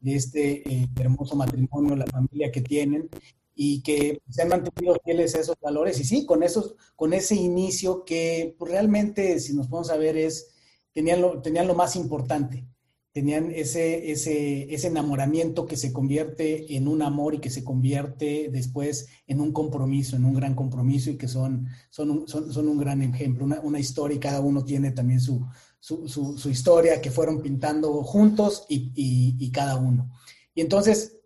de 0.00 0.14
este 0.14 0.68
eh, 0.68 0.88
hermoso 0.98 1.36
matrimonio, 1.36 1.96
la 1.96 2.06
familia 2.06 2.50
que 2.50 2.62
tienen 2.62 3.08
y 3.54 3.82
que 3.82 4.22
se 4.30 4.42
han 4.42 4.48
mantenido 4.48 4.96
fieles 5.04 5.34
a 5.34 5.40
esos 5.40 5.56
valores. 5.60 6.00
Y 6.00 6.04
sí, 6.04 6.24
con, 6.24 6.42
esos, 6.42 6.76
con 6.96 7.12
ese 7.12 7.34
inicio 7.34 8.04
que 8.04 8.54
pues, 8.58 8.70
realmente, 8.70 9.38
si 9.40 9.54
nos 9.54 9.66
podemos 9.66 9.90
a 9.90 9.96
ver, 9.96 10.16
es, 10.16 10.50
tenían, 10.92 11.20
lo, 11.20 11.42
tenían 11.42 11.66
lo 11.66 11.74
más 11.74 11.96
importante. 11.96 12.64
Tenían 13.12 13.50
ese, 13.50 14.12
ese, 14.12 14.72
ese 14.72 14.86
enamoramiento 14.86 15.66
que 15.66 15.76
se 15.76 15.92
convierte 15.92 16.76
en 16.76 16.86
un 16.86 17.02
amor 17.02 17.34
y 17.34 17.40
que 17.40 17.50
se 17.50 17.64
convierte 17.64 18.48
después 18.52 19.08
en 19.26 19.40
un 19.40 19.52
compromiso, 19.52 20.14
en 20.14 20.24
un 20.24 20.34
gran 20.34 20.54
compromiso 20.54 21.10
y 21.10 21.16
que 21.16 21.26
son, 21.26 21.66
son, 21.90 22.10
un, 22.10 22.28
son, 22.28 22.52
son 22.52 22.68
un 22.68 22.78
gran 22.78 23.02
ejemplo, 23.02 23.44
una, 23.44 23.60
una 23.60 23.80
historia 23.80 24.16
y 24.16 24.20
cada 24.20 24.40
uno 24.40 24.64
tiene 24.64 24.92
también 24.92 25.20
su, 25.20 25.44
su, 25.80 26.06
su, 26.06 26.50
historia 26.50 27.00
que 27.00 27.10
fueron 27.10 27.40
pintando 27.40 28.02
juntos 28.04 28.66
y, 28.68 28.92
y, 28.94 29.50
cada 29.50 29.76
uno. 29.76 30.12
Y 30.54 30.60
entonces 30.60 31.16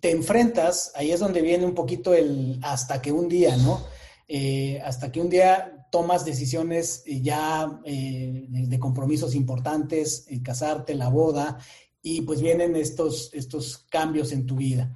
te 0.00 0.10
enfrentas, 0.10 0.92
ahí 0.96 1.12
es 1.12 1.20
donde 1.20 1.40
viene 1.40 1.64
un 1.64 1.74
poquito 1.74 2.12
el 2.12 2.58
hasta 2.62 3.00
que 3.00 3.12
un 3.12 3.28
día, 3.28 3.56
¿no? 3.56 3.80
Eh, 4.26 4.80
hasta 4.84 5.12
que 5.12 5.20
un 5.20 5.30
día 5.30 5.73
tomas 5.94 6.24
decisiones 6.24 7.04
eh, 7.06 7.22
ya 7.22 7.80
eh, 7.84 8.46
de 8.48 8.78
compromisos 8.80 9.36
importantes, 9.36 10.26
casarte, 10.42 10.96
la 10.96 11.08
boda, 11.08 11.58
y 12.02 12.22
pues 12.22 12.40
vienen 12.40 12.74
estos, 12.74 13.30
estos 13.32 13.86
cambios 13.88 14.32
en 14.32 14.44
tu 14.44 14.56
vida. 14.56 14.92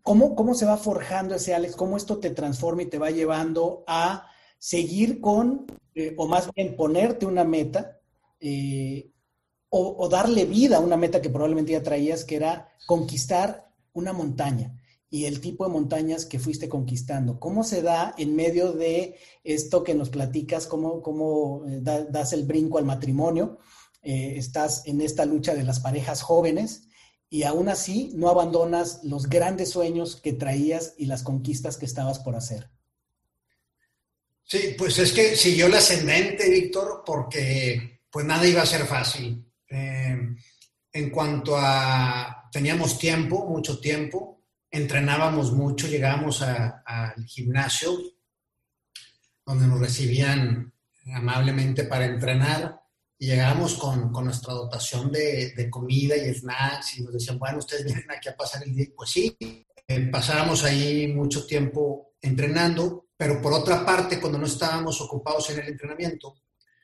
¿cómo, 0.00 0.34
¿Cómo 0.34 0.54
se 0.54 0.64
va 0.64 0.78
forjando 0.78 1.34
ese 1.34 1.54
Alex? 1.54 1.76
¿Cómo 1.76 1.98
esto 1.98 2.16
te 2.16 2.30
transforma 2.30 2.84
y 2.84 2.86
te 2.86 2.98
va 2.98 3.10
llevando 3.10 3.84
a 3.86 4.26
seguir 4.62 5.20
con, 5.20 5.66
eh, 5.94 6.14
o 6.16 6.26
más 6.26 6.48
bien 6.54 6.74
ponerte 6.74 7.26
una 7.26 7.44
meta, 7.44 7.98
eh, 8.40 9.10
o, 9.68 10.08
darle 10.08 10.46
vida 10.46 10.78
a 10.78 10.80
una 10.80 10.96
meta 10.96 11.20
que 11.20 11.28
probablemente 11.28 11.72
ya 11.72 11.82
traías, 11.82 12.24
que 12.24 12.36
era 12.36 12.70
conquistar 12.86 13.70
una 13.92 14.14
montaña 14.14 14.72
y 15.12 15.26
el 15.26 15.40
tipo 15.40 15.64
de 15.64 15.72
montañas 15.72 16.26
que 16.26 16.40
fuiste 16.40 16.68
conquistando. 16.68 17.38
¿Cómo 17.38 17.62
se 17.62 17.82
da 17.82 18.14
en 18.16 18.34
medio 18.34 18.72
de 18.72 19.18
esto 19.44 19.84
que 19.84 19.94
nos 19.94 20.08
platicas? 20.10 20.66
¿Cómo, 20.66 21.02
cómo 21.02 21.64
eh, 21.68 21.80
das 21.82 22.32
el 22.32 22.44
brinco 22.44 22.78
al 22.78 22.84
matrimonio? 22.84 23.58
estás 24.04 24.82
en 24.86 25.00
esta 25.00 25.24
lucha 25.24 25.54
de 25.54 25.62
las 25.62 25.78
parejas 25.78 26.22
jóvenes 26.22 26.88
y 27.32 27.44
aún 27.44 27.70
así 27.70 28.10
no 28.14 28.28
abandonas 28.28 29.04
los 29.04 29.28
grandes 29.28 29.70
sueños 29.70 30.16
que 30.16 30.32
traías 30.32 30.94
y 30.98 31.06
las 31.06 31.22
conquistas 31.22 31.78
que 31.78 31.86
estabas 31.86 32.18
por 32.18 32.34
hacer. 32.34 32.68
Sí, 34.44 34.74
pues 34.76 34.98
es 34.98 35.12
que 35.12 35.34
siguió 35.34 35.66
el 35.66 35.74
ascendente, 35.74 36.50
Víctor, 36.50 37.02
porque 37.06 38.00
pues 38.10 38.26
nada 38.26 38.46
iba 38.46 38.60
a 38.60 38.66
ser 38.66 38.84
fácil. 38.86 39.50
Eh, 39.66 40.18
en 40.92 41.10
cuanto 41.10 41.56
a, 41.56 42.50
teníamos 42.52 42.98
tiempo, 42.98 43.46
mucho 43.46 43.80
tiempo, 43.80 44.31
entrenábamos 44.72 45.52
mucho, 45.52 45.86
llegábamos 45.86 46.42
al 46.42 47.24
gimnasio, 47.26 47.96
donde 49.44 49.66
nos 49.66 49.78
recibían 49.78 50.72
amablemente 51.14 51.84
para 51.84 52.06
entrenar, 52.06 52.80
y 53.18 53.26
llegábamos 53.26 53.74
con, 53.74 54.10
con 54.10 54.24
nuestra 54.24 54.52
dotación 54.54 55.12
de, 55.12 55.52
de, 55.52 55.70
comida 55.70 56.16
y 56.16 56.34
snacks 56.34 56.98
y 56.98 57.02
nos 57.02 57.12
decían, 57.12 57.38
bueno, 57.38 57.58
ustedes 57.58 57.84
vienen 57.84 58.10
aquí 58.10 58.28
a 58.28 58.36
pasar 58.36 58.64
el 58.64 58.74
día. 58.74 58.86
Pues 58.96 59.10
sí, 59.10 59.36
eh, 59.38 60.00
pasábamos 60.10 60.64
ahí 60.64 61.06
mucho 61.06 61.46
tiempo 61.46 62.14
entrenando, 62.20 63.10
pero 63.16 63.40
por 63.40 63.52
otra 63.52 63.86
parte, 63.86 64.18
cuando 64.18 64.38
no 64.38 64.46
estábamos 64.46 65.00
ocupados 65.00 65.50
en 65.50 65.60
el 65.60 65.68
entrenamiento, 65.68 66.34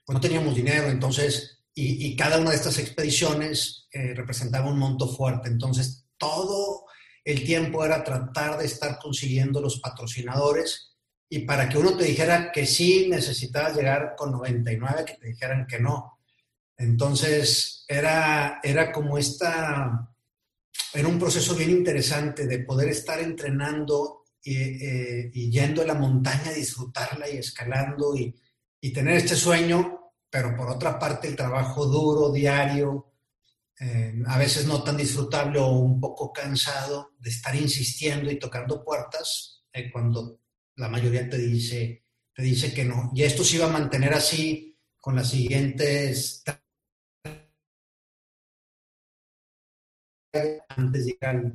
pues 0.05 0.15
no 0.15 0.21
teníamos 0.21 0.55
dinero, 0.55 0.89
entonces, 0.89 1.65
y, 1.75 2.07
y 2.07 2.15
cada 2.15 2.39
una 2.39 2.51
de 2.51 2.57
estas 2.57 2.79
expediciones 2.79 3.89
eh, 3.91 4.15
representaba 4.15 4.71
un 4.71 4.79
monto 4.79 5.09
fuerte, 5.09 5.49
entonces 5.49 6.07
todo 6.17 6.88
el 7.29 7.45
tiempo 7.45 7.85
era 7.85 8.03
tratar 8.03 8.57
de 8.57 8.65
estar 8.65 8.99
consiguiendo 8.99 9.61
los 9.61 9.81
patrocinadores 9.81 10.97
y 11.29 11.41
para 11.41 11.69
que 11.69 11.77
uno 11.77 11.95
te 11.95 12.05
dijera 12.05 12.51
que 12.51 12.65
sí 12.65 13.07
necesitabas 13.11 13.77
llegar 13.77 14.15
con 14.17 14.33
99, 14.33 15.05
que 15.05 15.15
te 15.15 15.27
dijeran 15.29 15.67
que 15.67 15.79
no. 15.79 16.21
Entonces, 16.75 17.85
era, 17.87 18.61
era 18.63 18.91
como 18.91 19.19
esta, 19.19 20.09
era 20.95 21.07
un 21.07 21.19
proceso 21.19 21.55
bien 21.55 21.69
interesante 21.69 22.47
de 22.47 22.61
poder 22.61 22.89
estar 22.89 23.21
entrenando 23.21 24.25
y, 24.43 24.57
eh, 24.57 25.31
y 25.35 25.51
yendo 25.51 25.83
a 25.83 25.87
la 25.87 25.95
montaña, 25.95 26.53
disfrutarla 26.53 27.29
y 27.29 27.37
escalando 27.37 28.17
y, 28.17 28.35
y, 28.81 28.91
tener 28.91 29.17
este 29.19 29.37
sueño, 29.37 30.13
pero 30.31 30.57
por 30.57 30.71
otra 30.71 30.99
parte 30.99 31.29
el 31.29 31.37
trabajo 31.37 31.85
duro, 31.85 32.33
diario, 32.33 33.08
eh, 33.81 34.15
a 34.27 34.39
veces 34.39 34.67
no 34.67 34.83
tan 34.83 34.97
disfrutable 34.97 35.59
o 35.61 35.69
un 35.69 36.01
poco 36.01 36.33
cansado 36.33 37.13
de 37.19 37.31
estar 37.31 37.55
insistiendo 37.55 38.31
y 38.31 38.39
tocando 38.39 38.85
puertas 38.85 39.63
eh, 39.73 39.91
cuando 39.91 40.41
la 40.77 40.89
mayoría 40.89 41.29
te 41.29 41.39
dice, 41.39 42.05
te 42.35 42.43
dice 42.43 42.73
que 42.73 42.85
no. 42.85 43.11
Y 43.15 43.23
esto 43.23 43.45
se 43.45 43.57
iba 43.57 43.67
a 43.67 43.73
mantener 43.73 44.15
así 44.15 44.77
con 45.01 45.17
las 45.17 45.31
siguientes 45.31 46.45
antes 50.69 51.07
de 51.07 51.17
llegar 51.17 51.53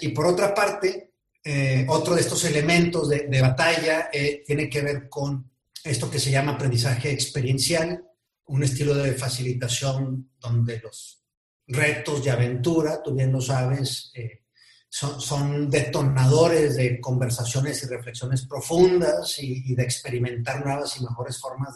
Y 0.00 0.08
por 0.08 0.26
otra 0.26 0.54
parte, 0.54 1.14
eh, 1.42 1.86
otro 1.88 2.14
de 2.14 2.20
estos 2.20 2.44
elementos 2.44 3.08
de, 3.08 3.26
de 3.28 3.40
batalla 3.40 4.10
eh, 4.12 4.42
tiene 4.46 4.68
que 4.68 4.82
ver 4.82 5.08
con 5.08 5.50
esto 5.82 6.10
que 6.10 6.18
se 6.18 6.30
llama 6.30 6.52
aprendizaje 6.52 7.10
experiencial, 7.10 8.02
un 8.46 8.62
estilo 8.62 8.94
de 8.94 9.14
facilitación 9.14 10.30
donde 10.38 10.80
los 10.80 11.22
retos 11.66 12.24
de 12.24 12.30
aventura, 12.30 13.02
tú 13.02 13.14
bien 13.14 13.32
lo 13.32 13.40
sabes, 13.40 14.10
eh, 14.14 14.42
son, 14.88 15.68
detonadores 15.70 16.76
de 16.76 17.00
conversaciones 17.00 17.82
y 17.82 17.86
reflexiones 17.86 18.46
profundas 18.46 19.36
y, 19.40 19.74
de 19.74 19.82
experimentar 19.82 20.64
nuevas 20.64 20.96
y 20.96 21.02
mejores 21.02 21.40
formas 21.40 21.74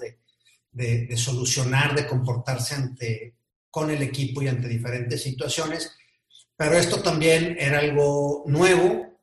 de 0.71 1.17
solucionar, 1.17 1.97
de 1.97 2.07
comportarse 2.07 2.77
ante 2.77 3.35
con 3.71 3.91
el 3.91 4.03
equipo 4.03 4.43
y 4.43 4.49
ante 4.49 4.69
diferentes 4.69 5.23
situaciones, 5.23 5.93
pero 6.57 6.75
esto 6.75 7.01
también 7.01 7.57
era 7.59 7.79
algo 7.79 8.45
nuevo, 8.47 9.21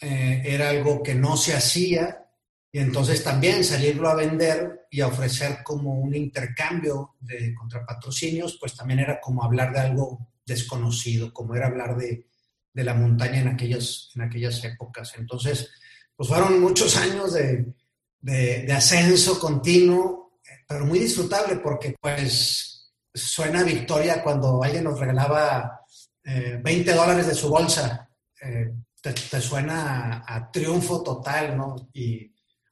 eh, 0.00 0.42
era 0.44 0.70
algo 0.70 1.02
que 1.02 1.14
no 1.14 1.36
se 1.36 1.54
hacía 1.54 2.29
y 2.72 2.78
entonces 2.78 3.24
también 3.24 3.64
salirlo 3.64 4.08
a 4.08 4.14
vender 4.14 4.86
y 4.90 5.00
a 5.00 5.08
ofrecer 5.08 5.58
como 5.64 5.94
un 5.94 6.14
intercambio 6.14 7.16
de 7.20 7.54
contrapatrocinios, 7.54 8.58
pues 8.60 8.76
también 8.76 9.00
era 9.00 9.20
como 9.20 9.42
hablar 9.42 9.72
de 9.72 9.80
algo 9.80 10.28
desconocido, 10.46 11.32
como 11.32 11.54
era 11.54 11.66
hablar 11.66 11.96
de, 11.96 12.26
de 12.72 12.84
la 12.84 12.94
montaña 12.94 13.40
en 13.40 13.48
aquellas, 13.48 14.10
en 14.14 14.22
aquellas 14.22 14.62
épocas. 14.64 15.14
Entonces, 15.18 15.70
pues 16.14 16.28
fueron 16.28 16.60
muchos 16.60 16.96
años 16.96 17.32
de, 17.32 17.74
de, 18.20 18.62
de 18.62 18.72
ascenso 18.72 19.40
continuo, 19.40 20.38
pero 20.68 20.86
muy 20.86 21.00
disfrutable 21.00 21.56
porque 21.56 21.96
pues 22.00 22.92
suena 23.12 23.64
victoria 23.64 24.22
cuando 24.22 24.62
alguien 24.62 24.84
nos 24.84 25.00
regalaba 25.00 25.80
eh, 26.22 26.60
20 26.62 26.94
dólares 26.94 27.26
de 27.26 27.34
su 27.34 27.48
bolsa. 27.48 28.08
Eh, 28.40 28.72
te, 29.02 29.12
te, 29.12 29.40
suena 29.40 30.22
a, 30.26 30.36
a, 30.36 30.50
triunfo 30.50 31.02
total, 31.02 31.56
¿no? 31.56 31.88
Y 31.92 32.29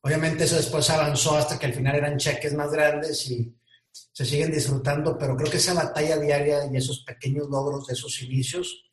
obviamente 0.09 0.45
eso 0.45 0.57
después 0.57 0.89
avanzó 0.89 1.37
hasta 1.37 1.59
que 1.59 1.67
al 1.67 1.75
final 1.75 1.95
eran 1.95 2.17
cheques 2.17 2.55
más 2.55 2.71
grandes 2.71 3.31
y 3.31 3.55
se 3.91 4.25
siguen 4.25 4.51
disfrutando, 4.51 5.19
pero 5.19 5.37
creo 5.37 5.51
que 5.51 5.59
esa 5.59 5.75
batalla 5.75 6.19
diaria 6.19 6.67
y 6.73 6.77
esos 6.77 7.05
pequeños 7.05 7.49
logros 7.51 7.87
de 7.87 7.93
esos 7.93 8.23
inicios 8.23 8.85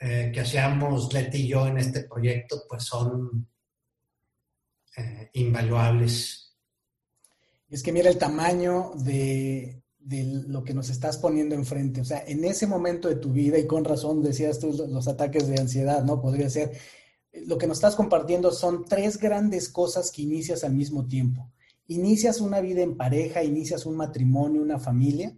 eh, 0.00 0.30
que 0.32 0.40
hacíamos 0.40 1.12
Leti 1.12 1.42
y 1.42 1.48
yo 1.48 1.66
en 1.66 1.78
este 1.78 2.04
proyecto, 2.04 2.62
pues 2.66 2.84
son 2.84 3.46
eh, 4.96 5.30
invaluables. 5.34 6.56
Es 7.68 7.82
que 7.82 7.92
mira 7.92 8.08
el 8.08 8.16
tamaño 8.16 8.92
de, 8.94 9.82
de 9.98 10.24
lo 10.46 10.64
que 10.64 10.72
nos 10.72 10.88
estás 10.88 11.18
poniendo 11.18 11.54
enfrente. 11.54 12.00
O 12.00 12.04
sea, 12.04 12.24
en 12.26 12.44
ese 12.44 12.66
momento 12.66 13.08
de 13.08 13.16
tu 13.16 13.32
vida, 13.32 13.58
y 13.58 13.66
con 13.66 13.84
razón 13.84 14.22
decías 14.22 14.58
tú 14.58 14.72
los 14.88 15.08
ataques 15.08 15.46
de 15.46 15.60
ansiedad, 15.60 16.02
¿no? 16.02 16.22
Podría 16.22 16.48
ser, 16.48 16.72
lo 17.46 17.58
que 17.58 17.66
nos 17.66 17.78
estás 17.78 17.96
compartiendo 17.96 18.52
son 18.52 18.84
tres 18.84 19.18
grandes 19.18 19.68
cosas 19.68 20.10
que 20.10 20.22
inicias 20.22 20.64
al 20.64 20.74
mismo 20.74 21.06
tiempo. 21.06 21.50
Inicias 21.86 22.40
una 22.40 22.60
vida 22.60 22.82
en 22.82 22.96
pareja, 22.96 23.44
inicias 23.44 23.86
un 23.86 23.96
matrimonio, 23.96 24.60
una 24.60 24.78
familia, 24.78 25.36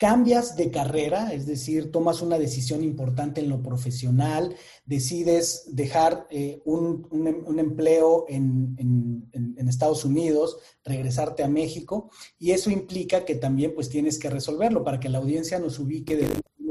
cambias 0.00 0.56
de 0.56 0.70
carrera, 0.70 1.34
es 1.34 1.44
decir, 1.44 1.92
tomas 1.92 2.22
una 2.22 2.38
decisión 2.38 2.82
importante 2.82 3.42
en 3.42 3.50
lo 3.50 3.62
profesional, 3.62 4.56
decides 4.86 5.64
dejar 5.72 6.26
eh, 6.30 6.62
un, 6.64 7.06
un, 7.10 7.42
un, 7.44 7.58
empleo 7.58 8.24
en, 8.26 8.74
en, 8.78 9.68
Estados 9.68 10.06
Unidos, 10.06 10.56
regresarte 10.84 11.44
a 11.44 11.48
México, 11.48 12.10
y 12.38 12.52
eso 12.52 12.70
implica 12.70 13.26
que 13.26 13.34
también 13.34 13.74
pues 13.74 13.90
tienes 13.90 14.18
que 14.18 14.30
resolverlo 14.30 14.82
para 14.82 14.98
que 14.98 15.10
la 15.10 15.18
audiencia 15.18 15.58
nos 15.58 15.78
ubique 15.78 16.16
de 16.16 16.26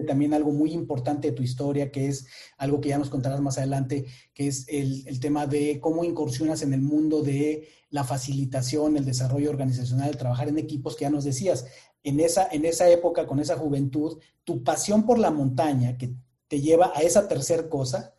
también 0.09 0.33
algo 0.33 0.51
muy 0.51 0.73
importante 0.73 1.29
de 1.29 1.35
tu 1.35 1.43
historia, 1.43 1.91
que 1.91 2.07
es 2.07 2.25
algo 2.57 2.81
que 2.81 2.89
ya 2.89 2.97
nos 2.97 3.11
contarás 3.11 3.41
más 3.41 3.59
adelante, 3.59 4.07
que 4.33 4.47
es 4.47 4.65
el, 4.67 5.07
el 5.07 5.19
tema 5.19 5.45
de 5.45 5.79
cómo 5.79 6.03
incursionas 6.03 6.63
en 6.63 6.73
el 6.73 6.81
mundo 6.81 7.21
de 7.21 7.67
la 7.91 8.03
facilitación, 8.03 8.97
el 8.97 9.05
desarrollo 9.05 9.51
organizacional, 9.51 10.17
trabajar 10.17 10.47
en 10.47 10.57
equipos 10.57 10.95
que 10.95 11.03
ya 11.03 11.11
nos 11.11 11.25
decías. 11.25 11.67
En 12.03 12.19
esa, 12.19 12.47
en 12.51 12.65
esa 12.65 12.89
época, 12.89 13.27
con 13.27 13.39
esa 13.39 13.55
juventud, 13.55 14.17
tu 14.43 14.63
pasión 14.63 15.05
por 15.05 15.19
la 15.19 15.29
montaña 15.29 15.95
que 15.95 16.15
te 16.47 16.59
lleva 16.59 16.91
a 16.95 17.01
esa 17.01 17.27
tercer 17.27 17.69
cosa, 17.69 18.15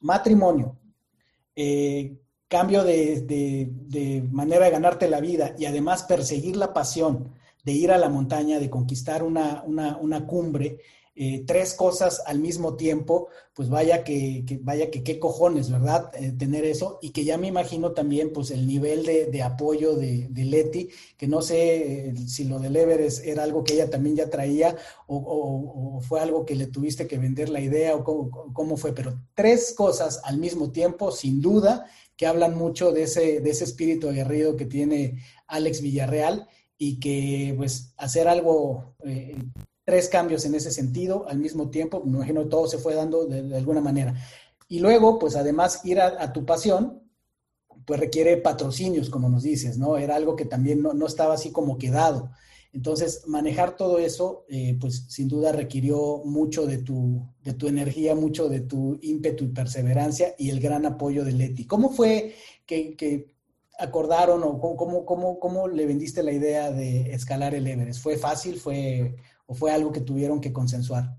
matrimonio, 0.00 0.78
eh, 1.54 2.16
cambio 2.48 2.82
de, 2.82 3.20
de, 3.20 3.68
de, 3.70 4.22
manera 4.30 4.64
de 4.64 4.70
ganarte 4.70 5.10
la 5.10 5.20
vida 5.20 5.54
y 5.58 5.66
además 5.66 6.04
perseguir 6.04 6.56
la 6.56 6.72
pasión 6.72 7.34
de 7.62 7.72
ir 7.72 7.90
a 7.90 7.98
la 7.98 8.08
montaña, 8.08 8.58
de 8.58 8.70
conquistar 8.70 9.22
una, 9.22 9.62
una, 9.66 9.96
una 9.96 10.26
cumbre, 10.26 10.78
eh, 11.18 11.44
tres 11.46 11.72
cosas 11.72 12.22
al 12.26 12.40
mismo 12.40 12.76
tiempo, 12.76 13.28
pues 13.54 13.70
vaya 13.70 14.04
que, 14.04 14.44
que 14.46 14.58
vaya 14.58 14.90
que 14.90 15.02
qué 15.02 15.18
cojones, 15.18 15.70
¿verdad? 15.70 16.10
Eh, 16.14 16.32
tener 16.32 16.66
eso 16.66 16.98
y 17.00 17.08
que 17.08 17.24
ya 17.24 17.38
me 17.38 17.46
imagino 17.46 17.92
también 17.92 18.34
pues 18.34 18.50
el 18.50 18.66
nivel 18.66 19.06
de, 19.06 19.24
de 19.24 19.42
apoyo 19.42 19.96
de, 19.96 20.28
Leti, 20.30 20.90
que 21.16 21.26
no 21.26 21.40
sé 21.40 22.08
eh, 22.08 22.14
si 22.26 22.44
lo 22.44 22.58
del 22.58 22.76
Everest 22.76 23.24
era 23.24 23.44
algo 23.44 23.64
que 23.64 23.72
ella 23.72 23.88
también 23.88 24.14
ya 24.16 24.28
traía 24.28 24.76
o, 25.06 26.02
fue 26.06 26.20
algo 26.20 26.44
que 26.44 26.54
le 26.54 26.66
tuviste 26.66 27.06
que 27.06 27.16
vender 27.16 27.48
la 27.48 27.62
idea 27.62 27.96
o 27.96 28.04
cómo, 28.04 28.52
cómo 28.52 28.76
fue, 28.76 28.92
pero 28.92 29.18
tres 29.34 29.72
cosas 29.74 30.20
al 30.22 30.36
mismo 30.36 30.70
tiempo, 30.70 31.12
sin 31.12 31.40
duda, 31.40 31.86
que 32.18 32.26
hablan 32.26 32.58
mucho 32.58 32.92
de 32.92 33.04
ese, 33.04 33.40
de 33.40 33.50
ese 33.50 33.64
espíritu 33.64 34.10
aguerrido 34.10 34.54
que 34.56 34.66
tiene 34.66 35.22
Alex 35.46 35.80
Villarreal 35.80 36.46
y 36.76 37.00
que 37.00 37.54
pues 37.56 37.94
hacer 37.96 38.28
algo 38.28 38.94
tres 39.86 40.08
cambios 40.08 40.44
en 40.44 40.56
ese 40.56 40.72
sentido 40.72 41.26
al 41.28 41.38
mismo 41.38 41.70
tiempo, 41.70 42.02
me 42.04 42.16
imagino 42.16 42.48
todo 42.48 42.66
se 42.66 42.76
fue 42.76 42.94
dando 42.94 43.24
de, 43.24 43.56
alguna 43.56 43.80
manera. 43.80 44.14
Y 44.68 44.80
luego, 44.80 45.20
pues 45.20 45.36
además 45.36 45.82
ir 45.84 46.00
a, 46.00 46.32
tu 46.32 46.44
pasión, 46.44 47.04
pues 47.86 48.00
requiere 48.00 48.36
patrocinios, 48.36 49.08
como 49.08 49.28
nos 49.28 49.44
dices, 49.44 49.78
¿no? 49.78 49.96
Era 49.96 50.16
algo 50.16 50.34
que 50.34 50.44
también 50.44 50.82
no, 50.82 50.92
no 50.92 51.06
estaba 51.06 51.34
así 51.34 51.52
como 51.52 51.78
quedado. 51.78 52.32
Entonces, 52.72 53.22
manejar 53.28 53.76
todo 53.76 54.00
eso, 54.00 54.44
eh, 54.48 54.76
pues 54.80 55.06
sin 55.08 55.28
duda 55.28 55.52
requirió 55.52 56.22
mucho 56.24 56.66
de 56.66 56.78
tu, 56.78 57.24
de 57.44 57.54
tu 57.54 57.68
energía, 57.68 58.16
mucho 58.16 58.48
de 58.48 58.60
tu 58.60 58.98
ímpetu 59.02 59.44
y 59.44 59.48
perseverancia 59.48 60.34
y 60.36 60.50
el 60.50 60.58
gran 60.58 60.84
apoyo 60.84 61.24
de 61.24 61.32
Leti. 61.32 61.64
¿Cómo 61.64 61.90
fue 61.90 62.34
que, 62.66 62.96
que 62.96 63.36
acordaron 63.78 64.42
o 64.42 64.58
cómo, 64.58 65.06
cómo, 65.06 65.38
cómo, 65.38 65.68
le 65.68 65.86
vendiste 65.86 66.24
la 66.24 66.32
idea 66.32 66.72
de 66.72 67.14
escalar 67.14 67.54
el 67.54 67.68
Everest? 67.68 68.02
¿Fue 68.02 68.18
fácil? 68.18 68.58
¿Fue, 68.58 69.14
o 69.46 69.54
fue 69.54 69.72
algo 69.72 69.92
que 69.92 70.00
tuvieron 70.00 70.40
que 70.40 70.52
consensuar? 70.52 71.16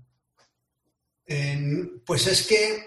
Eh, 1.26 1.84
pues 2.06 2.26
es 2.26 2.46
que, 2.46 2.84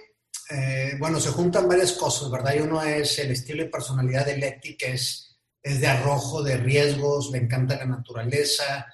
eh, 0.50 0.96
bueno, 1.00 1.20
se 1.20 1.30
juntan 1.30 1.68
varias 1.68 1.94
cosas, 1.94 2.32
¿verdad? 2.32 2.56
Y 2.56 2.60
uno 2.60 2.82
es 2.82 3.20
el 3.20 3.32
estilo 3.32 3.64
y 3.64 3.70
personalidad 3.70 4.26
de 4.26 4.38
Leti, 4.38 4.76
que 4.76 4.94
es, 4.94 5.38
es 5.62 5.80
de 5.80 5.88
arrojo, 5.88 6.42
de 6.42 6.58
riesgos, 6.58 7.30
le 7.32 7.40
encanta 7.40 7.78
la 7.78 7.86
naturaleza, 7.86 8.88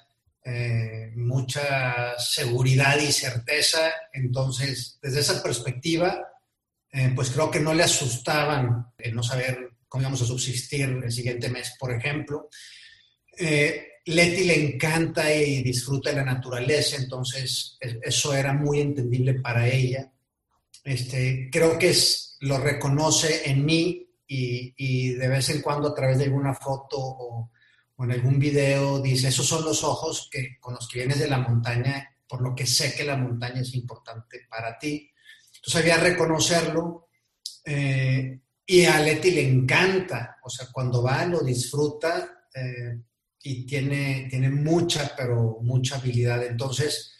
eh, 0.44 1.12
mucha 1.14 2.18
seguridad 2.18 2.98
y 2.98 3.12
certeza. 3.12 3.92
Entonces, 4.12 4.98
desde 5.02 5.20
esa 5.20 5.42
perspectiva, 5.42 6.26
eh, 6.90 7.12
pues 7.14 7.30
creo 7.30 7.50
que 7.50 7.60
no 7.60 7.74
le 7.74 7.82
asustaban 7.82 8.86
el 8.96 9.14
no 9.14 9.22
saber 9.22 9.72
cómo 9.88 10.02
íbamos 10.02 10.22
a 10.22 10.26
subsistir 10.26 10.88
el 11.04 11.12
siguiente 11.12 11.50
mes, 11.50 11.74
por 11.78 11.92
ejemplo. 11.92 12.48
Eh, 13.36 13.87
Leti 14.08 14.44
le 14.44 14.72
encanta 14.72 15.32
y 15.34 15.62
disfruta 15.62 16.10
de 16.10 16.16
la 16.16 16.24
naturaleza, 16.24 16.96
entonces 16.96 17.76
eso 17.80 18.34
era 18.34 18.54
muy 18.54 18.80
entendible 18.80 19.34
para 19.34 19.68
ella. 19.68 20.10
Este, 20.82 21.50
creo 21.52 21.78
que 21.78 21.90
es, 21.90 22.38
lo 22.40 22.58
reconoce 22.58 23.50
en 23.50 23.66
mí 23.66 24.08
y, 24.26 25.12
de 25.12 25.28
vez 25.28 25.50
en 25.50 25.60
cuando 25.60 25.88
a 25.88 25.94
través 25.94 26.18
de 26.18 26.24
alguna 26.24 26.54
foto 26.54 26.96
o, 26.98 27.50
en 27.98 28.12
algún 28.12 28.38
video 28.38 28.98
dice, 29.00 29.28
esos 29.28 29.46
son 29.46 29.64
los 29.64 29.84
ojos 29.84 30.28
que, 30.30 30.58
con 30.58 30.74
los 30.74 30.88
que 30.88 31.00
vienes 31.00 31.18
de 31.18 31.28
la 31.28 31.38
montaña, 31.38 32.16
por 32.26 32.40
lo 32.40 32.54
que 32.54 32.64
sé 32.64 32.94
que 32.94 33.04
la 33.04 33.16
montaña 33.16 33.60
es 33.60 33.74
importante 33.74 34.46
para 34.48 34.78
ti. 34.78 35.10
Entonces 35.56 35.80
había 35.82 35.98
reconocerlo 35.98 37.08
eh, 37.64 38.40
y 38.64 38.84
a 38.84 39.00
Leti 39.00 39.32
le 39.32 39.46
encanta, 39.46 40.38
o 40.42 40.48
sea, 40.48 40.68
cuando 40.72 41.02
va 41.02 41.26
lo 41.26 41.40
disfruta 41.40 42.46
eh, 42.54 43.00
y 43.42 43.66
tiene, 43.66 44.26
tiene 44.28 44.50
mucha, 44.50 45.12
pero 45.16 45.58
mucha 45.62 45.96
habilidad. 45.96 46.44
Entonces, 46.44 47.14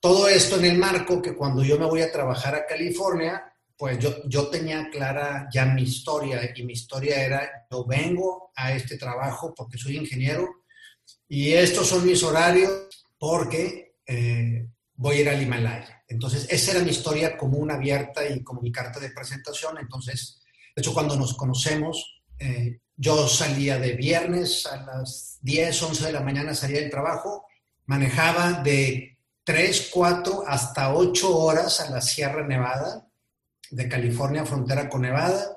todo 0.00 0.28
esto 0.28 0.56
en 0.56 0.66
el 0.66 0.78
marco 0.78 1.22
que 1.22 1.34
cuando 1.34 1.64
yo 1.64 1.78
me 1.78 1.86
voy 1.86 2.02
a 2.02 2.12
trabajar 2.12 2.54
a 2.54 2.66
California, 2.66 3.42
pues 3.76 3.98
yo, 3.98 4.26
yo 4.28 4.48
tenía 4.48 4.88
clara 4.90 5.48
ya 5.52 5.66
mi 5.66 5.82
historia 5.82 6.40
y 6.54 6.62
mi 6.62 6.72
historia 6.72 7.22
era, 7.22 7.66
yo 7.70 7.84
vengo 7.84 8.50
a 8.56 8.72
este 8.72 8.96
trabajo 8.96 9.52
porque 9.54 9.78
soy 9.78 9.96
ingeniero 9.96 10.48
y 11.28 11.52
estos 11.52 11.88
son 11.88 12.06
mis 12.06 12.22
horarios 12.22 12.88
porque 13.18 13.96
eh, 14.06 14.66
voy 14.94 15.16
a 15.16 15.20
ir 15.20 15.28
al 15.28 15.42
Himalaya. 15.42 16.04
Entonces, 16.08 16.46
esa 16.48 16.72
era 16.72 16.84
mi 16.84 16.90
historia 16.90 17.36
común, 17.36 17.70
abierta 17.70 18.26
y 18.26 18.42
como 18.42 18.60
mi 18.60 18.70
carta 18.70 19.00
de 19.00 19.10
presentación. 19.10 19.76
Entonces, 19.78 20.40
de 20.74 20.80
hecho, 20.80 20.94
cuando 20.94 21.16
nos 21.16 21.34
conocemos, 21.34 22.22
eh, 22.38 22.80
yo 22.96 23.28
salía 23.28 23.78
de 23.78 23.92
viernes 23.92 24.66
a 24.66 24.76
las 24.84 25.38
10, 25.42 25.82
11 25.82 26.06
de 26.06 26.12
la 26.12 26.20
mañana, 26.20 26.54
salía 26.54 26.80
del 26.80 26.90
trabajo, 26.90 27.46
manejaba 27.84 28.62
de 28.62 29.18
3, 29.44 29.90
4 29.92 30.44
hasta 30.46 30.94
8 30.94 31.38
horas 31.38 31.80
a 31.80 31.90
la 31.90 32.00
Sierra 32.00 32.46
Nevada, 32.46 33.06
de 33.70 33.88
California, 33.88 34.44
frontera 34.44 34.88
con 34.88 35.02
Nevada, 35.02 35.56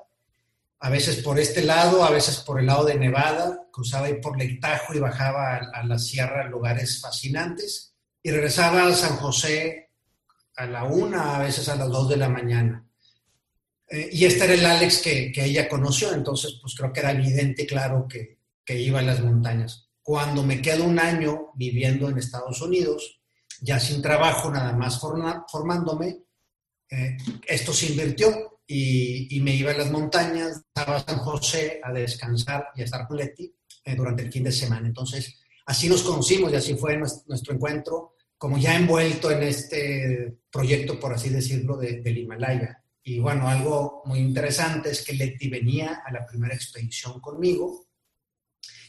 a 0.80 0.88
veces 0.88 1.16
por 1.22 1.38
este 1.38 1.62
lado, 1.62 2.04
a 2.04 2.10
veces 2.10 2.38
por 2.38 2.58
el 2.58 2.66
lado 2.66 2.84
de 2.84 2.94
Nevada, 2.94 3.66
cruzaba 3.70 4.06
ahí 4.06 4.14
por 4.14 4.38
Lake 4.38 4.58
Tahoe 4.60 4.96
y 4.96 5.00
bajaba 5.00 5.56
a, 5.56 5.84
la 5.84 5.98
sierra, 5.98 6.48
lugares 6.48 7.00
fascinantes, 7.00 7.94
y 8.22 8.30
regresaba 8.30 8.86
a 8.86 8.94
San 8.94 9.16
José 9.16 9.90
a 10.56 10.66
la 10.66 10.84
una, 10.84 11.36
a 11.36 11.38
veces 11.40 11.68
a 11.68 11.76
las 11.76 11.88
dos 11.88 12.08
de 12.08 12.16
la 12.16 12.30
mañana. 12.30 12.84
Eh, 13.90 14.08
y 14.12 14.24
este 14.24 14.44
era 14.44 14.54
el 14.54 14.64
Alex 14.64 14.98
que, 14.98 15.32
que, 15.32 15.44
ella 15.44 15.68
conoció, 15.68 16.12
entonces 16.14 16.58
pues 16.62 16.74
creo 16.76 16.92
que 16.92 17.00
era 17.00 17.10
evidente, 17.10 17.66
claro, 17.66 18.06
que, 18.08 18.38
que 18.64 18.78
iba 18.78 19.00
a 19.00 19.02
las 19.02 19.20
montañas. 19.20 19.88
Cuando 20.02 20.44
me 20.44 20.62
quedo 20.62 20.84
un 20.84 20.98
año 20.98 21.50
viviendo 21.54 22.08
en 22.08 22.18
Estados 22.18 22.62
Unidos, 22.62 23.20
ya 23.60 23.78
sin 23.78 24.00
trabajo, 24.00 24.50
nada 24.50 24.72
más 24.72 24.98
formándome, 25.00 26.18
eh, 26.90 27.16
esto 27.46 27.72
se 27.72 27.86
invirtió 27.86 28.60
y, 28.66 29.40
me 29.42 29.54
iba 29.54 29.72
a 29.72 29.76
las 29.76 29.90
montañas, 29.90 30.58
estaba 30.58 31.04
San 31.04 31.18
José 31.18 31.80
a 31.82 31.92
descansar 31.92 32.68
y 32.74 32.82
a 32.82 32.84
estar 32.84 33.06
con 33.06 33.16
Leti 33.16 33.52
eh, 33.84 33.94
durante 33.94 34.22
el 34.22 34.32
fin 34.32 34.44
de 34.44 34.52
semana. 34.52 34.86
Entonces, 34.86 35.38
así 35.66 35.88
nos 35.88 36.02
conocimos 36.02 36.52
y 36.52 36.56
así 36.56 36.74
fue 36.74 36.96
nuestro, 36.96 37.54
encuentro, 37.54 38.14
como 38.38 38.58
ya 38.58 38.76
envuelto 38.76 39.30
en 39.30 39.42
este 39.42 40.38
proyecto, 40.50 40.98
por 40.98 41.12
así 41.12 41.28
decirlo, 41.28 41.76
de, 41.76 42.00
del 42.00 42.18
Himalaya. 42.18 42.82
Y 43.02 43.18
bueno, 43.18 43.48
algo 43.48 44.02
muy 44.04 44.18
interesante 44.18 44.90
es 44.90 45.04
que 45.04 45.14
Leti 45.14 45.48
venía 45.48 46.02
a 46.04 46.12
la 46.12 46.26
primera 46.26 46.54
expedición 46.54 47.20
conmigo, 47.20 47.88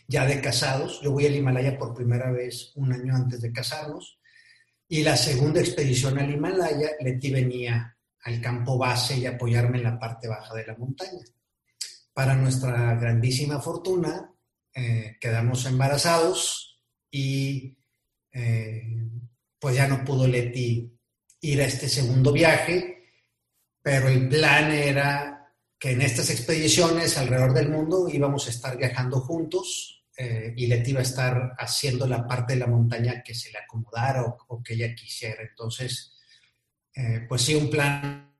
ya 0.07 0.25
de 0.25 0.41
casados. 0.41 1.01
Yo 1.01 1.11
voy 1.11 1.25
al 1.25 1.35
Himalaya 1.35 1.77
por 1.77 1.93
primera 1.93 2.31
vez 2.31 2.71
un 2.75 2.91
año 2.91 3.15
antes 3.15 3.41
de 3.41 3.51
casarnos. 3.51 4.19
Y 4.87 5.03
la 5.03 5.15
segunda 5.15 5.61
expedición 5.61 6.19
al 6.19 6.29
Himalaya, 6.29 6.91
Leti 6.99 7.31
venía 7.31 7.97
al 8.23 8.41
campo 8.41 8.77
base 8.77 9.17
y 9.17 9.25
apoyarme 9.25 9.77
en 9.77 9.85
la 9.85 9.97
parte 9.99 10.27
baja 10.27 10.53
de 10.53 10.67
la 10.67 10.75
montaña. 10.75 11.23
Para 12.13 12.35
nuestra 12.35 12.95
grandísima 12.95 13.61
fortuna, 13.61 14.29
eh, 14.73 15.17
quedamos 15.19 15.65
embarazados 15.65 16.81
y 17.09 17.77
eh, 18.33 19.09
pues 19.59 19.75
ya 19.75 19.87
no 19.87 20.03
pudo 20.03 20.27
Leti 20.27 20.91
ir 21.41 21.61
a 21.61 21.65
este 21.65 21.89
segundo 21.89 22.31
viaje, 22.31 23.00
pero 23.81 24.09
el 24.09 24.27
plan 24.29 24.71
era 24.71 25.53
que 25.79 25.91
en 25.91 26.01
estas 26.01 26.29
expediciones 26.29 27.17
alrededor 27.17 27.53
del 27.53 27.69
mundo 27.69 28.07
íbamos 28.07 28.47
a 28.47 28.51
estar 28.51 28.77
viajando 28.77 29.19
juntos 29.21 30.03
eh, 30.15 30.53
y 30.55 30.67
Leti 30.67 30.91
iba 30.91 30.99
a 30.99 31.03
estar 31.03 31.55
haciendo 31.57 32.05
la 32.05 32.27
parte 32.27 32.53
de 32.53 32.59
la 32.59 32.67
montaña 32.67 33.23
que 33.23 33.33
se 33.33 33.51
le 33.51 33.57
acomodara 33.57 34.23
o, 34.23 34.61
que 34.61 34.75
ella 34.75 34.93
quisiera. 34.93 35.41
Entonces, 35.41 36.15
eh, 36.93 37.25
pues 37.27 37.41
sí, 37.41 37.55
un 37.55 37.69
plan 37.69 38.31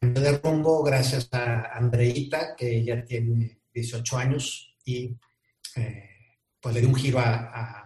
de 0.00 0.38
rumbo 0.38 0.82
gracias 0.82 1.28
a 1.32 1.76
Andreita, 1.76 2.56
que 2.56 2.84
ya 2.84 3.04
tiene 3.04 3.60
18 3.72 4.16
años 4.16 4.74
y 4.84 5.16
eh, 5.76 6.08
pues 6.60 6.74
le 6.74 6.80
dio 6.80 6.88
un 6.88 6.96
giro 6.96 7.18
a, 7.18 7.78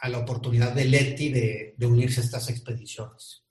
la 0.00 0.18
oportunidad 0.18 0.72
de 0.72 0.84
Leti 0.84 1.30
de, 1.30 1.74
unirse 1.80 2.20
a 2.20 2.24
estas 2.24 2.48
expediciones. 2.48 3.47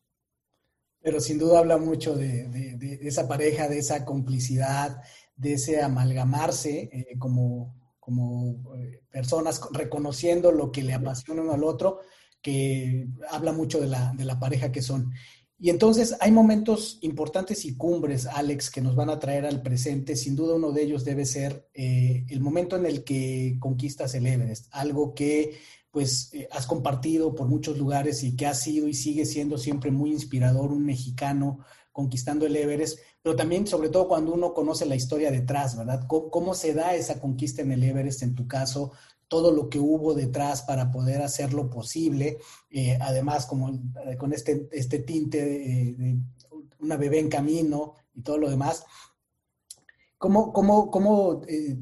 Pero 1.07 1.21
sin 1.21 1.39
duda 1.39 1.59
habla 1.59 1.77
mucho 1.77 2.17
de 2.17 2.99
esa 3.01 3.29
pareja, 3.29 3.69
de 3.69 3.79
esa 3.79 4.03
complicidad, 4.03 5.01
de 5.37 5.53
ese 5.53 5.81
amalgamarse 5.81 6.89
eh, 6.91 7.17
como, 7.17 7.95
como 7.97 8.75
eh, 8.75 9.03
personas, 9.09 9.61
reconociendo 9.71 10.51
lo 10.51 10.69
que 10.69 10.83
le 10.83 10.93
apasiona 10.93 11.43
uno 11.43 11.53
al 11.53 11.63
otro, 11.63 12.01
que 12.41 13.07
habla 13.29 13.53
mucho 13.53 13.79
de 13.79 13.87
la, 13.87 14.11
de 14.17 14.25
la 14.25 14.37
pareja 14.37 14.69
que 14.69 14.81
son. 14.81 15.13
Y 15.57 15.69
entonces 15.69 16.13
hay 16.19 16.33
momentos 16.33 16.99
importantes 16.99 17.63
y 17.63 17.77
cumbres, 17.77 18.25
Alex, 18.25 18.69
que 18.69 18.81
nos 18.81 18.97
van 18.97 19.09
a 19.09 19.17
traer 19.17 19.45
al 19.45 19.61
presente. 19.61 20.17
Sin 20.17 20.35
duda 20.35 20.55
uno 20.55 20.73
de 20.73 20.83
ellos 20.83 21.05
debe 21.05 21.25
ser 21.25 21.69
eh, 21.73 22.25
el 22.27 22.41
momento 22.41 22.75
en 22.75 22.85
el 22.85 23.05
que 23.05 23.55
conquistas 23.61 24.13
el 24.13 24.27
Everest, 24.27 24.67
algo 24.71 25.15
que 25.15 25.57
pues 25.97 26.29
has 26.51 26.67
compartido 26.67 27.33
por 27.33 27.47
muchos 27.47 27.75
lugares 27.75 28.21
y 28.21 28.35
que 28.35 28.45
ha 28.45 28.53
sido 28.53 28.87
y 28.87 28.93
sigue 28.93 29.25
siendo 29.25 29.57
siempre 29.57 29.89
muy 29.89 30.11
inspirador, 30.11 30.71
un 30.71 30.85
mexicano 30.85 31.65
conquistando 31.91 32.45
el 32.45 32.55
Everest, 32.55 32.99
pero 33.23 33.35
también, 33.35 33.65
sobre 33.65 33.89
todo, 33.89 34.07
cuando 34.07 34.31
uno 34.31 34.53
conoce 34.53 34.85
la 34.85 34.95
historia 34.95 35.31
detrás, 35.31 35.75
¿verdad? 35.75 36.05
¿Cómo, 36.07 36.53
se 36.53 36.75
da 36.75 36.93
esa 36.93 37.19
conquista 37.19 37.63
en 37.63 37.71
el 37.71 37.81
Everest, 37.81 38.21
en 38.21 38.35
tu 38.35 38.47
caso? 38.47 38.91
Todo 39.27 39.51
lo 39.51 39.69
que 39.69 39.79
hubo 39.79 40.13
detrás 40.13 40.61
para 40.61 40.91
poder 40.91 41.23
hacerlo 41.23 41.67
posible, 41.67 42.37
eh, 42.69 42.99
además, 43.01 43.47
como 43.47 43.71
eh, 43.71 44.17
con 44.19 44.33
este, 44.33 44.69
este 44.71 44.99
tinte 44.99 45.43
de, 45.43 46.19
una 46.77 46.95
bebé 46.95 47.17
en 47.17 47.29
camino 47.29 47.95
y 48.13 48.21
todo 48.21 48.37
lo 48.37 48.51
demás. 48.51 48.85
¿Cómo, 50.19 50.53
cómo, 50.53 50.91
cómo, 50.91 51.41
eh, 51.47 51.79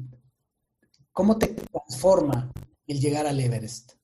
cómo 1.12 1.36
te 1.36 1.48
transforma 1.48 2.50
el 2.86 2.98
llegar 2.98 3.26
al 3.26 3.40
Everest? 3.40 3.95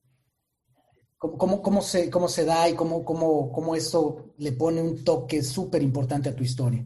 ¿Cómo, 1.23 1.61
cómo, 1.61 1.81
se, 1.81 2.09
cómo 2.09 2.27
se 2.27 2.43
da 2.43 2.67
y 2.67 2.75
cómo, 2.75 3.05
cómo, 3.05 3.49
cómo 3.49 3.77
eso 3.77 4.33
le 4.39 4.51
pone 4.51 4.81
un 4.81 5.05
toque 5.05 5.41
súper 5.41 5.81
importante 5.81 6.27
a 6.27 6.35
tu 6.35 6.43
historia? 6.43 6.85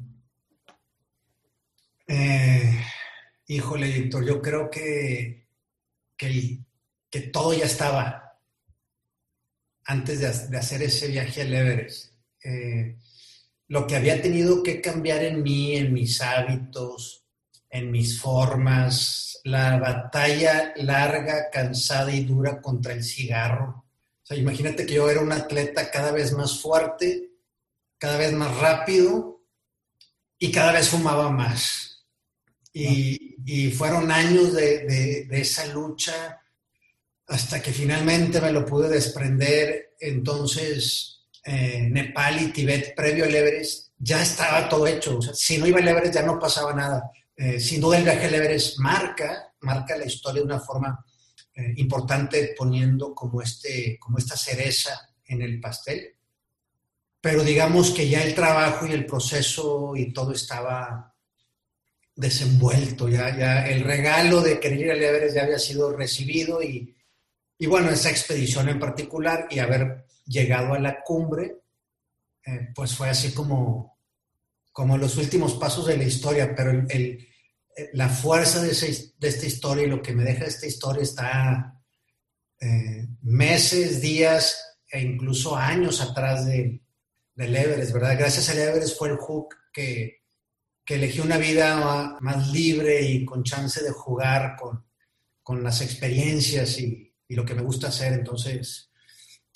Eh, 2.06 2.80
híjole, 3.48 3.88
Víctor, 3.88 4.24
yo 4.24 4.40
creo 4.40 4.70
que, 4.70 5.48
que, 6.16 7.20
todo 7.34 7.52
ya 7.54 7.66
estaba 7.66 8.40
antes 9.86 10.20
de, 10.20 10.58
hacer 10.58 10.84
ese 10.84 11.08
viaje 11.08 11.42
al 11.42 11.54
Everest. 11.56 12.14
Eh, 12.44 12.96
lo 13.70 13.88
que 13.88 13.96
había 13.96 14.22
tenido 14.22 14.62
que 14.62 14.82
cambiar 14.82 15.24
en 15.24 15.42
mí, 15.42 15.76
en 15.76 15.92
mis 15.92 16.22
hábitos, 16.22 17.26
en 17.72 17.90
mis 17.90 18.22
formas, 18.22 19.42
la 19.46 19.80
batalla 19.80 20.74
larga, 20.76 21.50
cansada 21.52 22.14
y 22.14 22.24
dura 22.24 22.62
contra 22.62 22.94
el 22.94 23.04
cigarro, 23.04 23.87
sea, 24.28 24.38
imagínate 24.38 24.86
que 24.86 24.96
yo 24.96 25.10
era 25.10 25.22
un 25.22 25.32
atleta 25.32 25.90
cada 25.90 26.12
vez 26.12 26.34
más 26.34 26.60
fuerte, 26.60 27.32
cada 27.98 28.18
vez 28.18 28.34
más 28.34 28.56
rápido 28.58 29.42
y 30.38 30.52
cada 30.52 30.74
vez 30.74 30.90
fumaba 30.90 31.30
más. 31.32 32.06
Y, 32.74 33.72
fueron 33.72 34.12
años 34.12 34.54
de, 34.54 35.28
esa 35.32 35.66
lucha 35.68 36.42
hasta 37.28 37.62
que 37.62 37.72
finalmente 37.72 38.42
me 38.42 38.52
lo 38.52 38.66
pude 38.66 38.90
desprender. 38.90 39.96
Entonces, 40.00 41.26
eh, 41.44 41.88
Nepal 41.90 42.42
y 42.42 42.52
Tibet, 42.52 42.94
previo 42.94 43.26
al 43.26 43.34
Everest, 43.34 43.92
ya 43.98 44.22
estaba 44.22 44.68
todo 44.68 44.86
hecho. 44.86 45.18
O 45.18 45.22
sea, 45.22 45.34
si 45.34 45.58
no 45.58 45.66
iba 45.66 45.80
al 45.80 45.88
Everest 45.88 46.16
ya 46.16 46.24
no 46.24 46.38
pasaba 46.38 46.74
nada. 46.74 47.10
Eh, 47.36 47.60
sin 47.60 47.80
duda 47.80 47.98
el 47.98 48.04
viaje 48.04 48.28
al 48.28 48.36
Everest 48.36 48.80
marca, 48.80 49.54
marca 49.62 49.96
la 49.98 50.06
historia 50.06 50.42
de 50.42 50.48
una 50.48 50.60
forma 50.60 51.04
eh, 51.58 51.74
importante 51.78 52.54
poniendo 52.56 53.16
como, 53.16 53.42
este, 53.42 53.98
como 54.00 54.20
esta 54.20 54.38
cereza 54.38 55.10
en 55.26 55.42
el 55.42 55.60
pastel. 55.60 56.16
Pero 57.20 57.44
digamos 57.44 57.90
que 57.90 58.08
ya 58.08 58.22
el 58.22 58.36
trabajo 58.36 58.86
y 58.86 58.92
el 58.92 59.08
proceso 59.08 59.96
y 59.96 60.14
todo 60.14 60.34
estaba 60.34 61.16
desenvuelto, 62.16 63.10
ya, 63.10 63.36
ya 63.36 63.68
el 63.68 63.84
regalo 63.84 64.42
de 64.42 64.60
querer 64.60 64.80
ir 64.80 64.92
al 64.92 65.04
Everest 65.04 65.36
ya 65.36 65.44
había 65.46 65.58
sido 65.58 65.98
recibido 65.98 66.62
y, 66.62 66.96
y 67.58 67.66
bueno, 67.66 67.90
esa 67.90 68.12
expedición 68.12 68.70
en 68.70 68.80
particular 68.80 69.48
y 69.50 69.58
haber 69.58 70.06
llegado 70.28 70.76
a 70.76 70.80
la 70.80 71.02
cumbre, 71.02 71.64
eh, 72.46 72.70
pues 72.76 72.96
fue 72.96 73.10
así 73.10 73.32
como, 73.34 73.98
como 74.72 74.96
los 74.96 75.18
últimos 75.18 75.56
pasos 75.56 75.88
de 75.88 75.98
la 75.98 76.04
historia, 76.04 76.54
pero 76.56 76.70
el, 76.88 77.27
la 77.94 78.10
fuerza 78.10 78.62
de, 78.62 78.70
de, 78.70 79.28
esta 79.28 79.46
historia 79.46 79.86
y 79.86 79.90
lo 79.90 80.02
que 80.02 80.14
me 80.14 80.24
deja 80.24 80.46
esta 80.46 80.66
historia 80.66 81.04
está 81.04 81.80
eh, 82.60 83.08
meses, 83.22 84.02
días 84.02 84.78
e 84.90 85.02
incluso 85.02 85.56
años 85.56 86.02
atrás 86.02 86.46
de, 86.46 86.82
del 87.36 87.56
Everest, 87.56 87.94
¿verdad? 87.94 88.18
Gracias 88.18 88.50
al 88.50 88.58
Everest 88.58 88.98
fue 88.98 89.10
el 89.10 89.18
hook 89.18 89.56
que, 89.72 90.24
que 90.84 90.96
elegí 90.96 91.20
una 91.20 91.38
vida 91.38 92.18
más 92.20 92.48
libre 92.48 93.02
y 93.02 93.24
con 93.24 93.44
chance 93.44 93.84
de 93.84 93.92
jugar 93.92 94.56
con, 94.56 94.84
con 95.44 95.64
las 95.64 95.82
experiencias 95.82 96.80
y, 96.80 97.14
y, 97.28 97.36
lo 97.36 97.46
que 97.46 97.54
me 97.54 97.62
gusta 97.62 97.90
hacer. 97.90 98.14
Entonces, 98.14 98.90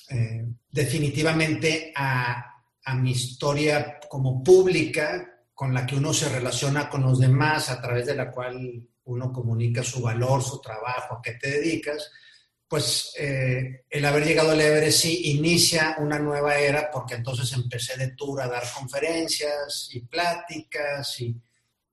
eh, 0.10 0.46
definitivamente 0.70 1.92
a, 1.96 2.64
a 2.84 2.96
mi 2.96 3.12
historia 3.12 4.00
como 4.10 4.44
pública 4.44 5.31
con 5.54 5.74
la 5.74 5.86
que 5.86 5.96
uno 5.96 6.14
se 6.14 6.30
relaciona 6.30 6.90
con 6.90 7.04
los 7.04 7.20
demás, 7.20 7.70
a 7.70 7.82
través 7.82 8.06
de 8.06 8.16
la 8.16 8.32
cual 8.32 8.88
uno 9.04 9.32
comunica 9.32 9.84
su 9.84 10.02
valor, 10.02 10.42
su 10.42 10.60
trabajo, 10.62 11.16
a 11.16 11.22
qué 11.22 11.34
te 11.34 11.50
dedicas, 11.50 12.12
pues 12.68 13.14
eh, 13.20 13.84
el 13.90 14.06
haber 14.06 14.26
llegado 14.26 14.52
al 14.52 14.62
Everest 14.62 15.00
sí 15.00 15.32
inicia 15.32 15.98
una 16.00 16.18
nueva 16.18 16.58
era 16.58 16.90
porque 16.90 17.16
entonces 17.16 17.52
empecé 17.52 17.98
de 17.98 18.14
tour 18.14 18.42
a 18.42 18.48
dar 18.48 18.64
conferencias 18.74 19.90
y 19.92 20.02
pláticas 20.06 21.20
y, 21.20 21.36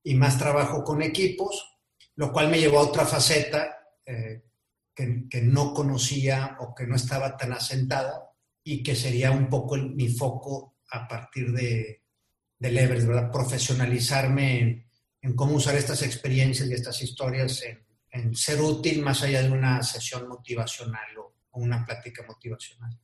y 0.04 0.14
más 0.14 0.38
trabajo 0.38 0.84
con 0.84 1.02
equipos, 1.02 1.78
lo 2.14 2.32
cual 2.32 2.48
me 2.48 2.60
llevó 2.60 2.78
a 2.78 2.82
otra 2.82 3.04
faceta 3.04 3.76
eh, 4.06 4.42
que, 4.94 5.42
no 5.42 5.74
conocía 5.74 6.56
o 6.60 6.74
que 6.74 6.86
no 6.86 6.96
estaba 6.96 7.36
tan 7.36 7.52
asentada 7.52 8.32
y 8.64 8.82
que 8.82 8.96
sería 8.96 9.30
un 9.30 9.48
poco 9.48 9.76
mi 9.76 10.08
foco 10.08 10.76
a 10.90 11.06
partir 11.06 11.52
de, 11.52 12.04
de 12.58 12.68
Everest, 12.68 13.06
¿verdad? 13.06 13.30
Profesionalizarme 13.30 14.86
en, 15.20 15.34
cómo 15.34 15.56
usar 15.56 15.76
estas 15.76 16.02
experiencias 16.02 16.68
y 16.68 16.74
estas 16.74 17.02
historias 17.02 17.62
en, 17.62 18.34
ser 18.34 18.60
útil 18.60 19.02
más 19.02 19.22
allá 19.22 19.42
de 19.42 19.50
una 19.50 19.82
sesión 19.82 20.28
motivacional 20.28 21.18
o, 21.18 21.34
una 21.52 21.84
plática 21.84 22.24
motivacional. 22.26 22.96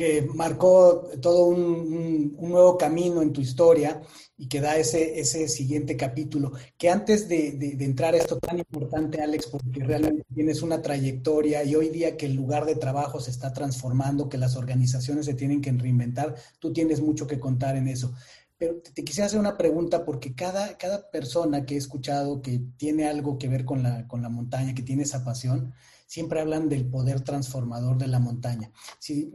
Que 0.00 0.26
marcó 0.34 1.10
todo 1.20 1.44
un, 1.48 2.34
nuevo 2.40 2.78
camino 2.78 3.20
en 3.20 3.34
tu 3.34 3.42
historia 3.42 4.00
y 4.38 4.48
que 4.48 4.62
da 4.62 4.78
ese, 4.78 5.20
ese 5.20 5.46
siguiente 5.46 5.94
capítulo. 5.94 6.52
Que 6.78 6.88
antes 6.88 7.28
de, 7.28 7.52
de, 7.52 7.84
entrar 7.84 8.14
a 8.14 8.16
esto 8.16 8.38
tan 8.38 8.58
importante, 8.58 9.20
Alex, 9.20 9.48
porque 9.48 9.84
realmente 9.84 10.24
tienes 10.34 10.62
una 10.62 10.80
trayectoria 10.80 11.64
y 11.64 11.74
hoy 11.74 11.90
día 11.90 12.16
que 12.16 12.24
el 12.24 12.34
lugar 12.34 12.64
de 12.64 12.76
trabajo 12.76 13.20
se 13.20 13.30
está 13.30 13.52
transformando, 13.52 14.30
que 14.30 14.38
las 14.38 14.56
organizaciones 14.56 15.26
se 15.26 15.34
tienen 15.34 15.60
que 15.60 15.70
reinventar, 15.70 16.34
tú 16.60 16.72
tienes 16.72 17.02
mucho 17.02 17.26
que 17.26 17.38
contar 17.38 17.76
en 17.76 17.86
eso. 17.86 18.14
Pero 18.56 18.76
te, 18.76 19.04
quisiera 19.04 19.26
hacer 19.26 19.38
una 19.38 19.58
pregunta 19.58 20.06
porque 20.06 20.34
cada, 20.34 20.78
cada 20.78 21.10
persona 21.10 21.66
que 21.66 21.74
he 21.74 21.78
escuchado 21.78 22.40
que 22.40 22.62
tiene 22.78 23.06
algo 23.06 23.36
que 23.36 23.48
ver 23.48 23.66
con 23.66 23.82
la, 23.82 24.08
con 24.08 24.22
la 24.22 24.30
montaña, 24.30 24.74
que 24.74 24.82
tiene 24.82 25.02
esa 25.02 25.24
pasión, 25.24 25.74
siempre 26.10 26.40
hablan 26.40 26.68
del 26.68 26.86
poder 26.86 27.20
transformador 27.20 27.96
de 27.96 28.08
la 28.08 28.18
montaña. 28.18 28.72
Si, 28.98 29.32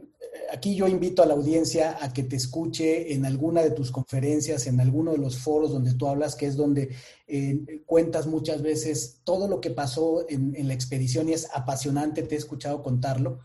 aquí 0.50 0.74
yo 0.74 0.88
invito 0.88 1.22
a 1.22 1.26
la 1.26 1.34
audiencia 1.34 1.98
a 2.00 2.12
que 2.12 2.22
te 2.22 2.36
escuche 2.36 3.12
en 3.12 3.24
alguna 3.24 3.62
de 3.62 3.70
tus 3.70 3.90
conferencias, 3.90 4.66
en 4.66 4.80
alguno 4.80 5.12
de 5.12 5.18
los 5.18 5.38
foros 5.38 5.72
donde 5.72 5.94
tú 5.94 6.06
hablas, 6.06 6.36
que 6.36 6.46
es 6.46 6.56
donde 6.56 6.94
eh, 7.26 7.82
cuentas 7.86 8.26
muchas 8.26 8.62
veces 8.62 9.20
todo 9.24 9.48
lo 9.48 9.60
que 9.60 9.70
pasó 9.70 10.26
en, 10.28 10.66
la 10.66 10.74
expedición 10.74 11.28
y 11.28 11.32
es 11.32 11.48
apasionante, 11.54 12.22
te 12.22 12.34
he 12.34 12.38
escuchado 12.38 12.82
contarlo. 12.82 13.40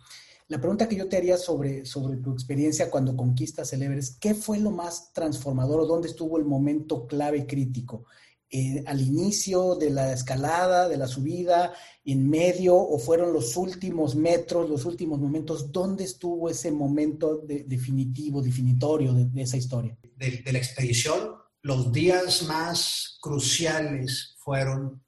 La 0.48 0.60
pregunta 0.60 0.88
que 0.88 0.96
yo 0.98 1.08
te 1.08 1.18
haría 1.18 1.38
sobre, 1.38 1.86
sobre 1.86 2.18
tu 2.18 2.34
experiencia 2.34 2.92
cuando 2.92 3.16
conquistas 3.16 3.72
el 3.74 3.84
Everest, 3.84 4.20
¿qué 4.20 4.36
fue 4.36 4.60
lo 4.60 4.72
más 4.72 5.14
transformador 5.14 5.82
o 5.82 5.86
dónde 5.86 6.10
estuvo 6.10 6.38
el 6.38 6.46
momento 6.46 7.08
clave 7.08 7.46
crítico? 7.46 8.06
Eh, 8.54 8.84
al 8.86 9.00
inicio 9.00 9.76
de 9.76 9.92
la 9.92 10.12
escalada, 10.12 10.90
de 10.90 10.98
la 10.98 11.08
subida, 11.08 11.74
en 12.04 12.30
medio 12.30 12.76
o 12.76 13.00
fueron 13.00 13.32
los 13.32 13.56
últimos 13.56 14.14
metros, 14.14 14.70
los 14.70 14.84
últimos 14.84 15.22
momentos? 15.22 15.72
¿Dónde 15.72 16.04
estuvo 16.04 16.50
ese 16.50 16.70
momento 16.70 17.38
definitivo, 17.46 18.42
definitorio 18.42 19.14
de, 19.14 19.42
esa 19.42 19.56
historia? 19.56 19.98
De, 20.18 20.44
la 20.52 20.58
expedición, 20.58 21.32
los 21.62 21.94
días 21.94 22.44
más 22.44 23.18
cruciales 23.22 24.36
fueron 24.40 25.02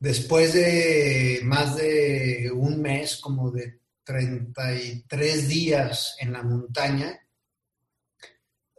después 0.00 0.54
de 0.54 1.38
más 1.44 1.76
de 1.76 2.50
un 2.52 2.80
mes, 2.82 3.18
como 3.18 3.52
de 3.52 3.78
33 4.02 5.48
días 5.48 6.16
en 6.18 6.32
la 6.32 6.42
montaña, 6.42 7.16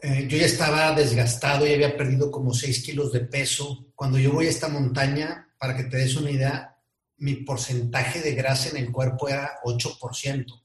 eh, 0.05 0.27
yo 0.27 0.37
ya 0.37 0.45
estaba 0.45 0.91
desgastado 0.91 1.65
y 1.65 1.73
había 1.73 1.95
perdido 1.95 2.29
como 2.29 2.53
6 2.53 2.83
kilos 2.83 3.13
de 3.13 3.21
peso. 3.21 3.87
Cuando 3.95 4.19
yo 4.19 4.33
voy 4.33 4.47
a 4.47 4.49
esta 4.49 4.67
montaña, 4.67 5.47
para 5.57 5.77
que 5.77 5.85
te 5.85 5.95
des 5.95 6.17
una 6.17 6.29
idea, 6.29 6.77
mi 7.19 7.35
porcentaje 7.35 8.19
de 8.19 8.35
grasa 8.35 8.67
en 8.67 8.83
el 8.83 8.91
cuerpo 8.91 9.29
era 9.29 9.61
8%. 9.63 10.51
O 10.51 10.61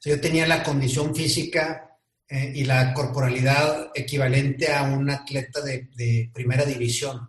yo 0.00 0.18
tenía 0.22 0.46
la 0.46 0.62
condición 0.62 1.14
física 1.14 1.98
eh, 2.26 2.50
y 2.54 2.64
la 2.64 2.94
corporalidad 2.94 3.90
equivalente 3.94 4.72
a 4.72 4.84
un 4.84 5.10
atleta 5.10 5.60
de, 5.60 6.30
primera 6.32 6.64
división. 6.64 7.28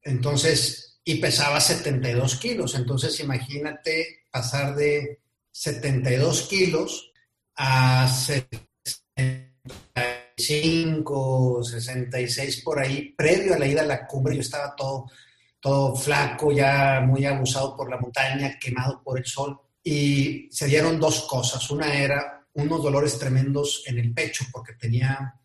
Entonces, 0.00 1.00
y 1.02 1.16
pesaba 1.16 1.60
72 1.60 2.36
kilos. 2.36 2.76
Entonces, 2.76 3.18
imagínate 3.18 4.26
pasar 4.30 4.76
de 4.76 5.22
72 5.50 6.42
kilos 6.42 7.10
a 7.56 8.08
65, 10.38 11.64
66 11.64 12.60
por 12.62 12.78
ahí, 12.78 13.14
previo 13.16 13.54
a 13.54 13.58
la 13.58 13.66
ida 13.66 13.80
a 13.80 13.86
la 13.86 14.06
cumbre, 14.06 14.34
yo 14.34 14.42
estaba 14.42 14.74
todo, 14.76 15.10
todo 15.58 15.96
flaco, 15.96 16.52
ya 16.52 17.00
muy 17.00 17.24
abusado 17.24 17.74
por 17.74 17.88
la 17.88 17.98
montaña, 17.98 18.58
quemado 18.58 19.02
por 19.02 19.18
el 19.18 19.24
sol. 19.24 19.58
Y 19.82 20.48
se 20.50 20.66
dieron 20.66 21.00
dos 21.00 21.22
cosas. 21.22 21.70
Una 21.70 21.94
era 21.94 22.46
unos 22.52 22.82
dolores 22.82 23.18
tremendos 23.18 23.82
en 23.86 23.98
el 23.98 24.12
pecho, 24.12 24.44
porque 24.52 24.74
tenía 24.74 25.40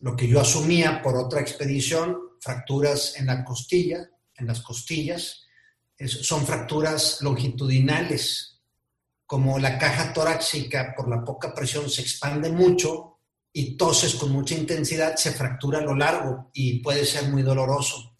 lo 0.00 0.16
que 0.16 0.26
yo 0.26 0.40
asumía 0.40 1.02
por 1.02 1.16
otra 1.16 1.40
expedición, 1.40 2.16
fracturas 2.40 3.16
en 3.16 3.26
la 3.26 3.44
costilla, 3.44 4.08
en 4.36 4.46
las 4.46 4.62
costillas. 4.62 5.44
son 5.98 6.46
fracturas 6.46 7.18
longitudinales. 7.20 8.62
Como 9.26 9.58
la 9.58 9.78
caja 9.78 10.12
torácica 10.14 10.94
por 10.96 11.08
la 11.08 11.22
poca 11.22 11.54
presión 11.54 11.90
se 11.90 12.00
expande 12.00 12.50
mucho, 12.50 13.09
y 13.52 13.76
toses 13.76 14.14
con 14.14 14.30
mucha 14.30 14.54
intensidad, 14.54 15.16
se 15.16 15.32
fractura 15.32 15.78
a 15.78 15.82
lo 15.82 15.94
largo 15.94 16.50
y 16.52 16.80
puede 16.80 17.04
ser 17.04 17.28
muy 17.28 17.42
doloroso. 17.42 18.14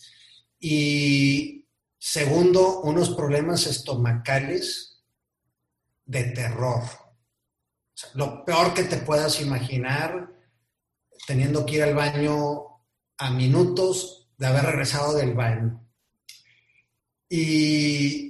Y 0.58 1.66
segundo, 1.98 2.80
unos 2.80 3.10
problemas 3.10 3.66
estomacales 3.66 5.02
de 6.04 6.24
terror. 6.24 6.82
lo 8.14 8.44
peor 8.46 8.72
que 8.72 8.84
te 8.84 8.96
puedas 8.96 9.42
imaginar 9.42 10.32
teniendo 11.26 11.66
que 11.66 11.76
ir 11.76 11.82
al 11.82 11.94
baño 11.94 12.82
a 13.18 13.30
minutos 13.30 14.30
de 14.38 14.46
haber 14.46 14.64
regresado 14.64 15.14
del 15.14 15.34
baño. 15.34 15.86
Y 17.28 18.29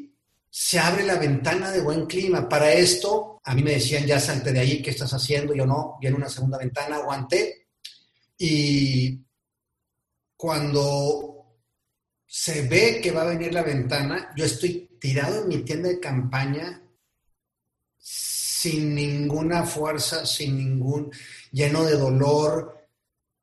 se 0.51 0.81
abre 0.81 1.05
la 1.05 1.15
ventana 1.15 1.71
de 1.71 1.81
buen 1.81 2.07
clima. 2.07 2.49
Para 2.49 2.73
esto, 2.73 3.41
a 3.45 3.55
mí 3.55 3.63
me 3.63 3.73
decían, 3.73 4.05
ya 4.05 4.19
salte 4.19 4.53
de 4.53 4.59
ahí, 4.59 4.83
¿qué 4.83 4.91
estás 4.91 5.13
haciendo? 5.13 5.55
Yo 5.55 5.65
no, 5.65 5.97
viene 6.01 6.17
una 6.17 6.29
segunda 6.29 6.59
ventana, 6.59 6.97
aguanté. 6.97 7.69
Y 8.37 9.25
cuando 10.37 11.61
se 12.27 12.63
ve 12.63 13.01
que 13.01 13.13
va 13.13 13.23
a 13.23 13.27
venir 13.27 13.55
la 13.55 13.63
ventana, 13.63 14.33
yo 14.37 14.45
estoy 14.45 14.97
tirado 15.01 15.43
en 15.43 15.49
mi 15.49 15.59
tienda 15.59 15.89
de 15.89 16.01
campaña 16.01 16.83
sin 17.99 18.95
ninguna 18.95 19.65
fuerza, 19.65 20.27
sin 20.27 20.59
ningún, 20.59 21.11
lleno 21.51 21.85
de 21.85 21.97
dolor, 21.97 22.80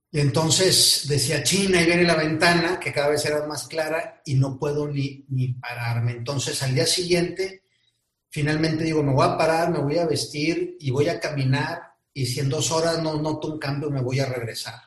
y 0.09 0.19
entonces 0.19 1.05
decía, 1.07 1.43
China, 1.43 1.79
ahí 1.79 1.85
viene 1.85 2.03
la 2.03 2.15
ventana, 2.15 2.79
que 2.79 2.93
cada 2.93 3.09
vez 3.09 3.25
era 3.25 3.45
más 3.45 3.67
clara, 3.67 4.21
y 4.25 4.35
no 4.35 4.57
puedo 4.57 4.87
ni, 4.87 5.25
ni 5.29 5.53
pararme. 5.53 6.13
Entonces 6.13 6.63
al 6.63 6.73
día 6.73 6.85
siguiente, 6.85 7.63
finalmente 8.29 8.85
digo, 8.85 9.03
me 9.03 9.13
voy 9.13 9.27
a 9.27 9.37
parar, 9.37 9.69
me 9.69 9.79
voy 9.79 9.97
a 9.97 10.05
vestir 10.05 10.77
y 10.79 10.91
voy 10.91 11.09
a 11.09 11.19
caminar, 11.19 11.81
y 12.13 12.25
si 12.25 12.39
en 12.39 12.49
dos 12.49 12.71
horas 12.71 13.01
no 13.01 13.21
noto 13.21 13.51
un 13.51 13.59
cambio, 13.59 13.89
me 13.89 14.01
voy 14.01 14.19
a 14.19 14.25
regresar. 14.25 14.79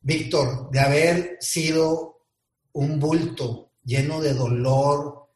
Víctor, 0.00 0.70
de 0.70 0.80
haber 0.80 1.38
sido 1.40 2.26
un 2.72 3.00
bulto 3.00 3.72
lleno 3.82 4.20
de 4.20 4.34
dolor, 4.34 5.30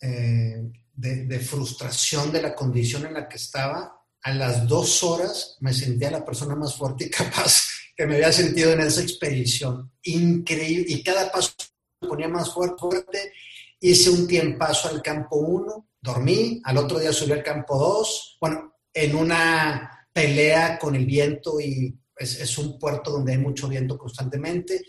eh, 0.00 0.70
de 0.94 1.40
frustración 1.40 2.30
de 2.30 2.42
la 2.42 2.54
condición 2.54 3.06
en 3.06 3.14
la 3.14 3.28
que 3.28 3.36
estaba, 3.36 3.98
a 4.22 4.32
las 4.32 4.66
dos 4.66 5.02
horas 5.02 5.56
me 5.60 5.72
sentía 5.72 6.10
la 6.10 6.24
persona 6.24 6.54
más 6.54 6.74
fuerte 6.74 7.06
y 7.06 7.10
capaz 7.10 7.67
que 7.98 8.06
me 8.06 8.14
había 8.14 8.30
sentido 8.30 8.72
en 8.72 8.80
esa 8.80 9.02
expedición. 9.02 9.90
Increíble. 10.04 10.86
Y 10.86 11.02
cada 11.02 11.32
paso 11.32 11.52
me 12.00 12.08
ponía 12.08 12.28
más 12.28 12.54
fuerte. 12.54 13.32
Hice 13.80 14.10
un 14.10 14.28
tiempazo 14.28 14.88
al 14.88 15.02
campo 15.02 15.36
1, 15.36 15.88
dormí, 16.00 16.60
al 16.64 16.76
otro 16.76 17.00
día 17.00 17.12
subí 17.12 17.32
al 17.32 17.42
campo 17.42 17.76
2. 17.76 18.38
Bueno, 18.40 18.76
en 18.94 19.16
una 19.16 20.06
pelea 20.12 20.78
con 20.78 20.94
el 20.94 21.06
viento 21.06 21.60
y 21.60 21.98
es, 22.16 22.40
es 22.40 22.56
un 22.58 22.78
puerto 22.78 23.10
donde 23.10 23.32
hay 23.32 23.38
mucho 23.38 23.66
viento 23.66 23.98
constantemente. 23.98 24.80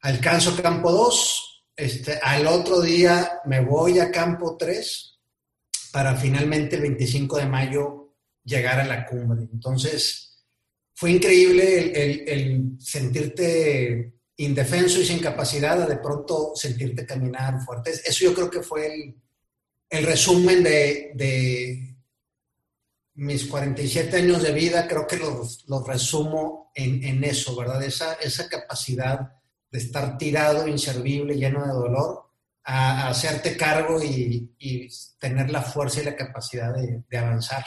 Alcanzo 0.00 0.60
campo 0.60 0.90
2, 0.90 1.64
este, 1.76 2.18
al 2.20 2.48
otro 2.48 2.80
día 2.80 3.40
me 3.44 3.60
voy 3.60 4.00
a 4.00 4.10
campo 4.10 4.56
3 4.56 5.20
para 5.92 6.16
finalmente 6.16 6.74
el 6.74 6.82
25 6.82 7.36
de 7.36 7.46
mayo 7.46 8.16
llegar 8.42 8.80
a 8.80 8.84
la 8.84 9.06
cumbre. 9.06 9.42
Entonces, 9.52 10.27
fue 10.98 11.12
increíble 11.12 12.24
el, 12.26 12.76
sentirte 12.80 14.14
indefenso 14.34 15.00
y 15.00 15.04
sin 15.04 15.20
capacidad 15.20 15.86
de 15.86 15.98
pronto 15.98 16.50
sentirte 16.56 17.06
caminar 17.06 17.60
fuerte. 17.60 17.92
Eso 17.92 18.24
yo 18.24 18.34
creo 18.34 18.50
que 18.50 18.64
fue 18.64 19.14
el, 19.88 20.04
resumen 20.04 20.64
de, 20.64 21.94
mis 23.14 23.44
47 23.44 24.16
años 24.16 24.42
de 24.42 24.50
vida, 24.50 24.88
creo 24.88 25.06
que 25.06 25.18
los, 25.18 25.64
resumo 25.86 26.72
en, 26.74 27.22
eso, 27.22 27.54
¿verdad? 27.54 27.80
Esa, 27.84 28.14
esa 28.14 28.48
capacidad 28.48 29.20
de 29.70 29.78
estar 29.78 30.18
tirado, 30.18 30.66
inservible, 30.66 31.36
lleno 31.36 31.64
de 31.64 31.74
dolor, 31.74 32.28
a, 32.64 33.08
hacerte 33.08 33.56
cargo 33.56 34.02
y, 34.02 34.50
tener 35.20 35.48
la 35.50 35.62
fuerza 35.62 36.00
y 36.00 36.06
la 36.06 36.16
capacidad 36.16 36.74
de, 36.74 37.16
avanzar. 37.16 37.64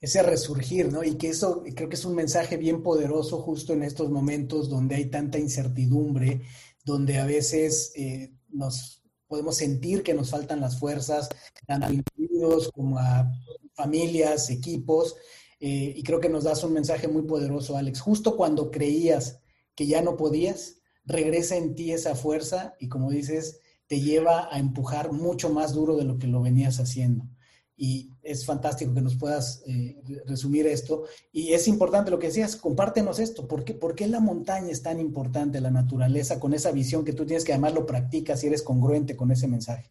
Ese 0.00 0.22
resurgir, 0.22 0.92
¿no? 0.92 1.02
Y 1.02 1.16
que 1.16 1.28
eso 1.28 1.62
creo 1.74 1.88
que 1.88 1.96
es 1.96 2.04
un 2.04 2.14
mensaje 2.14 2.56
bien 2.56 2.82
poderoso 2.82 3.40
justo 3.40 3.72
en 3.72 3.82
estos 3.82 4.10
momentos 4.10 4.68
donde 4.68 4.96
hay 4.96 5.06
tanta 5.06 5.38
incertidumbre, 5.38 6.42
donde 6.84 7.18
a 7.18 7.26
veces 7.26 7.92
eh, 7.96 8.34
nos 8.48 9.02
podemos 9.26 9.56
sentir 9.56 10.02
que 10.02 10.14
nos 10.14 10.30
faltan 10.30 10.60
las 10.60 10.78
fuerzas, 10.78 11.28
tanto 11.66 11.86
a 11.86 11.92
individuos 11.92 12.70
como 12.72 12.98
a 12.98 13.30
familias, 13.74 14.50
equipos, 14.50 15.16
eh, 15.58 15.94
y 15.96 16.02
creo 16.02 16.20
que 16.20 16.28
nos 16.28 16.44
das 16.44 16.62
un 16.64 16.72
mensaje 16.72 17.08
muy 17.08 17.22
poderoso, 17.22 17.76
Alex. 17.76 18.00
Justo 18.00 18.36
cuando 18.36 18.70
creías 18.70 19.40
que 19.74 19.86
ya 19.86 20.02
no 20.02 20.16
podías, 20.16 20.76
regresa 21.04 21.56
en 21.56 21.74
ti 21.74 21.92
esa 21.92 22.14
fuerza 22.14 22.74
y 22.78 22.88
como 22.88 23.10
dices, 23.10 23.60
te 23.86 24.00
lleva 24.00 24.52
a 24.52 24.58
empujar 24.58 25.12
mucho 25.12 25.50
más 25.50 25.72
duro 25.72 25.96
de 25.96 26.04
lo 26.04 26.18
que 26.18 26.26
lo 26.26 26.42
venías 26.42 26.80
haciendo. 26.80 27.28
Y 27.76 28.10
es 28.26 28.44
fantástico 28.44 28.92
que 28.92 29.00
nos 29.00 29.16
puedas 29.16 29.62
eh, 29.66 29.96
resumir 30.26 30.66
esto. 30.66 31.04
Y 31.32 31.52
es 31.52 31.68
importante 31.68 32.10
lo 32.10 32.18
que 32.18 32.28
decías, 32.28 32.56
compártenos 32.56 33.18
esto. 33.18 33.46
¿Por 33.46 33.64
qué, 33.64 33.74
¿Por 33.74 33.94
qué 33.94 34.06
la 34.06 34.20
montaña 34.20 34.70
es 34.70 34.82
tan 34.82 35.00
importante, 35.00 35.60
la 35.60 35.70
naturaleza, 35.70 36.40
con 36.40 36.54
esa 36.54 36.72
visión 36.72 37.04
que 37.04 37.12
tú 37.12 37.24
tienes 37.24 37.44
que 37.44 37.52
además 37.52 37.74
lo 37.74 37.86
practicas 37.86 38.42
y 38.42 38.48
eres 38.48 38.62
congruente 38.62 39.16
con 39.16 39.30
ese 39.30 39.48
mensaje? 39.48 39.90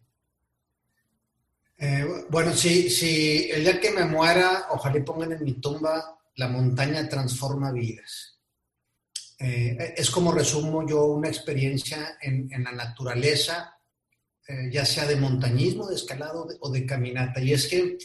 Eh, 1.78 2.06
bueno, 2.30 2.52
si, 2.54 2.88
si 2.88 3.50
el 3.50 3.62
día 3.62 3.80
que 3.80 3.90
me 3.90 4.04
muera, 4.04 4.66
ojalá 4.70 5.04
pongan 5.04 5.32
en 5.32 5.44
mi 5.44 5.54
tumba, 5.54 6.18
la 6.36 6.48
montaña 6.48 7.08
transforma 7.08 7.72
vidas. 7.72 8.36
Eh, 9.38 9.94
es 9.96 10.10
como 10.10 10.32
resumo 10.32 10.86
yo 10.86 11.04
una 11.06 11.28
experiencia 11.28 12.16
en, 12.20 12.48
la 12.64 12.72
naturaleza, 12.72 13.78
eh, 14.48 14.70
ya 14.72 14.86
sea 14.86 15.06
de 15.06 15.16
montañismo, 15.16 15.86
de 15.88 15.96
escalado 15.96 16.48
o 16.60 16.70
de 16.70 16.86
caminata. 16.86 17.40
Y 17.40 17.52
es 17.52 17.66
que 17.66 17.98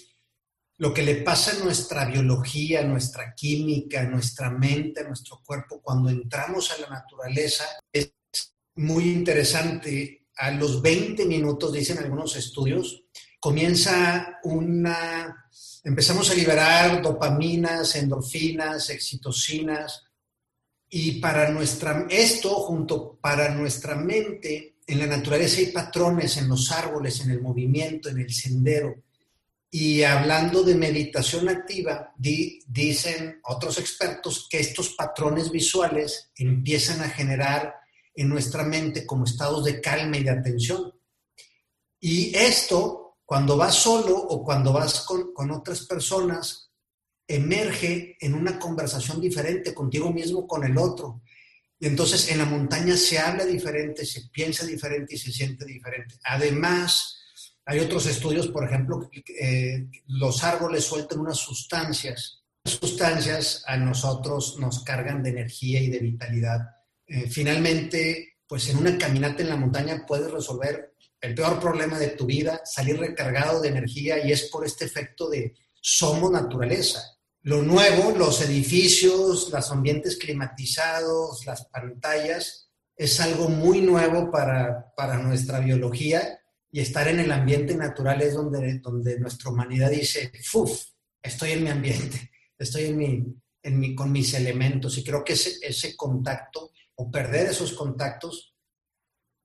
lo 0.81 0.91
que 0.91 1.03
le 1.03 1.17
pasa 1.17 1.51
a 1.51 1.63
nuestra 1.63 2.05
biología, 2.05 2.81
nuestra 2.81 3.35
química, 3.35 4.01
nuestra 4.01 4.49
mente, 4.49 5.03
nuestro 5.03 5.39
cuerpo, 5.45 5.79
cuando 5.79 6.09
entramos 6.09 6.71
a 6.71 6.81
la 6.81 6.89
naturaleza, 6.89 7.65
es 7.93 8.11
muy 8.77 9.11
interesante. 9.11 10.25
A 10.37 10.49
los 10.49 10.81
20 10.81 11.25
minutos, 11.25 11.71
dicen 11.71 11.99
algunos 11.99 12.35
estudios, 12.35 13.03
comienza 13.39 14.39
una... 14.43 15.47
Empezamos 15.83 16.31
a 16.31 16.33
liberar 16.33 16.99
dopaminas, 16.99 17.95
endorfinas, 17.95 18.89
excitocinas, 18.89 20.05
y 20.89 21.19
para 21.19 21.51
nuestra, 21.51 22.07
esto 22.09 22.55
junto 22.55 23.19
para 23.21 23.53
nuestra 23.53 23.93
mente, 23.93 24.77
en 24.87 24.97
la 24.97 25.05
naturaleza 25.05 25.59
hay 25.59 25.67
patrones 25.67 26.37
en 26.37 26.49
los 26.49 26.71
árboles, 26.71 27.21
en 27.21 27.29
el 27.29 27.39
movimiento, 27.39 28.09
en 28.09 28.17
el 28.17 28.33
sendero. 28.33 28.95
Y 29.73 30.03
hablando 30.03 30.63
de 30.63 30.75
meditación 30.75 31.47
activa, 31.47 32.13
dicen 32.17 33.39
otros 33.45 33.79
expertos 33.79 34.47
que 34.49 34.59
estos 34.59 34.89
patrones 34.89 35.49
visuales 35.49 36.29
empiezan 36.35 36.99
a 36.99 37.09
generar 37.09 37.75
en 38.13 38.27
nuestra 38.27 38.63
mente 38.63 39.05
como 39.05 39.23
estados 39.23 39.63
de 39.63 39.79
calma 39.79 40.17
y 40.17 40.23
de 40.23 40.29
atención. 40.29 40.93
Y 42.01 42.35
esto, 42.35 43.19
cuando 43.23 43.55
vas 43.55 43.75
solo 43.75 44.17
o 44.17 44.43
cuando 44.43 44.73
vas 44.73 45.05
con, 45.05 45.33
con 45.33 45.51
otras 45.51 45.85
personas, 45.85 46.73
emerge 47.25 48.17
en 48.19 48.33
una 48.33 48.59
conversación 48.59 49.21
diferente 49.21 49.73
contigo 49.73 50.11
mismo, 50.11 50.45
con 50.45 50.65
el 50.65 50.77
otro. 50.77 51.21
Y 51.79 51.87
entonces 51.87 52.29
en 52.29 52.39
la 52.39 52.45
montaña 52.45 52.97
se 52.97 53.19
habla 53.19 53.45
diferente, 53.45 54.05
se 54.05 54.23
piensa 54.33 54.65
diferente 54.65 55.15
y 55.15 55.17
se 55.17 55.31
siente 55.31 55.63
diferente. 55.63 56.15
Además, 56.25 57.20
hay 57.65 57.79
otros 57.79 58.05
estudios, 58.07 58.47
por 58.47 58.65
ejemplo, 58.65 59.09
que 59.09 59.23
eh, 59.39 59.87
los 60.07 60.43
árboles 60.43 60.83
sueltan 60.83 61.19
unas 61.19 61.37
sustancias. 61.37 62.43
Las 62.63 62.75
sustancias 62.75 63.63
a 63.67 63.77
nosotros 63.77 64.57
nos 64.59 64.83
cargan 64.83 65.23
de 65.23 65.29
energía 65.29 65.81
y 65.81 65.89
de 65.89 65.99
vitalidad. 65.99 66.59
Eh, 67.07 67.29
finalmente, 67.29 68.37
pues 68.47 68.69
en 68.69 68.77
una 68.77 68.97
caminata 68.97 69.41
en 69.41 69.49
la 69.49 69.55
montaña 69.55 70.05
puedes 70.07 70.31
resolver 70.31 70.93
el 71.21 71.35
peor 71.35 71.59
problema 71.59 71.99
de 71.99 72.09
tu 72.09 72.25
vida, 72.25 72.61
salir 72.65 72.99
recargado 72.99 73.61
de 73.61 73.69
energía 73.69 74.25
y 74.25 74.31
es 74.31 74.49
por 74.49 74.65
este 74.65 74.85
efecto 74.85 75.29
de 75.29 75.53
somos 75.79 76.31
naturaleza. 76.31 77.01
Lo 77.43 77.61
nuevo, 77.61 78.11
los 78.17 78.41
edificios, 78.41 79.49
los 79.51 79.71
ambientes 79.71 80.17
climatizados, 80.17 81.45
las 81.45 81.65
pantallas, 81.65 82.69
es 82.95 83.19
algo 83.19 83.49
muy 83.49 83.81
nuevo 83.81 84.29
para, 84.29 84.93
nuestra 85.23 85.59
biología 85.59 86.40
y 86.71 86.79
estar 86.79 87.07
en 87.07 87.19
el 87.19 87.31
ambiente 87.31 87.75
natural 87.75 88.21
es 88.21 88.33
donde, 88.33 88.79
donde 88.79 89.19
nuestra 89.19 89.51
humanidad 89.51 89.89
dice, 89.89 90.31
¡fuf! 90.43 90.85
Estoy 91.21 91.51
en 91.51 91.63
mi 91.63 91.69
ambiente, 91.69 92.31
estoy 92.57 92.85
en 92.85 92.97
mi, 92.97 93.25
en 93.61 93.79
mi, 93.79 93.93
con 93.93 94.11
mis 94.11 94.33
elementos 94.33 94.97
y 94.97 95.03
creo 95.03 95.23
que 95.23 95.33
ese, 95.33 95.57
ese 95.61 95.95
contacto 95.95 96.71
o 96.95 97.11
perder 97.11 97.47
esos 97.47 97.73
contactos 97.73 98.55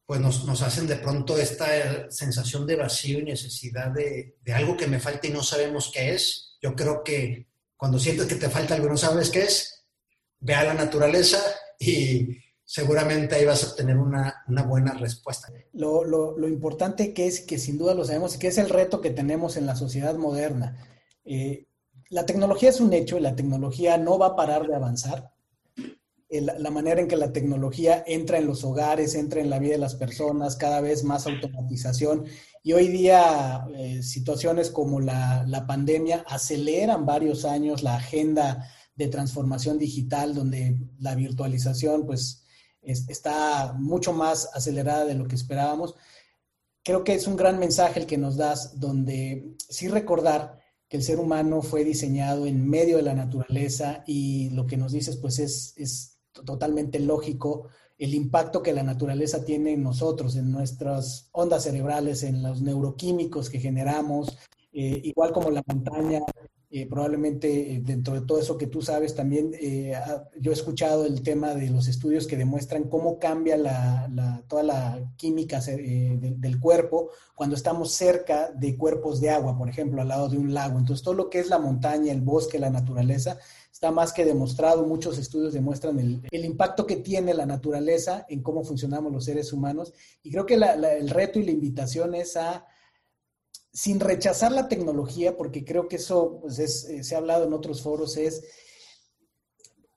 pues 0.06 0.20
nos, 0.20 0.44
nos, 0.44 0.62
hacen 0.62 0.86
de 0.86 0.96
pronto 0.96 1.36
esta 1.36 2.08
sensación 2.12 2.64
de 2.64 2.76
vacío 2.76 3.18
y 3.18 3.24
necesidad 3.24 3.90
de, 3.90 4.36
de, 4.40 4.52
algo 4.52 4.76
que 4.76 4.86
me 4.86 5.00
falta 5.00 5.26
y 5.26 5.30
no 5.30 5.42
sabemos 5.42 5.90
qué 5.92 6.14
es. 6.14 6.56
Yo 6.62 6.76
creo 6.76 7.02
que 7.02 7.48
cuando 7.76 7.98
sientes 7.98 8.26
que 8.26 8.36
te 8.36 8.48
falta 8.48 8.76
algo 8.76 8.86
y 8.86 8.90
no 8.90 8.96
sabes 8.96 9.30
qué 9.30 9.40
es, 9.40 9.84
ve 10.38 10.54
a 10.54 10.62
la 10.62 10.74
naturaleza 10.74 11.42
y 11.80 12.38
seguramente 12.66 13.36
ahí 13.36 13.46
vas 13.46 13.64
a 13.64 13.68
obtener 13.68 13.96
una, 13.96 14.44
buena 14.66 14.92
respuesta. 14.92 15.48
Lo, 15.72 16.04
lo, 16.04 16.48
importante 16.48 17.14
que 17.14 17.26
es, 17.26 17.40
que 17.40 17.58
sin 17.58 17.78
duda 17.78 17.94
lo 17.94 18.04
sabemos, 18.04 18.36
que 18.36 18.48
es 18.48 18.58
el 18.58 18.68
reto 18.68 19.00
que 19.00 19.10
tenemos 19.10 19.56
en 19.56 19.64
la 19.64 19.76
sociedad 19.76 20.16
moderna. 20.16 20.76
Eh, 21.24 21.68
la 22.10 22.26
tecnología 22.26 22.68
es 22.68 22.80
un 22.80 22.92
hecho 22.92 23.16
y 23.16 23.20
la 23.20 23.36
tecnología 23.36 23.96
no 23.96 24.18
va 24.18 24.26
a 24.26 24.36
parar 24.36 24.66
de 24.66 24.74
avanzar. 24.74 25.32
la 26.28 26.70
manera 26.70 27.00
en 27.00 27.08
que 27.08 27.16
la 27.16 27.32
tecnología 27.32 28.04
entra 28.06 28.38
en 28.38 28.46
los 28.46 28.64
hogares, 28.64 29.14
entra 29.14 29.40
en 29.40 29.48
la 29.48 29.60
vida 29.60 29.72
de 29.72 29.78
las 29.78 29.94
personas, 29.94 30.56
cada 30.56 30.80
vez 30.80 31.04
más 31.04 31.26
automatización 31.26 32.26
y 32.66 32.72
hoy 32.72 32.88
día 32.88 33.64
eh, 33.76 34.02
situaciones 34.02 34.70
como 34.70 34.98
la, 34.98 35.64
pandemia 35.68 36.24
aceleran 36.26 37.06
varios 37.06 37.44
años 37.44 37.84
la 37.84 37.94
agenda 37.94 38.68
de 38.96 39.06
transformación 39.06 39.78
digital, 39.78 40.34
donde 40.34 40.76
la 40.98 41.14
virtualización 41.14 42.04
pues 42.06 42.44
está 42.86 43.74
mucho 43.78 44.12
más 44.12 44.50
acelerada 44.54 45.04
de 45.04 45.14
lo 45.14 45.26
que 45.26 45.34
esperábamos. 45.34 45.94
Creo 46.82 47.04
que 47.04 47.14
es 47.14 47.26
un 47.26 47.36
gran 47.36 47.58
mensaje 47.58 48.00
el 48.00 48.06
que 48.06 48.18
nos 48.18 48.36
das, 48.36 48.78
donde 48.78 49.56
sí 49.68 49.88
recordar 49.88 50.60
que 50.88 50.96
el 50.96 51.02
ser 51.02 51.18
humano 51.18 51.62
fue 51.62 51.84
diseñado 51.84 52.46
en 52.46 52.68
medio 52.68 52.96
de 52.96 53.02
la 53.02 53.14
naturaleza 53.14 54.04
y 54.06 54.50
lo 54.50 54.66
que 54.66 54.76
nos 54.76 54.92
dices 54.92 55.16
pues 55.16 55.40
es, 55.40 55.74
es 55.76 56.18
totalmente 56.44 57.00
lógico 57.00 57.68
el 57.98 58.14
impacto 58.14 58.62
que 58.62 58.72
la 58.72 58.82
naturaleza 58.82 59.44
tiene 59.44 59.72
en 59.72 59.82
nosotros, 59.82 60.36
en 60.36 60.52
nuestras 60.52 61.28
ondas 61.32 61.64
cerebrales, 61.64 62.22
en 62.22 62.42
los 62.42 62.60
neuroquímicos 62.60 63.48
que 63.48 63.58
generamos, 63.58 64.38
eh, 64.72 65.00
igual 65.04 65.32
como 65.32 65.50
la 65.50 65.62
montaña, 65.66 66.20
eh, 66.78 66.86
probablemente 66.86 67.72
eh, 67.72 67.80
dentro 67.82 68.12
de 68.12 68.26
todo 68.26 68.38
eso 68.38 68.58
que 68.58 68.66
tú 68.66 68.82
sabes 68.82 69.14
también, 69.14 69.52
eh, 69.58 69.94
yo 70.38 70.50
he 70.50 70.54
escuchado 70.54 71.06
el 71.06 71.22
tema 71.22 71.54
de 71.54 71.70
los 71.70 71.88
estudios 71.88 72.26
que 72.26 72.36
demuestran 72.36 72.90
cómo 72.90 73.18
cambia 73.18 73.56
la, 73.56 74.42
toda 74.46 74.62
la 74.62 75.10
química 75.16 75.58
del 75.62 76.60
cuerpo 76.60 77.08
cuando 77.34 77.56
estamos 77.56 77.92
cerca 77.92 78.50
de 78.52 78.76
cuerpos 78.76 79.22
de 79.22 79.30
agua, 79.30 79.56
por 79.56 79.70
ejemplo, 79.70 80.02
al 80.02 80.08
lado 80.08 80.28
de 80.28 80.36
un 80.36 80.52
lago. 80.52 80.78
Entonces, 80.78 81.02
todo 81.02 81.14
lo 81.14 81.30
que 81.30 81.38
es 81.38 81.48
la 81.48 81.58
montaña, 81.58 82.12
el 82.12 82.20
bosque, 82.20 82.58
la 82.58 82.68
naturaleza, 82.68 83.38
está 83.72 83.90
más 83.90 84.12
que 84.12 84.26
demostrado. 84.26 84.84
Muchos 84.84 85.16
estudios 85.16 85.54
demuestran 85.54 85.98
el, 85.98 86.44
impacto 86.44 86.86
que 86.86 86.96
tiene 86.96 87.32
la 87.32 87.46
naturaleza 87.46 88.26
en 88.28 88.42
cómo 88.42 88.64
funcionamos 88.64 89.10
los 89.10 89.24
seres 89.24 89.50
humanos. 89.50 89.94
Y 90.22 90.30
creo 90.30 90.44
que 90.44 90.56
el 90.56 91.08
reto 91.08 91.38
y 91.38 91.44
la 91.44 91.52
invitación 91.52 92.14
es 92.14 92.36
a 92.36 92.66
sin 93.76 94.00
rechazar 94.00 94.52
la 94.52 94.68
tecnología, 94.68 95.36
porque 95.36 95.62
creo 95.62 95.86
que 95.86 95.96
eso 95.96 96.38
pues 96.40 96.58
eh, 96.58 97.04
se 97.04 97.14
ha 97.14 97.18
hablado 97.18 97.44
en 97.44 97.52
otros 97.52 97.82
foros, 97.82 98.16
es, 98.16 98.42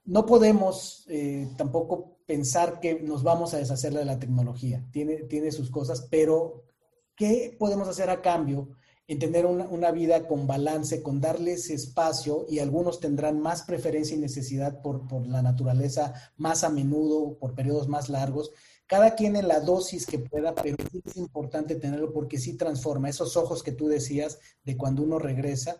no 0.03 0.25
podemos 0.25 1.05
eh, 1.07 1.47
tampoco 1.55 2.17
pensar 2.25 2.81
que 2.81 2.99
nos 2.99 3.23
vamos 3.23 3.53
a 3.53 3.57
deshacer 3.57 3.93
de 3.93 4.03
la 4.03 4.19
tecnología, 4.19 4.85
tiene, 4.91 5.23
tiene 5.23 5.53
sus 5.53 5.71
cosas, 5.71 6.09
pero 6.11 6.65
¿qué 7.15 7.55
podemos 7.57 7.87
hacer 7.87 8.09
a 8.09 8.21
cambio 8.21 8.67
en 9.07 9.17
tener 9.17 9.45
una, 9.45 9.91
vida 9.91 10.27
con 10.27 10.45
balance, 10.45 11.01
con 11.01 11.21
darles 11.21 11.69
espacio 11.69 12.45
y 12.49 12.59
algunos 12.59 12.99
tendrán 12.99 13.39
más 13.39 13.61
preferencia 13.61 14.13
y 14.13 14.19
necesidad 14.19 14.81
por, 14.81 15.07
por 15.07 15.25
la 15.25 15.41
naturaleza 15.41 16.13
más 16.35 16.65
a 16.65 16.69
menudo, 16.69 17.37
por 17.39 17.55
periodos 17.55 17.87
más 17.87 18.09
largos, 18.09 18.51
cada 18.89 19.13
quien 19.13 19.35
en 19.35 19.47
la 19.47 19.59
dosis 19.59 20.07
que 20.07 20.17
pueda, 20.17 20.55
pero 20.55 20.75
sí 20.91 20.99
es 21.05 21.15
importante 21.15 21.75
tenerlo 21.75 22.11
porque 22.11 22.39
sí 22.39 22.57
transforma 22.57 23.07
esos 23.07 23.37
ojos 23.37 23.61
que 23.61 23.71
tú 23.71 23.87
decías 23.87 24.39
de 24.63 24.75
cuando 24.75 25.03
uno 25.03 25.19
regresa. 25.19 25.79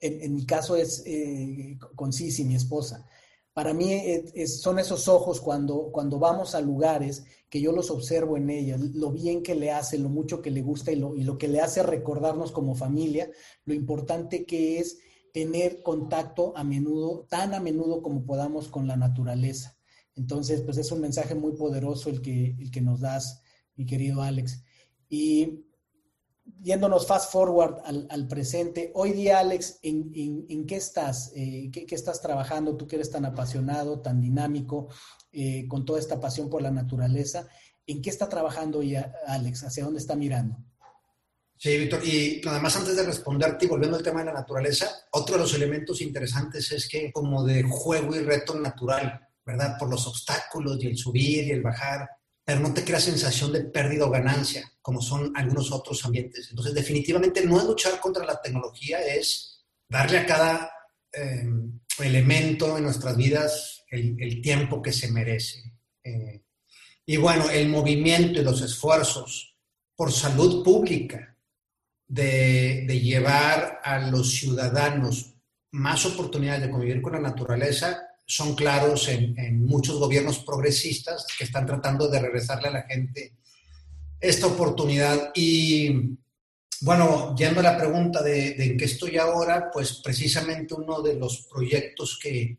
En, 0.00 0.34
mi 0.34 0.44
caso 0.44 0.74
es 0.74 1.04
eh, 1.06 1.78
con 1.94 2.12
Cici, 2.12 2.44
mi 2.44 2.56
esposa. 2.56 3.06
Para 3.52 3.72
mí 3.72 4.02
son 4.46 4.80
esos 4.80 5.06
ojos 5.06 5.40
cuando, 5.40 5.90
cuando 5.92 6.18
vamos 6.18 6.56
a 6.56 6.60
lugares 6.60 7.24
que 7.48 7.60
yo 7.60 7.70
los 7.70 7.88
observo 7.88 8.36
en 8.36 8.50
ella, 8.50 8.76
lo 8.78 9.12
bien 9.12 9.44
que 9.44 9.54
le 9.54 9.70
hace, 9.70 9.96
lo 9.96 10.08
mucho 10.08 10.42
que 10.42 10.50
le 10.50 10.62
gusta 10.62 10.90
y 10.90 10.96
lo, 10.96 11.14
y 11.14 11.22
lo 11.22 11.38
que 11.38 11.46
le 11.46 11.60
hace 11.60 11.84
recordarnos 11.84 12.50
como 12.50 12.74
familia, 12.74 13.30
lo 13.64 13.74
importante 13.74 14.44
que 14.44 14.80
es 14.80 14.98
tener 15.32 15.84
contacto 15.84 16.52
a 16.56 16.64
menudo, 16.64 17.26
tan 17.28 17.54
a 17.54 17.60
menudo 17.60 18.02
como 18.02 18.24
podamos 18.24 18.66
con 18.66 18.88
la 18.88 18.96
naturaleza. 18.96 19.77
Entonces, 20.18 20.62
pues 20.62 20.76
es 20.78 20.90
un 20.90 21.00
mensaje 21.00 21.36
muy 21.36 21.52
poderoso 21.52 22.10
el 22.10 22.20
que, 22.20 22.56
el 22.58 22.72
que 22.72 22.80
nos 22.80 23.00
das, 23.00 23.40
mi 23.76 23.86
querido 23.86 24.20
Alex. 24.20 24.64
Y 25.08 25.64
yéndonos 26.60 27.06
fast 27.06 27.30
forward 27.30 27.76
al, 27.84 28.26
presente, 28.26 28.90
hoy 28.96 29.12
día, 29.12 29.38
Alex, 29.38 29.78
¿en, 29.82 30.66
qué 30.66 30.74
estás? 30.74 31.30
Eh, 31.36 31.70
¿qué, 31.72 31.86
estás 31.94 32.20
trabajando? 32.20 32.76
Tú 32.76 32.88
que 32.88 32.96
eres 32.96 33.12
tan 33.12 33.24
apasionado, 33.26 34.00
tan 34.00 34.20
dinámico, 34.20 34.88
eh, 35.30 35.68
con 35.68 35.84
toda 35.84 36.00
esta 36.00 36.18
pasión 36.18 36.50
por 36.50 36.62
la 36.62 36.72
naturaleza. 36.72 37.46
¿En 37.86 38.02
qué 38.02 38.10
está 38.10 38.28
trabajando 38.28 38.80
hoy 38.80 38.96
Alex? 38.96 39.62
¿Hacia 39.62 39.84
dónde 39.84 40.00
está 40.00 40.16
mirando? 40.16 40.56
Sí, 41.56 41.78
Víctor, 41.78 42.04
y 42.04 42.40
además 42.44 42.76
antes 42.76 42.96
de 42.96 43.04
responderte 43.04 43.66
y 43.66 43.68
volviendo 43.68 43.96
al 43.96 44.02
tema 44.02 44.20
de 44.20 44.26
la 44.26 44.32
naturaleza, 44.32 44.90
otro 45.12 45.36
de 45.36 45.42
los 45.42 45.54
elementos 45.54 46.00
interesantes 46.00 46.72
es 46.72 46.88
que 46.88 47.12
como 47.12 47.44
de 47.44 47.62
juego 47.62 48.16
y 48.16 48.20
reto 48.20 48.58
natural, 48.58 49.27
¿verdad? 49.48 49.78
Por 49.78 49.88
los 49.88 50.06
obstáculos 50.06 50.76
y 50.78 50.88
el 50.88 50.98
subir 50.98 51.46
y 51.46 51.52
el 51.52 51.62
bajar, 51.62 52.06
pero 52.44 52.60
no 52.60 52.74
te 52.74 52.84
crea 52.84 53.00
sensación 53.00 53.50
de 53.50 53.64
pérdida 53.64 54.04
o 54.04 54.10
ganancia, 54.10 54.70
como 54.82 55.00
son 55.00 55.32
algunos 55.34 55.72
otros 55.72 56.04
ambientes. 56.04 56.48
Entonces, 56.50 56.74
definitivamente 56.74 57.46
no 57.46 57.58
es 57.58 57.64
luchar 57.64 57.98
contra 57.98 58.26
la 58.26 58.38
tecnología, 58.42 59.00
es 59.00 59.64
darle 59.88 60.18
a 60.18 60.26
cada 60.26 60.70
em, 61.10 61.80
elemento 61.98 62.76
en 62.76 62.84
nuestras 62.84 63.16
vidas 63.16 63.84
el, 63.90 64.42
tiempo 64.42 64.82
que 64.82 64.92
se 64.92 65.10
merece. 65.10 65.72
Eh, 66.04 66.42
y 67.06 67.16
bueno, 67.16 67.48
el 67.48 67.70
movimiento 67.70 68.40
y 68.40 68.44
los 68.44 68.60
esfuerzos 68.60 69.56
por 69.96 70.12
salud 70.12 70.62
pública 70.62 71.34
de, 72.06 72.84
de 72.86 73.00
llevar 73.00 73.80
a 73.82 73.98
los 74.10 74.30
ciudadanos 74.30 75.32
más 75.70 76.04
oportunidades 76.04 76.60
de 76.60 76.70
convivir 76.70 77.00
con 77.00 77.14
la 77.14 77.20
naturaleza 77.20 78.07
son 78.30 78.54
claros 78.54 79.08
en, 79.08 79.64
muchos 79.64 79.98
gobiernos 79.98 80.40
progresistas 80.40 81.26
que 81.36 81.44
están 81.44 81.64
tratando 81.64 82.08
de 82.08 82.20
regresarle 82.20 82.68
a 82.68 82.72
la 82.72 82.82
gente 82.82 83.32
esta 84.20 84.46
oportunidad. 84.48 85.32
Y 85.34 86.18
bueno, 86.82 87.34
yendo 87.34 87.60
a 87.60 87.62
la 87.62 87.78
pregunta 87.78 88.22
de, 88.22 88.50
en 88.50 88.76
qué 88.76 88.84
estoy 88.84 89.16
ahora, 89.16 89.70
pues 89.72 90.02
precisamente 90.04 90.74
uno 90.74 91.00
de 91.00 91.14
los 91.14 91.46
proyectos 91.50 92.18
que, 92.22 92.58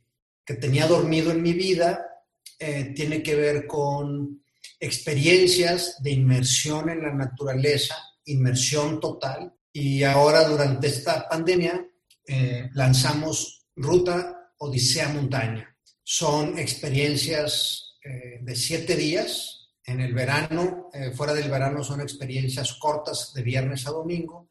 tenía 0.59 0.87
dormido 0.87 1.29
en 1.29 1.43
mi 1.43 1.53
vida 1.53 2.23
eh, 2.57 2.91
tiene 2.95 3.21
que 3.21 3.35
ver 3.35 3.67
con 3.67 4.41
experiencias 4.79 5.97
de 6.01 6.09
inmersión 6.09 6.89
en 6.89 7.03
la 7.03 7.13
naturaleza, 7.13 7.95
inmersión 8.25 8.99
total. 8.99 9.53
Y 9.71 10.01
ahora 10.01 10.45
durante 10.45 10.87
esta 10.87 11.29
pandemia 11.29 11.85
eh, 12.25 12.67
lanzamos 12.73 13.67
Ruta 13.75 14.38
Odisea 14.59 15.09
Montaña. 15.09 15.75
Son 16.03 16.57
experiencias 16.57 17.95
eh, 18.03 18.39
de 18.41 18.55
siete 18.55 18.95
días. 18.95 19.71
En 19.83 20.01
el 20.01 20.13
verano, 20.13 20.89
eh, 20.93 21.11
fuera 21.11 21.33
del 21.33 21.49
verano, 21.49 21.83
son 21.83 22.01
experiencias 22.01 22.73
cortas 22.73 23.33
de 23.33 23.41
viernes 23.41 23.87
a 23.87 23.91
domingo, 23.91 24.49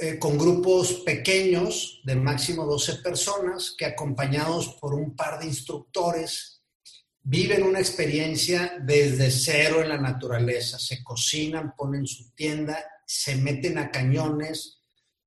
eh, 0.00 0.18
con 0.18 0.36
grupos 0.36 1.02
pequeños 1.04 2.00
de 2.04 2.16
máximo 2.16 2.64
12 2.64 2.96
personas 2.96 3.74
que 3.78 3.86
acompañados 3.86 4.74
por 4.80 4.94
un 4.94 5.14
par 5.14 5.38
de 5.38 5.46
instructores 5.46 6.54
viven 7.24 7.62
una 7.62 7.78
experiencia 7.78 8.76
desde 8.82 9.30
cero 9.30 9.82
en 9.82 9.88
la 9.88 9.98
naturaleza. 9.98 10.78
Se 10.78 11.02
cocinan, 11.02 11.74
ponen 11.76 12.06
su 12.06 12.30
tienda, 12.32 12.84
se 13.06 13.36
meten 13.36 13.78
a 13.78 13.90
cañones, 13.90 14.82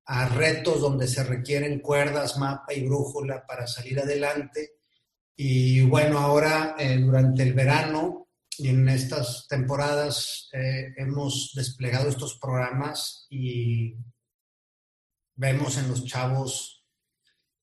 a 0.08 0.30
retos 0.30 0.80
donde 0.80 1.08
se 1.08 1.24
requieren 1.24 1.80
cuerdas, 1.80 2.38
mapa 2.38 2.74
y 2.74 2.86
brújula 2.86 3.45
para 3.45 3.68
salir 3.68 3.99
adelante. 3.99 4.78
Y 5.36 5.82
bueno, 5.82 6.18
ahora 6.18 6.76
eh, 6.80 6.97
durante 6.97 7.43
el 7.43 7.53
verano 7.53 8.30
y 8.58 8.70
en 8.70 8.88
estas 8.88 9.47
temporadas 9.49 10.49
eh, 10.53 10.93
hemos 10.97 11.51
desplegado 11.53 12.08
estos 12.10 12.39
programas 12.39 13.28
y 13.30 13.95
vemos 15.36 15.78
en 15.78 15.89
los 15.89 16.05
chavos 16.05 16.86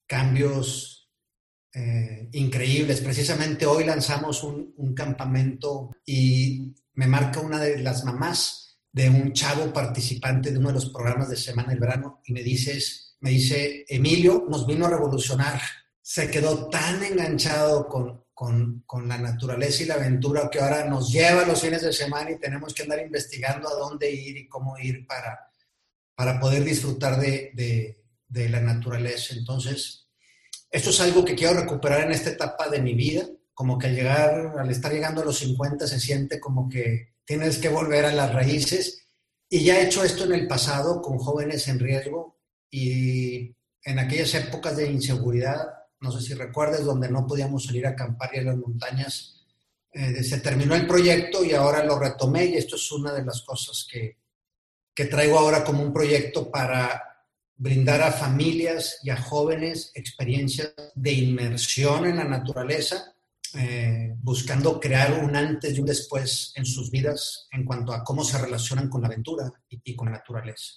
cambios 0.06 1.10
eh, 1.72 2.28
increíbles. 2.32 3.00
Precisamente 3.00 3.64
hoy 3.64 3.84
lanzamos 3.84 4.44
un, 4.44 4.74
un 4.76 4.94
campamento 4.94 5.90
y 6.04 6.74
me 6.92 7.06
marca 7.06 7.40
una 7.40 7.58
de 7.58 7.78
las 7.78 8.04
mamás 8.04 8.63
de 8.94 9.10
un 9.10 9.32
chavo 9.32 9.72
participante 9.72 10.52
de 10.52 10.58
uno 10.58 10.68
de 10.68 10.74
los 10.74 10.90
programas 10.90 11.28
de 11.28 11.36
Semana 11.36 11.70
del 11.70 11.80
Verano 11.80 12.20
y 12.26 12.32
me 12.32 12.44
dices, 12.44 13.16
me 13.18 13.30
dice, 13.30 13.84
Emilio 13.88 14.46
nos 14.48 14.68
vino 14.68 14.86
a 14.86 14.90
revolucionar. 14.90 15.60
Se 16.00 16.30
quedó 16.30 16.68
tan 16.68 17.02
enganchado 17.02 17.88
con, 17.88 18.24
con, 18.32 19.08
la 19.08 19.18
naturaleza 19.18 19.82
y 19.82 19.86
la 19.86 19.94
aventura 19.94 20.48
que 20.48 20.60
ahora 20.60 20.84
nos 20.84 21.10
lleva 21.10 21.44
los 21.44 21.60
fines 21.60 21.82
de 21.82 21.92
semana 21.92 22.30
y 22.30 22.38
tenemos 22.38 22.72
que 22.72 22.84
andar 22.84 23.00
investigando 23.00 23.68
a 23.68 23.74
dónde 23.74 24.12
ir 24.12 24.36
y 24.36 24.46
cómo 24.46 24.78
ir 24.78 25.04
para, 25.08 25.40
para 26.14 26.38
poder 26.38 26.62
disfrutar 26.62 27.18
de, 27.18 27.50
de, 27.52 28.00
de 28.28 28.48
la 28.48 28.60
naturaleza. 28.60 29.34
Entonces, 29.34 30.06
esto 30.70 30.90
es 30.90 31.00
algo 31.00 31.24
que 31.24 31.34
quiero 31.34 31.54
recuperar 31.54 32.02
en 32.02 32.12
esta 32.12 32.30
etapa 32.30 32.68
de 32.68 32.80
mi 32.80 32.94
vida, 32.94 33.26
como 33.54 33.76
que 33.76 33.88
al 33.88 33.96
llegar, 33.96 34.54
al 34.56 34.70
estar 34.70 34.92
llegando 34.92 35.22
a 35.22 35.24
los 35.24 35.38
50 35.38 35.84
se 35.88 35.98
siente 35.98 36.38
como 36.38 36.68
que 36.68 37.13
tienes 37.24 37.58
que 37.58 37.68
volver 37.68 38.04
a 38.04 38.12
las 38.12 38.32
raíces. 38.32 39.08
Y 39.48 39.64
ya 39.64 39.78
he 39.78 39.84
hecho 39.84 40.04
esto 40.04 40.24
en 40.24 40.32
el 40.32 40.46
pasado 40.46 41.00
con 41.00 41.18
jóvenes 41.18 41.68
en 41.68 41.78
riesgo 41.78 42.38
y 42.70 43.54
en 43.84 43.98
aquellas 43.98 44.34
épocas 44.34 44.76
de 44.76 44.90
inseguridad, 44.90 45.68
no 46.00 46.10
sé 46.10 46.20
si 46.22 46.34
recuerdas, 46.34 46.84
donde 46.84 47.10
no 47.10 47.26
podíamos 47.26 47.66
salir 47.66 47.86
a 47.86 47.90
acampar 47.90 48.30
y 48.34 48.38
a 48.38 48.42
las 48.42 48.56
montañas, 48.56 49.46
eh, 49.92 50.24
se 50.24 50.40
terminó 50.40 50.74
el 50.74 50.86
proyecto 50.86 51.44
y 51.44 51.52
ahora 51.52 51.84
lo 51.84 51.98
retomé 51.98 52.46
y 52.46 52.54
esto 52.54 52.76
es 52.76 52.90
una 52.90 53.12
de 53.12 53.24
las 53.24 53.42
cosas 53.42 53.86
que, 53.88 54.18
que 54.94 55.04
traigo 55.04 55.38
ahora 55.38 55.62
como 55.62 55.82
un 55.82 55.92
proyecto 55.92 56.50
para 56.50 57.14
brindar 57.56 58.02
a 58.02 58.10
familias 58.10 58.98
y 59.04 59.10
a 59.10 59.16
jóvenes 59.16 59.92
experiencias 59.94 60.72
de 60.94 61.12
inmersión 61.12 62.06
en 62.06 62.16
la 62.16 62.24
naturaleza 62.24 63.13
eh, 63.56 64.14
buscando 64.22 64.80
crear 64.80 65.24
un 65.24 65.36
antes 65.36 65.74
y 65.74 65.80
un 65.80 65.86
después 65.86 66.52
en 66.56 66.64
sus 66.64 66.90
vidas 66.90 67.48
en 67.52 67.64
cuanto 67.64 67.92
a 67.92 68.02
cómo 68.02 68.24
se 68.24 68.38
relacionan 68.38 68.88
con 68.88 69.02
la 69.02 69.08
aventura 69.08 69.52
y, 69.68 69.94
con 69.94 70.06
la 70.06 70.18
naturaleza. 70.18 70.72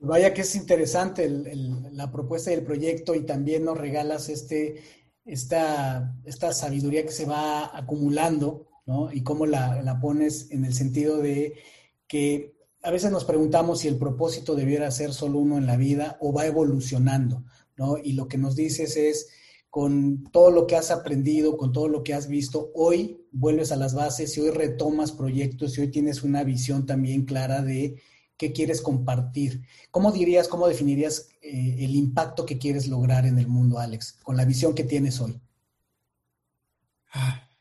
Vaya 0.00 0.32
que 0.32 0.42
es 0.42 0.54
interesante 0.54 1.28
la 1.28 2.10
propuesta 2.10 2.50
del 2.50 2.64
proyecto 2.64 3.14
y 3.14 3.26
también 3.26 3.64
nos 3.64 3.78
regalas 3.78 4.28
este, 4.28 4.82
esta, 5.24 6.14
esta 6.24 6.52
sabiduría 6.52 7.04
que 7.04 7.12
se 7.12 7.26
va 7.26 7.76
acumulando, 7.76 8.68
¿no? 8.86 9.12
Y 9.12 9.22
cómo 9.22 9.46
la, 9.46 9.82
la 9.82 10.00
pones 10.00 10.50
en 10.50 10.64
el 10.64 10.74
sentido 10.74 11.18
de 11.18 11.58
que 12.06 12.54
a 12.82 12.90
veces 12.90 13.10
nos 13.10 13.24
preguntamos 13.24 13.80
si 13.80 13.88
el 13.88 13.98
propósito 13.98 14.54
debiera 14.54 14.90
ser 14.90 15.12
solo 15.12 15.38
uno 15.38 15.58
en 15.58 15.66
la 15.66 15.76
vida 15.76 16.16
o 16.20 16.32
va 16.32 16.46
evolucionando, 16.46 17.44
¿no? 17.76 17.98
Y 17.98 18.12
lo 18.12 18.26
que 18.26 18.38
nos 18.38 18.56
dices 18.56 18.96
es, 18.96 19.28
con 19.70 20.24
todo 20.32 20.50
lo 20.50 20.66
que 20.66 20.76
has 20.76 20.90
aprendido, 20.90 21.56
con 21.56 21.72
todo 21.72 21.88
lo 21.88 22.02
que 22.02 22.12
has 22.12 22.28
visto, 22.28 22.70
hoy 22.74 23.24
vuelves 23.30 23.70
a 23.70 23.76
las 23.76 23.94
bases 23.94 24.36
y 24.36 24.40
hoy 24.40 24.50
retomas 24.50 25.12
proyectos 25.12 25.78
y 25.78 25.82
hoy 25.82 25.88
tienes 25.88 26.22
una 26.22 26.42
visión 26.42 26.86
también 26.86 27.24
clara 27.24 27.62
de 27.62 28.02
qué 28.36 28.52
quieres 28.52 28.80
compartir. 28.80 29.62
¿Cómo 29.90 30.10
dirías, 30.12 30.48
cómo 30.48 30.66
definirías 30.66 31.28
eh, 31.40 31.76
el 31.78 31.94
impacto 31.94 32.44
que 32.44 32.58
quieres 32.58 32.88
lograr 32.88 33.26
en 33.26 33.38
el 33.38 33.46
mundo, 33.46 33.78
Alex, 33.78 34.18
con 34.22 34.36
la 34.36 34.44
visión 34.44 34.74
que 34.74 34.84
tienes 34.84 35.20
hoy? 35.20 35.40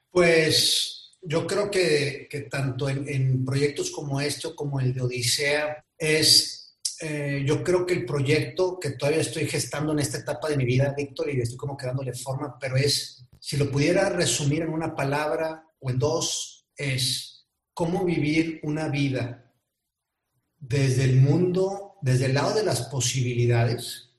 Pues 0.09 1.11
yo 1.21 1.45
creo 1.45 1.69
que, 1.69 2.47
tanto 2.49 2.89
en, 2.89 3.45
proyectos 3.45 3.91
como 3.91 4.21
este 4.21 4.55
como 4.55 4.79
el 4.79 4.93
de 4.93 5.01
Odisea 5.01 5.85
es, 5.97 6.58
eh, 7.01 7.43
yo 7.45 7.63
creo 7.63 7.85
que 7.85 7.93
el 7.93 8.05
proyecto 8.05 8.79
que 8.79 8.91
todavía 8.91 9.21
estoy 9.21 9.45
gestando 9.47 9.93
en 9.93 9.99
esta 9.99 10.17
etapa 10.19 10.49
de 10.49 10.57
mi 10.57 10.65
vida, 10.65 10.93
Víctor, 10.95 11.29
y 11.29 11.39
estoy 11.39 11.57
como 11.57 11.77
quedándole 11.77 12.13
forma, 12.13 12.57
pero 12.59 12.75
es, 12.75 13.25
si 13.39 13.57
lo 13.57 13.71
pudiera 13.71 14.09
resumir 14.09 14.63
en 14.63 14.69
una 14.69 14.95
palabra 14.95 15.65
o 15.79 15.89
en 15.89 15.99
dos, 15.99 16.67
es 16.75 17.47
cómo 17.73 18.03
vivir 18.05 18.59
una 18.63 18.89
vida 18.89 19.53
desde 20.57 21.05
el 21.05 21.15
mundo, 21.17 21.95
desde 22.01 22.25
el 22.25 22.33
lado 22.33 22.53
de 22.53 22.63
las 22.63 22.81
posibilidades, 22.83 24.09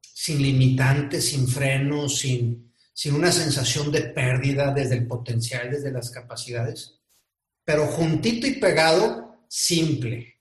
sin 0.00 0.42
limitantes, 0.42 1.28
sin 1.28 1.46
frenos, 1.46 2.18
sin 2.18 2.66
sin 2.96 3.14
una 3.14 3.30
sensación 3.30 3.92
de 3.92 4.00
pérdida 4.00 4.72
desde 4.72 4.94
el 4.94 5.06
potencial, 5.06 5.70
desde 5.70 5.92
las 5.92 6.10
capacidades, 6.10 6.98
pero 7.62 7.86
juntito 7.88 8.46
y 8.46 8.52
pegado, 8.52 9.44
simple. 9.50 10.35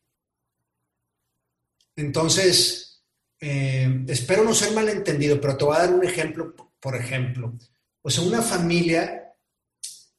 Entonces, 1.96 3.04
eh, 3.40 4.04
espero 4.08 4.44
no 4.44 4.54
ser 4.54 4.74
malentendido, 4.74 5.40
pero 5.40 5.58
te 5.58 5.66
voy 5.66 5.76
a 5.76 5.80
dar 5.80 5.94
un 5.94 6.04
ejemplo, 6.04 6.56
por 6.80 6.96
ejemplo. 6.96 7.54
O 8.02 8.10
sea, 8.10 8.24
una 8.24 8.42
familia 8.42 9.34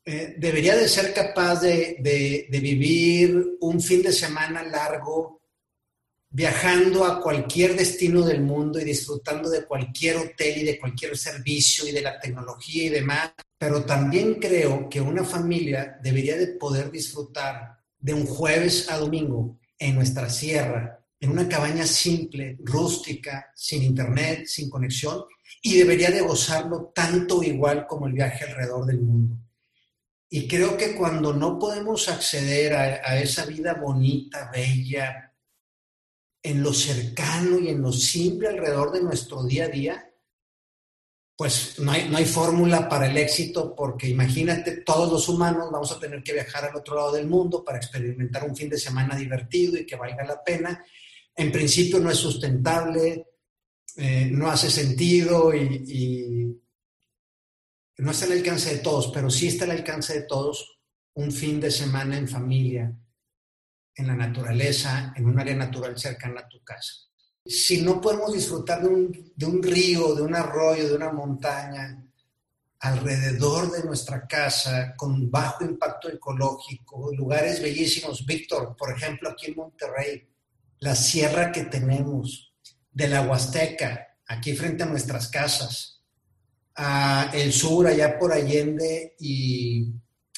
eh, 0.05 0.35
debería 0.39 0.77
de 0.77 0.89
ser 0.89 1.13
capaz 1.13 1.61
de 1.61 2.49
vivir 2.51 3.57
un 3.61 3.81
fin 3.81 4.03
de 4.03 4.13
semana 4.13 4.63
largo 4.63 5.37
viajando 6.37 7.07
a 7.07 7.21
cualquier 7.23 7.75
destino 7.75 8.21
del 8.21 8.43
mundo 8.43 8.79
y 8.79 8.85
disfrutando 8.85 9.49
de 9.49 9.65
cualquier 9.65 10.17
hotel 10.17 10.59
y 10.59 10.65
de 10.65 10.79
cualquier 10.79 11.17
servicio 11.17 11.89
y 11.89 11.93
de 11.93 12.03
la 12.03 12.21
tecnología 12.21 12.85
y 12.85 12.89
demás, 12.91 13.33
pero 13.57 13.87
también 13.87 14.35
creo 14.35 14.87
que 14.89 15.01
una 15.01 15.25
familia 15.25 15.99
debería 16.03 16.37
de 16.37 16.49
poder 16.49 16.91
disfrutar 16.91 17.79
de 17.99 18.13
un 18.13 18.27
jueves 18.27 18.91
a 18.91 18.99
domingo 18.99 19.59
en 19.79 19.95
nuestra 19.95 20.29
sierra, 20.29 21.06
en 21.21 21.31
una 21.31 21.49
cabaña 21.49 21.87
simple, 21.87 22.59
rústica, 22.61 23.53
sin 23.55 23.83
internet, 23.83 24.47
sin 24.47 24.69
conexión, 24.69 25.25
y 25.63 25.79
debería 25.79 26.11
de 26.11 26.21
gozarlo 26.21 26.93
tanto 26.95 27.43
igual 27.43 27.87
como 27.87 28.07
el 28.07 28.13
viaje 28.13 28.45
alrededor 28.45 28.87
del 28.87 29.01
mundo. 29.01 29.37
Y 30.29 30.47
creo 30.47 30.77
que 30.77 30.95
cuando 30.95 31.33
no 31.33 31.59
podemos 31.59 32.09
acceder 32.09 32.75
a, 32.75 32.83
a 33.05 33.19
esa 33.21 33.47
vida 33.47 33.75
bonita, 33.75 34.51
bella, 34.53 35.35
en 36.43 36.63
lo 36.63 36.73
cercano 36.73 37.59
y 37.59 37.69
en 37.69 37.83
lo 37.83 37.93
simple 37.93 38.49
alrededor 38.49 38.93
de 38.93 39.03
nuestro 39.03 39.43
día 39.43 39.65
a 39.65 39.69
día, 39.69 40.13
pues 41.37 41.79
no 41.81 41.93
hay, 41.93 42.09
no 42.09 42.17
hay 42.17 42.25
fórmula 42.25 42.89
para 42.89 43.09
el 43.09 43.17
éxito 43.17 43.75
porque 43.75 44.09
imagínate, 44.09 44.79
todos 44.79 45.13
los 45.13 45.29
humanos 45.29 45.71
vamos 45.71 45.93
a 45.93 45.99
tener 45.99 46.23
que 46.23 46.33
viajar 46.33 46.65
al 46.65 46.77
otro 46.77 46.95
lado 46.95 47.13
del 47.13 47.27
mundo 47.27 47.63
para 47.63 47.77
experimentar 47.77 48.45
un 48.45 48.57
fin 48.57 48.71
de 48.71 48.79
semana 48.79 49.15
divertido 49.17 49.77
y 49.77 49.85
que 49.85 49.97
valga 49.97 50.25
la 50.25 50.43
pena. 50.43 50.83
En 51.37 51.53
principio 51.53 52.01
no 52.01 52.11
es 52.11 52.17
sustentable, 52.17 53.27
eh, 53.97 54.29
no 54.31 54.49
hace 54.49 54.71
sentido 54.71 55.55
y, 55.55 56.63
no 57.99 58.11
está 58.11 58.27
al 58.27 58.33
alcance 58.33 58.75
de 58.75 58.83
todos, 58.83 59.11
pero 59.13 59.31
sí 59.31 59.49
está 59.49 59.65
al 59.65 59.71
alcance 59.71 60.13
de 60.13 60.27
todos 60.27 60.81
un 61.15 61.33
fin 61.33 61.59
de 61.59 61.71
semana 61.71 62.19
en 62.19 62.29
familia, 62.29 62.95
en 63.95 64.07
la 64.07 64.15
naturaleza, 64.15 65.15
en 65.17 65.25
un 65.25 65.41
área 65.41 65.57
natural 65.57 65.99
cercana 65.99 66.43
a 66.43 66.49
tu 66.49 66.63
casa. 66.63 66.93
Si 67.47 67.81
no 67.81 67.99
podemos 67.99 68.35
disfrutar 68.35 68.83
de 68.83 69.47
un, 69.47 69.63
río, 69.63 70.15
de 70.15 70.23
un 70.23 70.35
arroyo, 70.35 70.89
de 70.89 70.95
una 70.95 71.11
montaña, 71.11 72.05
alrededor 72.81 73.71
de 73.71 73.85
nuestra 73.85 74.27
casa, 74.27 74.95
con 74.95 75.31
bajo 75.31 75.65
impacto 75.65 76.11
ecológico, 76.11 77.15
lugares 77.15 77.63
bellísimos. 77.63 78.27
Víctor, 78.27 78.77
por 78.77 78.93
ejemplo, 78.93 79.31
aquí 79.31 79.47
en 79.47 79.57
Monterrey, 79.57 80.29
la 80.81 80.95
sierra 80.95 81.53
que 81.53 81.65
tenemos 81.65 82.55
de 82.93 83.09
la 83.09 83.23
Huasteca, 83.23 84.19
aquí 84.27 84.55
frente 84.55 84.83
a 84.83 84.87
nuestras 84.87 85.29
casas, 85.29 86.03
a 86.75 87.31
el 87.35 87.53
sur, 87.53 87.87
allá 87.87 88.19
por 88.19 88.33
Allende 88.33 89.15
y, 89.19 89.93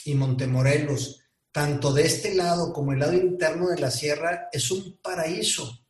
y 0.05 0.15
Montemorelos, 0.15 1.21
tanto 1.53 1.93
de 1.93 2.07
este 2.07 2.35
lado 2.35 2.73
como 2.73 2.93
el 2.93 3.01
lado 3.01 3.15
interno 3.15 3.69
de 3.69 3.81
la 3.81 3.91
sierra, 3.91 4.49
es 4.53 4.71
un 4.71 4.99
paraíso. 5.03 5.81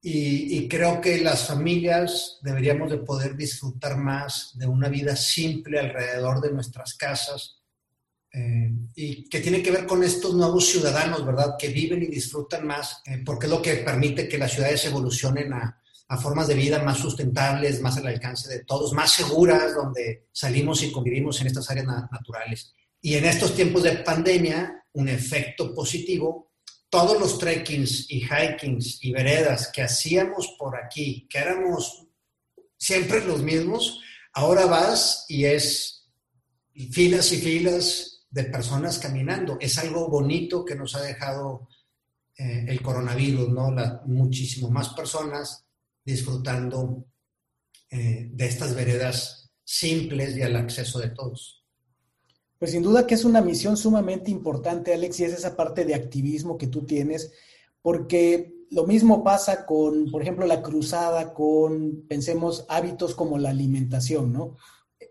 Y, 0.00 0.68
creo 0.68 1.00
que 1.00 1.20
las 1.20 1.46
familias 1.46 2.38
deberíamos 2.42 2.90
de 2.90 2.98
poder 2.98 3.36
disfrutar 3.36 3.96
más 3.96 4.52
de 4.54 4.66
una 4.66 4.88
vida 4.88 5.16
simple 5.16 5.80
alrededor 5.80 6.40
de 6.40 6.52
nuestras 6.52 6.94
casas 6.94 7.57
eh, 8.32 8.70
y 8.94 9.28
que 9.28 9.40
tiene 9.40 9.62
que 9.62 9.70
ver 9.70 9.86
con 9.86 10.02
estos 10.04 10.34
nuevos 10.34 10.66
ciudadanos, 10.66 11.24
¿verdad? 11.24 11.54
Que 11.58 11.68
viven 11.68 12.02
y 12.02 12.06
disfrutan 12.06 12.66
más, 12.66 13.02
eh, 13.06 13.22
porque 13.24 13.46
es 13.46 13.52
lo 13.52 13.62
que 13.62 13.76
permite 13.76 14.28
que 14.28 14.38
las 14.38 14.52
ciudades 14.52 14.84
evolucionen 14.84 15.52
a, 15.52 15.80
a 16.08 16.16
formas 16.16 16.48
de 16.48 16.54
vida 16.54 16.82
más 16.82 16.98
sustentables, 16.98 17.80
más 17.80 17.96
al 17.98 18.06
alcance 18.06 18.48
de 18.48 18.64
todos, 18.64 18.92
más 18.92 19.12
seguras, 19.12 19.74
donde 19.74 20.28
salimos 20.32 20.82
y 20.82 20.92
convivimos 20.92 21.40
en 21.40 21.48
estas 21.48 21.70
áreas 21.70 21.86
naturales. 21.86 22.72
Y 23.00 23.14
en 23.14 23.24
estos 23.24 23.54
tiempos 23.54 23.82
de 23.82 23.92
pandemia, 23.98 24.84
un 24.92 25.08
efecto 25.08 25.74
positivo, 25.74 26.52
todos 26.90 27.20
los 27.20 27.38
trekkings 27.38 28.10
y 28.10 28.24
hikings 28.24 29.04
y 29.04 29.12
veredas 29.12 29.70
que 29.72 29.82
hacíamos 29.82 30.56
por 30.58 30.76
aquí, 30.76 31.26
que 31.28 31.38
éramos 31.38 32.06
siempre 32.76 33.24
los 33.24 33.42
mismos, 33.42 34.00
ahora 34.32 34.66
vas 34.66 35.26
y 35.28 35.44
es 35.44 36.06
filas 36.90 37.32
y 37.32 37.38
filas 37.38 38.17
de 38.30 38.44
personas 38.44 38.98
caminando. 38.98 39.58
Es 39.60 39.78
algo 39.78 40.08
bonito 40.08 40.64
que 40.64 40.74
nos 40.74 40.94
ha 40.94 41.02
dejado 41.02 41.68
eh, 42.36 42.66
el 42.68 42.82
coronavirus, 42.82 43.48
¿no? 43.48 43.74
muchísimo 44.06 44.70
más 44.70 44.90
personas 44.90 45.64
disfrutando 46.04 47.04
eh, 47.90 48.28
de 48.32 48.46
estas 48.46 48.74
veredas 48.74 49.50
simples 49.64 50.36
y 50.36 50.42
al 50.42 50.56
acceso 50.56 50.98
de 50.98 51.10
todos. 51.10 51.64
Pues 52.58 52.72
sin 52.72 52.82
duda 52.82 53.06
que 53.06 53.14
es 53.14 53.24
una 53.24 53.40
misión 53.40 53.76
sumamente 53.76 54.30
importante, 54.30 54.92
Alex, 54.92 55.20
y 55.20 55.24
es 55.24 55.32
esa 55.32 55.56
parte 55.56 55.84
de 55.84 55.94
activismo 55.94 56.58
que 56.58 56.66
tú 56.66 56.84
tienes, 56.84 57.32
porque 57.82 58.66
lo 58.70 58.86
mismo 58.86 59.22
pasa 59.22 59.64
con, 59.64 60.10
por 60.10 60.22
ejemplo, 60.22 60.46
la 60.46 60.62
cruzada 60.62 61.32
con, 61.34 62.04
pensemos, 62.08 62.66
hábitos 62.68 63.14
como 63.14 63.38
la 63.38 63.50
alimentación, 63.50 64.32
¿no? 64.32 64.56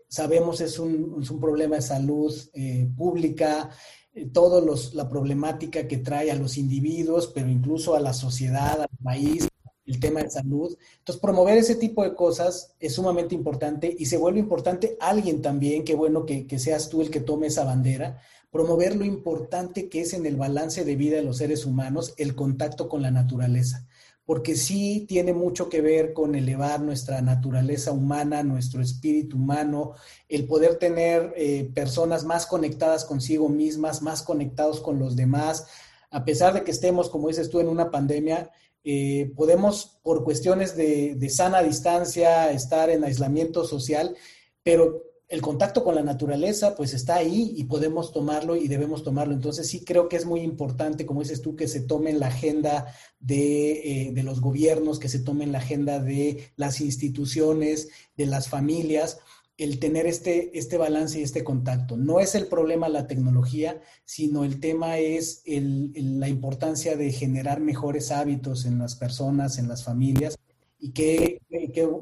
Sabemos 0.08 0.60
es 0.60 0.78
un, 0.78 1.18
es 1.22 1.30
un 1.30 1.40
problema 1.40 1.76
de 1.76 1.82
salud 1.82 2.34
eh, 2.54 2.88
pública, 2.96 3.70
eh, 4.14 4.26
toda 4.26 4.62
la 4.94 5.08
problemática 5.08 5.86
que 5.86 5.98
trae 5.98 6.30
a 6.30 6.36
los 6.36 6.56
individuos, 6.56 7.28
pero 7.28 7.48
incluso 7.48 7.94
a 7.94 8.00
la 8.00 8.12
sociedad, 8.12 8.80
al 8.80 8.88
país, 9.02 9.48
el 9.88 9.98
tema 9.98 10.22
de 10.22 10.30
salud. 10.30 10.76
Entonces, 10.98 11.20
promover 11.20 11.58
ese 11.58 11.74
tipo 11.74 12.04
de 12.04 12.14
cosas 12.14 12.74
es 12.78 12.94
sumamente 12.94 13.34
importante 13.34 13.94
y 13.98 14.06
se 14.06 14.18
vuelve 14.18 14.38
importante 14.38 14.96
alguien 15.00 15.42
también, 15.42 15.84
qué 15.84 15.94
bueno 15.94 16.26
que, 16.26 16.46
seas 16.58 16.88
tú 16.90 17.00
el 17.00 17.10
que 17.10 17.20
tome 17.20 17.46
esa 17.46 17.64
bandera, 17.64 18.20
promover 18.50 18.96
lo 18.96 19.04
importante 19.04 19.88
que 19.88 20.02
es 20.02 20.12
en 20.12 20.26
el 20.26 20.36
balance 20.36 20.84
de 20.84 20.96
vida 20.96 21.16
de 21.16 21.22
los 21.22 21.38
seres 21.38 21.64
humanos 21.64 22.14
el 22.18 22.34
contacto 22.34 22.88
con 22.88 23.02
la 23.02 23.10
naturaleza, 23.10 23.86
porque 24.28 24.56
sí 24.56 25.06
tiene 25.08 25.32
mucho 25.32 25.70
que 25.70 25.80
ver 25.80 26.12
con 26.12 26.34
elevar 26.34 26.82
nuestra 26.82 27.22
naturaleza 27.22 27.92
humana, 27.92 28.42
nuestro 28.42 28.82
espíritu 28.82 29.38
humano, 29.38 29.94
el 30.28 30.46
poder 30.46 30.76
tener 30.76 31.32
eh, 31.34 31.70
personas 31.74 32.24
más 32.24 32.44
conectadas 32.44 33.06
consigo 33.06 33.48
mismas, 33.48 34.02
más 34.02 34.22
conectados 34.22 34.80
con 34.80 34.98
los 34.98 35.16
demás, 35.16 35.66
a 36.10 36.26
pesar 36.26 36.52
de 36.52 36.62
que 36.62 36.72
estemos, 36.72 37.08
como 37.08 37.28
dices 37.28 37.48
tú, 37.48 37.58
en 37.60 37.68
una 37.68 37.90
pandemia, 37.90 38.50
eh, 38.84 39.32
podemos, 39.34 39.98
por 40.02 40.24
cuestiones 40.24 40.76
de, 40.76 41.30
sana 41.30 41.62
distancia, 41.62 42.50
estar 42.50 42.90
en 42.90 43.04
aislamiento 43.04 43.64
social, 43.64 44.14
pero 44.62 45.04
el 45.28 45.42
contacto 45.42 45.84
con 45.84 45.94
la 45.94 46.02
naturaleza 46.02 46.74
pues 46.74 46.94
está 46.94 47.16
ahí 47.16 47.52
y 47.56 47.64
podemos 47.64 48.12
tomarlo 48.12 48.56
y 48.56 48.66
debemos 48.66 49.04
tomarlo. 49.04 49.34
Entonces 49.34 49.68
sí 49.68 49.84
creo 49.84 50.08
que 50.08 50.16
es 50.16 50.24
muy 50.24 50.40
importante, 50.40 51.04
como 51.04 51.22
dices 51.22 51.42
tú, 51.42 51.54
que 51.54 51.68
se 51.68 51.80
tome 51.80 52.10
en 52.10 52.20
la 52.20 52.28
agenda 52.28 52.86
de, 53.20 54.06
eh, 54.06 54.12
de, 54.12 54.22
los 54.22 54.40
gobiernos, 54.40 54.98
que 54.98 55.08
se 55.08 55.18
tome 55.18 55.44
en 55.44 55.52
la 55.52 55.58
agenda 55.58 56.00
de 56.00 56.50
las 56.56 56.80
instituciones, 56.80 57.88
de 58.16 58.26
las 58.26 58.48
familias, 58.48 59.18
el 59.58 59.80
tener 59.80 60.06
este, 60.06 60.56
este 60.56 60.78
balance 60.78 61.18
y 61.18 61.24
este 61.24 61.42
contacto. 61.42 61.96
No 61.96 62.20
es 62.20 62.36
el 62.36 62.46
problema 62.46 62.88
la 62.88 63.08
tecnología, 63.08 63.82
sino 64.04 64.44
el 64.44 64.60
tema 64.60 64.98
es 64.98 65.42
la 65.44 66.28
importancia 66.28 66.96
de 66.96 67.12
generar 67.12 67.60
mejores 67.60 68.12
hábitos 68.12 68.64
en 68.64 68.78
las 68.78 68.94
personas, 68.94 69.58
en 69.58 69.68
las 69.68 69.82
familias. 69.82 70.38
Y 70.78 70.92
qué, 70.92 71.40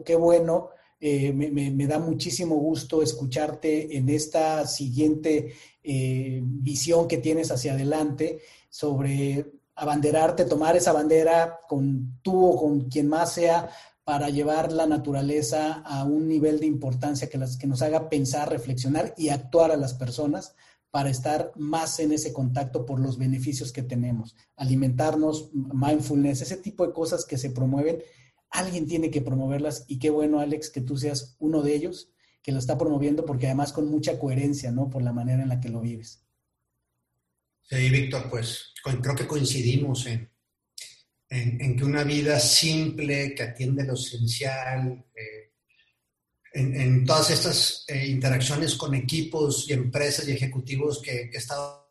qué, 0.04 0.14
bueno, 0.16 0.68
eh, 0.98 1.32
me, 1.32 1.86
da 1.86 1.98
muchísimo 1.98 2.56
gusto 2.56 3.02
escucharte 3.02 3.96
en 3.96 4.08
esta 4.08 4.66
siguiente 4.66 5.52
eh, 5.82 6.40
visión 6.42 7.06
que 7.06 7.18
tienes 7.18 7.50
hacia 7.50 7.74
adelante 7.74 8.40
sobre 8.70 9.52
abanderarte, 9.74 10.46
tomar 10.46 10.74
esa 10.76 10.92
bandera 10.92 11.58
con 11.68 12.18
tú 12.22 12.46
o 12.46 12.56
con 12.56 12.88
quien 12.88 13.08
más 13.08 13.32
sea 13.32 13.68
para 14.04 14.30
llevar 14.30 14.72
la 14.72 14.86
naturaleza 14.86 15.82
a 15.84 16.04
un 16.04 16.28
nivel 16.28 16.60
de 16.60 16.66
importancia 16.66 17.28
que, 17.28 17.38
las, 17.38 17.56
que 17.56 17.66
nos 17.66 17.82
haga 17.82 18.08
pensar, 18.08 18.48
reflexionar 18.48 19.12
y 19.18 19.28
actuar 19.28 19.72
a 19.72 19.76
las 19.76 19.94
personas 19.94 20.54
para 20.90 21.10
estar 21.10 21.52
más 21.56 22.00
en 22.00 22.12
ese 22.12 22.32
contacto 22.32 22.86
por 22.86 23.00
los 23.00 23.18
beneficios 23.18 23.70
que 23.70 23.82
tenemos. 23.82 24.34
Alimentarnos, 24.56 25.50
mindfulness, 25.52 26.40
ese 26.40 26.56
tipo 26.56 26.86
de 26.86 26.94
cosas 26.94 27.26
que 27.26 27.36
se 27.36 27.50
promueven, 27.50 27.98
alguien 28.50 28.86
tiene 28.86 29.10
que 29.10 29.22
promoverlas 29.22 29.84
y 29.88 29.98
qué 29.98 30.10
bueno, 30.10 30.40
Alex, 30.40 30.70
que 30.70 30.80
tú 30.80 30.96
seas 30.96 31.36
uno 31.38 31.62
de 31.62 31.74
ellos 31.74 32.10
que 32.42 32.52
lo 32.52 32.58
está 32.58 32.78
promoviendo 32.78 33.24
porque 33.24 33.46
además 33.46 33.72
con 33.72 33.90
mucha 33.90 34.18
coherencia, 34.18 34.70
¿no? 34.70 34.88
Por 34.88 35.02
la 35.02 35.12
manera 35.12 35.42
en 35.42 35.48
la 35.48 35.60
que 35.60 35.68
lo 35.68 35.80
vives. 35.80 36.24
Sí, 37.62 37.90
Víctor, 37.90 38.30
pues 38.30 38.72
creo 39.02 39.16
que 39.16 39.26
coincidimos 39.26 40.06
en, 40.06 40.30
que 41.28 41.84
una 41.84 42.04
vida 42.04 42.38
simple, 42.38 43.34
que 43.34 43.42
atiende 43.42 43.84
lo 43.84 43.94
esencial, 43.94 45.04
eh, 45.16 45.46
en, 46.52 47.04
todas 47.04 47.30
estas 47.30 47.84
eh, 47.88 48.06
interacciones 48.06 48.76
con 48.76 48.94
equipos 48.94 49.68
y 49.68 49.72
empresas 49.72 50.28
y 50.28 50.32
ejecutivos 50.32 51.02
que, 51.02 51.30
he 51.32 51.36
estado 51.36 51.86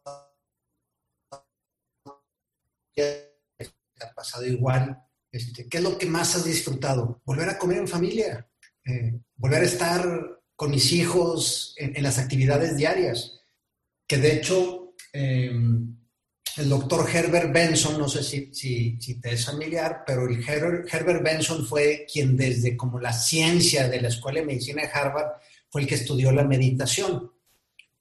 ha 4.01 4.13
pasado 4.13 4.45
igual. 4.45 5.04
Este, 5.35 5.67
¿Qué 5.67 5.77
es 5.77 5.83
lo 5.83 5.97
que 5.97 6.05
más 6.05 6.33
has 6.35 6.45
disfrutado? 6.45 7.21
Volver 7.25 7.49
a 7.49 7.57
comer 7.57 7.79
en 7.79 7.89
familia, 7.89 8.47
eh, 8.85 9.19
volver 9.35 9.63
a 9.63 9.65
estar 9.65 10.41
con 10.55 10.71
mis 10.71 10.93
hijos 10.93 11.75
en, 11.77 12.01
las 12.01 12.17
actividades 12.19 12.77
diarias, 12.77 13.41
que 14.07 14.17
de 14.17 14.33
hecho 14.33 14.93
el 15.11 16.69
doctor 16.69 17.05
Herbert 17.13 17.51
Benson, 17.51 17.97
no 17.97 18.07
sé 18.07 18.23
si, 18.23 18.53
si, 18.53 19.19
te 19.19 19.33
es 19.33 19.45
familiar, 19.45 20.03
pero 20.07 20.25
el 20.25 20.41
Herbert 20.47 21.21
Benson 21.21 21.65
fue 21.65 22.05
quien 22.11 22.37
desde 22.37 22.77
como 22.77 22.97
la 22.97 23.11
ciencia 23.11 23.89
de 23.89 24.01
la 24.01 24.07
Escuela 24.07 24.39
de 24.39 24.45
Medicina 24.45 24.83
de 24.83 24.91
Harvard 24.93 25.33
fue 25.69 25.81
el 25.81 25.87
que 25.87 25.95
estudió 25.95 26.31
la 26.31 26.45
meditación 26.45 27.29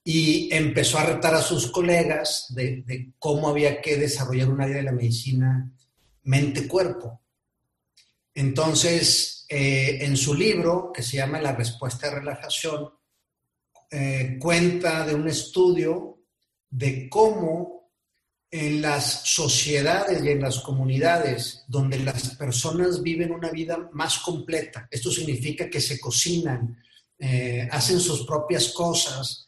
y 0.05 0.55
empezó 0.55 0.99
a 0.99 1.07
retar 1.07 1.35
a 1.35 1.43
sus 1.43 1.73
colegas 1.73 2.47
de, 2.51 3.13
cómo 3.19 3.49
había 3.49 3.81
que 3.81 3.97
desarrollar 3.97 4.51
un 4.51 4.61
área 4.61 4.77
de 4.77 4.83
la 4.85 4.93
medicina 4.93 5.73
mente-cuerpo. 6.23 7.24
Entonces, 8.35 9.47
eh, 9.49 9.99
en 10.01 10.17
su 10.17 10.35
libro, 10.35 10.91
que 10.93 11.03
se 11.03 11.19
llama 11.19 11.41
La 11.41 11.53
respuesta 11.53 12.09
de 12.09 12.17
relajación, 12.17 12.91
eh, 13.91 14.39
cuenta 14.41 15.07
de 15.07 15.15
un 15.15 15.29
estudio 15.29 16.19
de 16.69 17.09
cómo 17.09 17.93
en 18.51 18.83
las 18.83 19.23
sociedades 19.25 20.25
y 20.25 20.31
en 20.31 20.41
las 20.41 20.61
comunidades 20.61 21.65
donde 21.69 21.99
las 21.99 22.37
personas 22.37 23.03
viven 23.03 23.33
una 23.33 23.51
vida 23.51 23.89
más 23.93 24.19
completa. 24.19 24.89
Esto 24.91 25.11
significa 25.11 25.69
que 25.69 25.81
se 25.81 26.01
cocinan, 26.01 26.77
eh, 27.19 27.69
hacen 27.71 28.01
sus 28.01 28.27
propias 28.27 28.69
cosas 28.69 29.47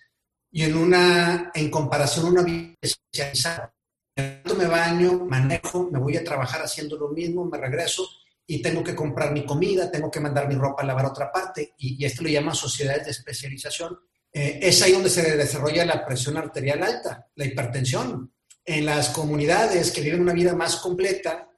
y 0.51 0.63
en 0.63 0.77
una, 0.77 1.51
en 1.55 1.71
comparación 1.71 2.27
a 2.27 2.31
una 2.31 2.43
vida 2.43 2.75
especializada. 2.81 3.73
Me 4.17 4.67
baño, 4.67 5.25
manejo, 5.25 5.89
me 5.91 5.99
voy 5.99 6.17
a 6.17 6.25
trabajar 6.25 6.63
haciendo 6.63 6.97
lo 6.97 7.09
mismo, 7.09 7.45
me 7.45 7.59
regreso 7.59 8.09
y 8.47 8.63
tengo 8.63 8.85
que 8.85 8.95
comprar 8.95 9.33
mi 9.33 9.45
comida, 9.45 9.91
tengo 9.91 10.11
que 10.11 10.21
mandar 10.21 10.49
mi 10.49 10.55
ropa 10.55 10.83
a 10.83 10.87
lavar 10.87 11.07
a 11.07 11.11
otra 11.11 11.33
parte 11.33 11.75
y, 11.79 12.05
esto 12.05 12.23
lo 12.23 12.29
llama 12.29 12.55
sociedades 12.55 13.05
de 13.05 13.11
especialización. 13.11 13.99
Eh, 14.33 14.61
es 14.63 14.81
ahí 14.83 14.93
donde 14.93 15.11
se 15.11 15.37
desarrolla 15.37 15.85
la 15.85 16.05
presión 16.07 16.37
arterial 16.37 16.83
alta, 16.83 17.27
la 17.35 17.45
hipertensión, 17.45 18.33
en 18.65 18.85
las 18.85 19.11
comunidades 19.11 19.93
que 19.93 20.01
viven 20.01 20.23
una 20.23 20.33
vida 20.33 20.55
más 20.55 20.77
completa, 20.77 21.49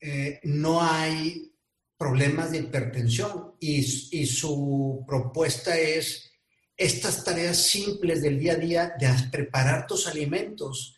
eh, 0.00 0.40
no 0.44 0.82
hay 0.82 1.52
problemas 1.96 2.50
de 2.50 2.58
hipertensión 2.58 3.54
y, 3.60 3.82
su 4.26 5.04
propuesta 5.06 5.78
es 5.78 6.30
estas 6.76 7.24
tareas 7.24 7.56
simples 7.56 8.22
del 8.22 8.38
día 8.38 8.52
a 8.52 8.56
día 8.56 8.94
de 8.98 9.08
preparar 9.30 9.86
tus 9.86 10.06
alimentos 10.06 10.95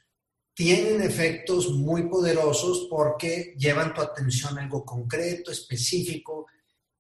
tienen 0.59 1.00
efectos 1.00 1.70
muy 1.70 2.09
poderosos 2.09 2.88
porque 2.90 3.54
llevan 3.56 3.94
tu 3.94 4.02
atención 4.02 4.59
a 4.59 4.62
algo 4.62 4.84
concreto, 4.84 5.52
específico. 5.52 6.48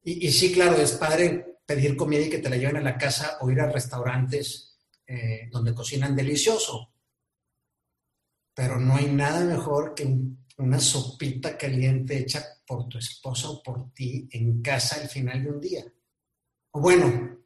Y, 0.00 0.30
sí, 0.30 0.52
claro, 0.52 0.76
es 0.76 0.92
padre 0.92 1.58
pedir 1.66 1.96
comida 1.96 2.22
y 2.22 2.30
que 2.30 2.38
te 2.38 2.48
la 2.48 2.56
lleven 2.56 2.76
a 2.76 2.82
la 2.82 2.96
casa 2.96 3.36
o 3.40 3.50
ir 3.50 3.60
a 3.60 3.70
restaurantes 3.70 4.78
eh, 5.04 5.48
donde 5.50 5.74
cocinan 5.74 6.14
delicioso 6.14 6.92
pero 8.58 8.76
no 8.80 8.96
hay 8.96 9.06
nada 9.06 9.44
mejor 9.44 9.94
que 9.94 10.04
una 10.56 10.80
sopita 10.80 11.56
caliente 11.56 12.18
hecha 12.18 12.44
por 12.66 12.88
tu 12.88 12.98
esposa 12.98 13.50
o 13.50 13.62
por 13.62 13.92
ti 13.92 14.28
en 14.32 14.60
casa 14.60 15.00
al 15.00 15.08
final 15.08 15.44
de 15.44 15.48
un 15.48 15.60
día. 15.60 15.84
O 16.72 16.80
bueno, 16.80 17.38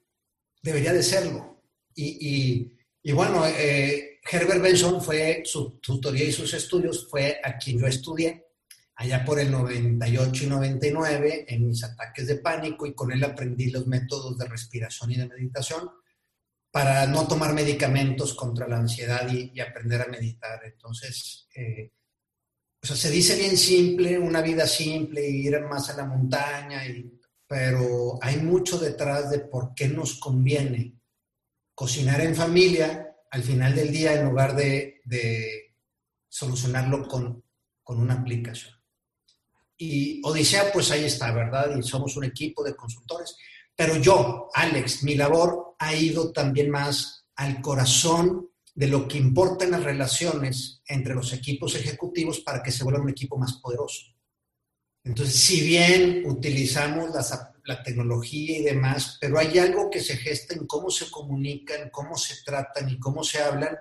debería 0.62 0.94
de 0.94 1.02
serlo. 1.02 1.60
Y, 1.94 2.72
bueno, 3.12 3.46
eh, 3.46 4.11
Herbert 4.30 4.62
Benson 4.62 5.02
fue, 5.02 5.42
su 5.44 5.78
tutoría 5.80 6.24
y 6.24 6.32
sus 6.32 6.54
estudios 6.54 7.08
fue 7.10 7.40
a 7.42 7.58
quien 7.58 7.78
yo 7.78 7.86
estudié 7.86 8.46
allá 8.96 9.24
por 9.24 9.40
el 9.40 9.50
98 9.50 10.44
y 10.44 10.46
99 10.46 11.44
en 11.48 11.66
mis 11.66 11.82
ataques 11.82 12.26
de 12.26 12.36
pánico 12.36 12.86
y 12.86 12.94
con 12.94 13.10
él 13.10 13.24
aprendí 13.24 13.70
los 13.70 13.86
métodos 13.86 14.38
de 14.38 14.46
respiración 14.46 15.10
y 15.10 15.16
de 15.16 15.26
meditación 15.26 15.90
para 16.70 17.06
no 17.06 17.26
tomar 17.26 17.52
medicamentos 17.52 18.34
contra 18.34 18.68
la 18.68 18.78
ansiedad 18.78 19.28
y, 19.30 19.58
aprender 19.60 20.00
a 20.02 20.06
meditar. 20.06 20.60
Entonces, 20.64 21.48
eh, 21.54 21.92
se 22.82 23.10
dice 23.10 23.36
bien 23.36 23.58
simple, 23.58 24.18
una 24.18 24.40
vida 24.40 24.66
simple, 24.66 25.28
ir 25.28 25.60
más 25.62 25.90
a 25.90 25.96
la 25.96 26.06
montaña, 26.06 26.82
pero 27.46 28.18
hay 28.22 28.36
mucho 28.38 28.78
detrás 28.78 29.30
de 29.30 29.40
por 29.40 29.74
qué 29.74 29.88
nos 29.88 30.18
conviene 30.18 30.96
cocinar 31.74 32.20
en 32.22 32.34
familia 32.34 33.11
al 33.32 33.42
final 33.42 33.74
del 33.74 33.90
día 33.90 34.14
en 34.14 34.26
lugar 34.26 34.54
de, 34.54 35.00
solucionarlo 36.28 37.06
con, 37.08 37.44
con 37.82 38.00
una 38.00 38.14
aplicación. 38.14 38.74
Y 39.76 40.20
Odisea, 40.24 40.72
pues 40.72 40.90
ahí 40.90 41.04
está, 41.04 41.32
¿verdad? 41.32 41.76
Y 41.76 41.82
somos 41.82 42.16
un 42.16 42.24
equipo 42.24 42.62
de 42.62 42.74
consultores. 42.74 43.36
Pero 43.74 43.96
yo, 43.96 44.48
Alex, 44.54 45.02
mi 45.02 45.14
labor 45.14 45.76
ha 45.78 45.94
ido 45.94 46.32
también 46.32 46.70
más 46.70 47.26
al 47.36 47.60
corazón 47.60 48.50
de 48.74 48.86
lo 48.86 49.08
que 49.08 49.18
importa 49.18 49.64
en 49.64 49.72
las 49.72 49.82
relaciones 49.82 50.82
entre 50.86 51.14
los 51.14 51.32
equipos 51.32 51.74
ejecutivos 51.74 52.40
para 52.40 52.62
que 52.62 52.72
se 52.72 52.84
vuelva 52.84 53.02
un 53.02 53.10
equipo 53.10 53.36
más 53.36 53.54
poderoso. 53.54 54.06
Entonces, 55.04 55.34
si 55.34 55.60
bien 55.60 56.22
utilizamos 56.26 57.10
la 57.64 57.82
tecnología 57.82 58.58
y 58.58 58.62
demás, 58.62 59.18
pero 59.20 59.38
hay 59.38 59.58
algo 59.58 59.90
que 59.90 60.00
se 60.00 60.16
gesta 60.16 60.54
en 60.54 60.66
cómo 60.66 60.90
se 60.90 61.10
comunican, 61.10 61.90
cómo 61.90 62.16
se 62.16 62.42
tratan 62.44 62.88
y 62.88 62.98
cómo 62.98 63.24
se 63.24 63.42
hablan, 63.42 63.76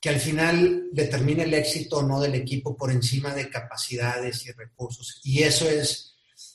que 0.00 0.08
al 0.10 0.20
final 0.20 0.88
determina 0.92 1.44
el 1.44 1.54
éxito 1.54 1.98
o 1.98 2.02
no 2.02 2.20
del 2.20 2.34
equipo 2.34 2.76
por 2.76 2.90
encima 2.90 3.34
de 3.34 3.48
capacidades 3.48 4.44
y 4.46 4.52
recursos. 4.52 5.20
Y 5.24 5.42
eso 5.42 5.68
es 5.68 6.14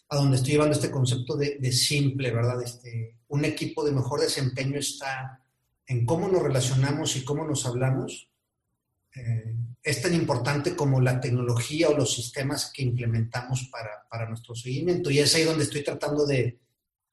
a 0.09 0.17
donde 0.17 0.37
estoy 0.37 0.53
llevando 0.53 0.75
este 0.75 0.91
concepto 0.91 1.35
de, 1.35 1.71
simple, 1.71 2.31
¿verdad? 2.31 2.61
Este, 2.61 3.19
un 3.27 3.45
equipo 3.45 3.83
de 3.83 3.91
mejor 3.91 4.21
desempeño 4.21 4.79
está 4.79 5.43
en 5.85 6.05
cómo 6.05 6.27
nos 6.27 6.43
relacionamos 6.43 7.15
y 7.15 7.23
cómo 7.23 7.45
nos 7.45 7.65
hablamos. 7.65 8.29
Eh, 9.15 9.55
es 9.81 10.01
tan 10.01 10.13
importante 10.13 10.75
como 10.75 10.99
la 10.99 11.19
tecnología 11.19 11.89
o 11.89 11.97
los 11.97 12.13
sistemas 12.13 12.71
que 12.73 12.83
implementamos 12.83 13.69
para, 13.71 14.27
nuestro 14.27 14.53
seguimiento. 14.55 15.09
Y 15.09 15.19
es 15.19 15.33
ahí 15.35 15.43
donde 15.43 15.63
estoy 15.63 15.83
tratando 15.83 16.25
de, 16.25 16.59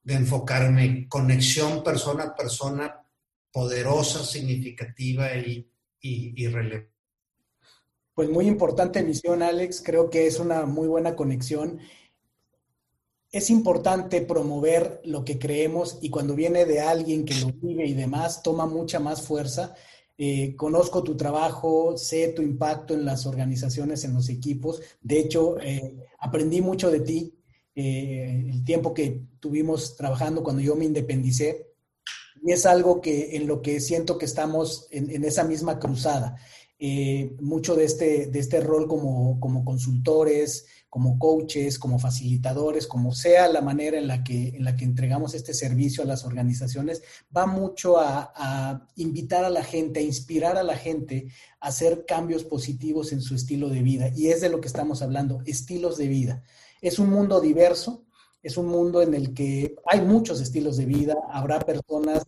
enfocarme. 0.05 1.09
Conexión 1.09 1.83
persona 1.83 2.25
a 2.25 2.37
persona 2.37 3.07
poderosa, 3.51 4.25
significativa 4.25 5.35
y, 5.37 5.69
y 6.01 6.47
relevante. 6.47 6.93
Pues 8.15 8.31
muy 8.31 8.47
importante 8.47 9.03
misión, 9.03 9.43
Alex. 9.43 9.83
Creo 9.85 10.11
que 10.11 10.27
es 10.27 10.39
una 10.39 10.65
muy 10.65 10.89
buena 10.89 11.15
conexión 11.17 11.81
es 13.37 13.51
importante 13.51 14.23
promover 14.23 15.01
lo 15.05 15.25
que 15.25 15.39
creemos 15.39 15.99
y 16.01 16.11
cuando 16.11 16.35
viene 16.35 16.65
de 16.65 16.81
alguien 16.81 17.25
que 17.25 17.35
lo 17.35 17.49
vive 17.53 17.87
y 17.87 17.93
demás, 17.93 18.43
toma 18.43 18.67
mucha 18.67 19.01
más 19.01 19.23
fuerza. 19.23 19.75
Eh, 20.19 20.57
conozco 20.57 21.03
tu 21.03 21.15
trabajo, 21.15 21.97
sé 21.99 22.29
tu 22.29 22.41
impacto 22.41 22.95
en 22.95 23.05
las 23.05 23.27
organizaciones, 23.27 24.05
en 24.05 24.15
los 24.15 24.29
equipos. 24.29 24.81
De 25.03 25.19
hecho, 25.19 25.61
eh, 25.61 25.97
aprendí 26.19 26.63
mucho 26.63 26.91
de 26.91 27.01
ti 27.01 27.35
eh, 27.75 28.47
el 28.51 28.65
tiempo 28.65 28.95
que 28.95 29.23
tuvimos 29.41 29.97
trabajando 29.97 30.43
cuando 30.43 30.63
yo 30.63 30.75
me 30.75 30.87
independicé. 30.87 31.67
Y 32.43 32.53
es 32.53 32.65
algo 32.65 33.01
que 33.01 33.37
en 33.37 33.47
lo 33.47 33.61
que 33.61 33.81
siento 33.81 34.17
que 34.17 34.25
estamos 34.25 34.87
en, 34.91 35.25
esa 35.25 35.45
misma 35.45 35.79
cruzada. 35.79 36.37
Mucho 37.41 37.75
de 37.75 37.85
este, 37.85 38.27
de 38.27 38.39
este 38.39 38.61
rol 38.61 38.87
como, 38.87 39.41
como 39.41 39.65
consultores, 39.65 40.67
como 40.89 41.19
coaches, 41.19 41.79
como 41.79 41.99
facilitadores, 41.99 42.87
como 42.87 43.13
sea 43.13 43.49
la 43.49 43.61
manera 43.61 43.99
en 43.99 44.07
la 44.07 44.25
que, 44.25 44.49
en 44.49 44.65
la 44.65 44.77
que 44.77 44.85
entregamos 44.85 45.35
este 45.35 45.53
servicio 45.53 46.03
a 46.03 46.07
las 46.07 46.25
organizaciones, 46.25 47.03
va 47.37 47.47
mucho 47.47 47.99
a, 47.99 48.33
a, 48.35 48.89
invitar 48.97 49.45
a 49.45 49.51
la 49.51 49.65
gente, 49.65 50.01
a 50.01 50.03
inspirar 50.03 50.57
a 50.57 50.63
la 50.63 50.77
gente 50.77 51.29
a 51.61 51.69
hacer 51.69 52.05
cambios 52.07 52.45
positivos 52.45 53.13
en 53.13 53.21
su 53.21 53.35
estilo 53.35 53.69
de 53.69 53.83
vida. 53.83 54.11
Y 54.15 54.29
es 54.29 54.41
de 54.41 54.49
lo 54.49 54.61
que 54.61 54.69
estamos 54.69 55.03
hablando, 55.03 55.43
estilos 55.47 55.97
de 55.99 56.09
vida. 56.09 56.43
Es 56.81 56.99
un 56.99 57.11
mundo 57.11 57.41
diverso, 57.41 58.07
es 58.43 58.57
un 58.57 58.67
mundo 58.67 59.03
en 59.03 59.15
el 59.15 59.35
que 59.35 59.75
hay 59.87 60.01
muchos 60.01 60.41
estilos 60.41 60.77
de 60.77 60.87
vida, 60.87 61.17
habrá 61.31 61.59
personas 61.59 62.23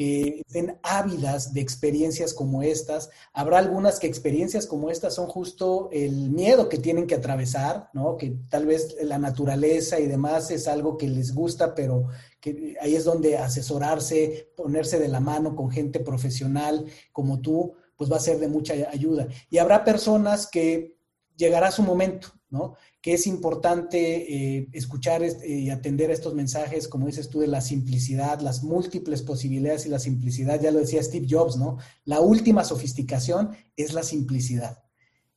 que 0.00 0.40
estén 0.46 0.78
ávidas 0.82 1.52
de 1.52 1.60
experiencias 1.60 2.32
como 2.32 2.62
estas. 2.62 3.10
Habrá 3.34 3.58
algunas 3.58 4.00
que 4.00 4.06
experiencias 4.06 4.66
como 4.66 4.88
estas 4.88 5.14
son 5.14 5.26
justo 5.26 5.90
el 5.92 6.30
miedo 6.30 6.70
que 6.70 6.78
tienen 6.78 7.06
que 7.06 7.16
atravesar, 7.16 7.90
¿no? 7.92 8.16
Que 8.16 8.34
tal 8.48 8.64
vez 8.64 8.96
la 9.02 9.18
naturaleza 9.18 10.00
y 10.00 10.06
demás 10.06 10.50
es 10.52 10.68
algo 10.68 10.96
que 10.96 11.06
les 11.06 11.34
gusta, 11.34 11.74
pero 11.74 12.06
que 12.40 12.76
ahí 12.80 12.94
es 12.94 13.04
donde 13.04 13.36
asesorarse, 13.36 14.50
ponerse 14.56 14.98
de 14.98 15.08
la 15.08 15.20
mano 15.20 15.54
con 15.54 15.70
gente 15.70 16.00
profesional 16.00 16.86
como 17.12 17.42
tú, 17.42 17.74
pues 17.94 18.10
va 18.10 18.16
a 18.16 18.20
ser 18.20 18.38
de 18.38 18.48
mucha 18.48 18.72
ayuda. 18.90 19.28
Y 19.50 19.58
habrá 19.58 19.84
personas 19.84 20.46
que 20.46 20.96
llegará 21.36 21.70
su 21.70 21.82
momento, 21.82 22.28
¿no? 22.48 22.74
Que 23.00 23.14
es 23.14 23.26
importante 23.26 24.58
eh, 24.58 24.68
escuchar 24.72 25.22
eh, 25.22 25.34
y 25.46 25.70
atender 25.70 26.10
a 26.10 26.14
estos 26.14 26.34
mensajes, 26.34 26.88
como 26.88 27.06
dices 27.06 27.30
tú, 27.30 27.40
de 27.40 27.46
la 27.46 27.60
simplicidad, 27.60 28.40
las 28.40 28.62
múltiples 28.62 29.22
posibilidades 29.22 29.86
y 29.86 29.88
la 29.88 29.98
simplicidad, 29.98 30.60
ya 30.60 30.70
lo 30.70 30.80
decía 30.80 31.02
Steve 31.02 31.26
Jobs, 31.28 31.56
¿no? 31.56 31.78
La 32.04 32.20
última 32.20 32.64
sofisticación 32.64 33.50
es 33.76 33.94
la 33.94 34.02
simplicidad. 34.02 34.78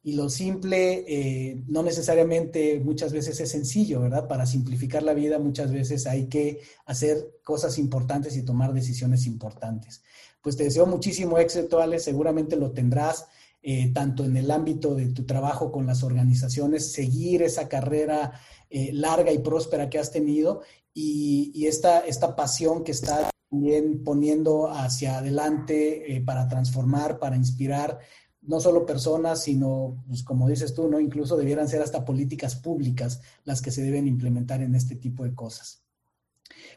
Y 0.06 0.16
lo 0.16 0.30
simple 0.30 1.06
eh, 1.08 1.64
no 1.68 1.82
necesariamente 1.82 2.82
muchas 2.82 3.14
veces 3.14 3.40
es 3.40 3.52
sencillo, 3.52 4.02
¿verdad? 4.02 4.28
Para 4.28 4.46
simplificar 4.46 5.02
la 5.02 5.14
vida 5.14 5.40
muchas 5.40 5.72
veces 5.72 6.08
hay 6.08 6.28
que 6.28 6.60
hacer 6.86 7.40
cosas 7.42 7.78
importantes 7.78 8.36
y 8.36 8.44
tomar 8.44 8.74
decisiones 8.74 9.26
importantes. 9.26 10.04
Pues 10.42 10.58
te 10.58 10.66
deseo 10.66 10.86
muchísimo 10.86 11.38
éxito, 11.38 11.80
Ale, 11.80 12.00
seguramente 12.00 12.58
lo 12.58 12.74
tendrás. 12.74 13.28
Eh, 13.66 13.94
tanto 13.94 14.26
en 14.26 14.36
el 14.36 14.52
ámbito 14.52 14.94
de 14.94 15.08
tu 15.08 15.26
trabajo 15.26 15.72
con 15.72 15.88
las 15.88 16.04
organizaciones, 16.04 16.92
seguir 16.92 17.44
esa 17.44 17.70
carrera 17.70 18.34
eh, 18.70 18.92
larga 18.92 19.32
y 19.32 19.40
próspera 19.40 19.90
que 19.90 19.98
has 19.98 20.12
tenido 20.12 20.64
y, 20.94 21.66
esta, 21.66 22.00
esta 22.02 22.36
pasión 22.36 22.84
que 22.84 22.92
estás 22.92 23.30
también 23.50 24.04
poniendo 24.04 24.70
hacia 24.70 25.20
adelante 25.20 26.14
eh, 26.14 26.20
para 26.20 26.50
transformar, 26.50 27.20
para 27.20 27.38
inspirar 27.38 28.00
no 28.42 28.60
solo 28.60 28.86
personas, 28.86 29.44
sino, 29.44 30.04
pues, 30.10 30.24
como 30.24 30.50
dices 30.50 30.74
tú, 30.74 30.90
¿no? 30.90 31.00
incluso 31.00 31.38
debieran 31.38 31.70
ser 31.70 31.82
hasta 31.82 32.04
políticas 32.04 32.58
públicas 32.58 33.22
las 33.46 33.62
que 33.62 33.72
se 33.72 33.82
deben 33.82 34.10
implementar 34.10 34.62
en 34.62 34.76
este 34.76 34.98
tipo 34.98 35.24
de 35.24 35.34
cosas. 35.34 35.86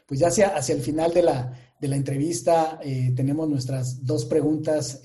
Pues 0.05 0.21
ya 0.21 0.29
hacia, 0.29 0.55
hacia 0.55 0.73
el 0.73 0.81
final 0.81 1.13
de 1.13 1.23
la, 1.23 1.51
de 1.81 1.87
la 1.89 1.97
entrevista 1.97 2.79
tenemos 3.13 3.49
nuestras 3.49 4.05
dos 4.05 4.23
preguntas 4.23 5.01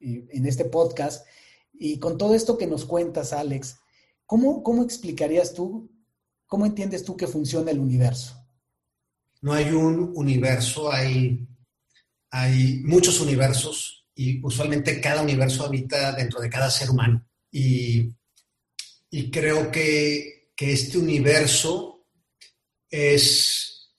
en 0.00 0.46
este 0.46 0.64
podcast. 0.64 1.26
Y 1.72 1.98
con 1.98 2.18
todo 2.18 2.34
esto 2.34 2.58
que 2.58 2.66
nos 2.66 2.84
cuentas, 2.84 3.32
Alex, 3.32 3.78
¿cómo, 4.26 4.62
cómo 4.62 4.82
explicarías 4.82 5.54
tú, 5.54 5.90
cómo 6.46 6.66
entiendes 6.66 7.04
tú 7.04 7.16
que 7.16 7.26
funciona 7.26 7.70
el 7.70 7.78
universo? 7.78 8.34
No 9.40 9.52
hay 9.52 9.70
un 9.70 10.12
universo, 10.14 10.90
hay, 10.90 11.46
hay 12.30 12.82
muchos 12.84 13.20
universos 13.20 14.06
y 14.14 14.44
usualmente 14.44 15.00
cada 15.00 15.22
universo 15.22 15.64
habita 15.64 16.12
dentro 16.12 16.40
de 16.40 16.50
cada 16.50 16.70
ser 16.70 16.90
humano. 16.90 17.24
Y, 17.50 18.12
y 19.10 19.30
creo 19.30 19.70
que, 19.70 20.50
que 20.56 20.72
este 20.72 20.98
universo 20.98 22.04
es 22.90 23.92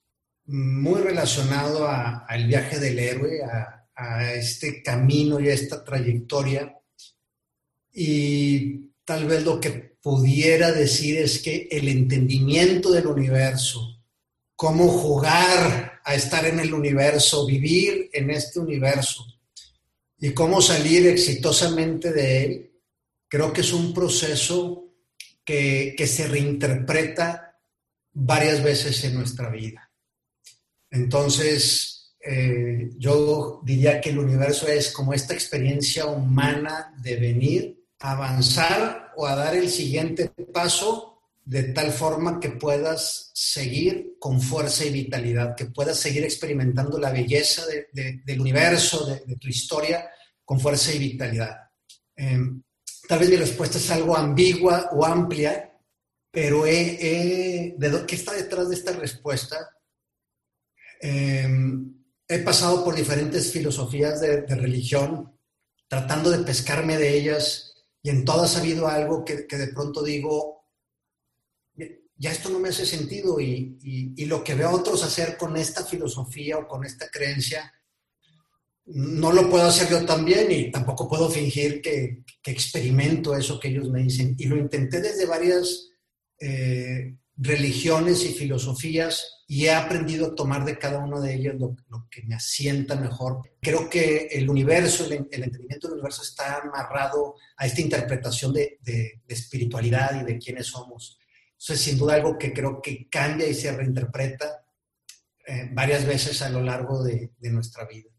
muy 0.45 1.00
relacionado 1.00 1.88
al 1.88 2.47
viaje 2.47 2.80
del 2.80 3.00
héroe, 3.00 3.43
a, 3.43 3.78
a 4.00 4.34
este 4.34 4.82
camino 4.82 5.39
y 5.39 5.50
a 5.50 5.54
esta 5.54 5.84
trayectoria. 5.84 6.74
Y 7.91 8.93
tal 9.04 9.26
vez 9.26 9.43
lo 9.43 9.60
que 9.60 9.72
pudiera 10.02 10.72
decir 10.72 11.18
es 11.18 11.39
que 11.39 11.68
el 11.70 11.89
entendimiento 11.89 12.91
del 12.91 13.08
universo, 13.08 14.02
cómo 14.56 14.88
jugar 14.88 16.00
a 16.04 16.16
estar 16.16 16.45
en 16.45 16.60
el 16.62 16.74
universo, 16.74 17.45
vivir 17.45 18.10
en 18.14 18.30
este 18.30 18.60
universo 18.60 19.26
y 20.18 20.34
cómo 20.34 20.62
salir 20.62 21.08
exitosamente 21.08 22.14
de 22.14 22.45
él, 22.45 22.72
creo 23.28 23.52
que 23.52 23.62
es 23.62 23.74
un 23.74 23.93
proceso 23.93 24.93
que, 25.43 25.93
que 25.97 26.08
se 26.08 26.28
reinterpreta 26.28 27.60
varias 28.14 28.64
veces 28.64 29.04
en 29.04 29.16
nuestra 29.16 29.50
vida. 29.50 29.91
Entonces, 30.89 31.99
eh, 32.22 32.89
yo 32.97 33.61
diría 33.63 34.01
que 34.01 34.09
el 34.09 34.20
universo 34.20 34.67
es 34.67 34.91
como 34.91 35.13
esta 35.13 35.34
experiencia 35.34 36.05
humana 36.05 36.93
de 37.01 37.15
venir, 37.15 37.86
avanzar 37.99 39.13
o 39.15 39.26
a 39.26 39.36
dar 39.36 39.55
el 39.55 39.70
siguiente 39.70 40.30
paso 40.53 41.22
de 41.45 41.63
tal 41.63 41.91
forma 41.91 42.39
que 42.39 42.49
puedas 42.49 43.32
seguir 43.34 44.15
con 44.20 44.41
fuerza 44.41 44.86
y 44.86 44.91
vitalidad, 44.91 45.55
que 45.55 45.65
puedas 45.65 45.97
seguir 45.97 46.24
experimentando 46.24 46.99
la 46.99 47.11
belleza 47.11 47.63
del 47.93 48.39
universo, 48.41 49.05
de, 49.05 49.36
tu 49.38 49.47
historia, 49.47 50.09
con 50.45 50.59
fuerza 50.59 50.93
y 50.93 50.99
vitalidad. 50.99 51.55
Em, 52.15 52.61
tal 53.07 53.20
vez 53.20 53.30
mi 53.30 53.38
respuesta 53.38 53.78
es 53.78 53.89
algo 53.89 54.15
ambigua 54.15 54.89
o 54.91 55.05
amplia, 55.05 55.74
pero 56.30 56.65
¿de 56.65 58.03
¿qué 58.07 58.15
está 58.15 58.34
detrás 58.34 58.70
de 58.70 58.76
esta 58.76 58.91
respuesta? 58.91 59.57
Eh, 61.01 61.47
he 62.30 62.39
pasado 62.39 62.86
por 62.86 62.95
diferentes 62.95 63.51
filosofías 63.51 64.21
de, 64.21 64.45
religión, 64.45 65.36
tratando 65.88 66.30
de 66.30 66.45
pescarme 66.45 66.95
de 66.95 67.17
ellas, 67.17 67.73
y 68.03 68.11
en 68.11 68.23
todas 68.23 68.55
ha 68.55 68.59
habido 68.59 68.88
algo 68.88 69.25
que, 69.25 69.36
de 69.36 69.67
pronto 69.73 70.03
digo, 70.03 70.63
ya 72.15 72.32
esto 72.32 72.49
no 72.49 72.59
me 72.59 72.69
hace 72.69 72.86
sentido, 72.86 73.39
y, 73.41 74.15
lo 74.27 74.43
que 74.43 74.53
veo 74.53 74.69
a 74.69 74.75
otros 74.75 75.03
hacer 75.03 75.38
con 75.38 75.57
esta 75.57 75.84
filosofía 75.84 76.59
o 76.59 76.67
con 76.67 76.86
esta 76.86 77.09
creencia, 77.09 77.73
no 78.86 79.32
lo 79.32 79.49
puedo 79.49 79.65
hacer 79.65 79.89
yo 79.89 80.05
también 80.05 80.51
y 80.51 80.71
tampoco 80.71 81.07
puedo 81.09 81.30
fingir 81.30 81.82
que, 81.82 82.23
experimento 82.45 83.36
eso 83.36 83.59
que 83.59 83.67
ellos 83.69 83.89
me 83.89 84.03
dicen. 84.03 84.36
Y 84.38 84.45
lo 84.45 84.57
intenté 84.57 85.01
desde 85.01 85.27
varias 85.27 85.89
eh, 86.39 87.15
religiones 87.42 88.26
y 88.26 88.34
filosofías 88.34 89.44
y 89.48 89.66
he 89.66 89.72
aprendido 89.72 90.28
a 90.28 90.36
tomar 90.36 90.66
de 90.66 90.78
cada 90.78 91.00
una 91.00 91.22
de 91.22 91.34
ellas 91.34 91.56
lo, 91.58 91.76
que 92.12 92.22
me 92.24 92.36
asienta 92.36 92.96
mejor. 92.98 93.42
Creo 93.62 93.90
que 93.90 94.28
el 94.32 94.50
universo, 94.50 95.06
el, 95.06 95.14
entendimiento 95.14 95.88
del 95.88 95.96
universo 95.96 96.22
está 96.22 96.58
amarrado 96.58 97.36
a 97.58 97.66
esta 97.66 97.82
interpretación 97.82 98.54
de, 98.54 98.78
espiritualidad 99.28 100.22
y 100.22 100.26
de 100.26 100.38
quiénes 100.38 100.68
somos. 100.68 101.18
Eso 101.58 101.74
es 101.74 101.80
sin 101.80 101.98
duda 101.98 102.16
algo 102.16 102.38
que 102.38 102.54
creo 102.54 102.82
que 102.82 103.08
cambia 103.10 103.48
y 103.48 103.54
se 103.54 103.72
reinterpreta 103.72 104.66
eh, 105.48 105.70
varias 105.72 106.06
veces 106.06 106.42
a 106.42 106.50
lo 106.50 106.62
largo 106.62 107.04
de, 107.04 107.32
de 107.38 107.52
nuestra 107.52 107.86
vida. 107.86 108.10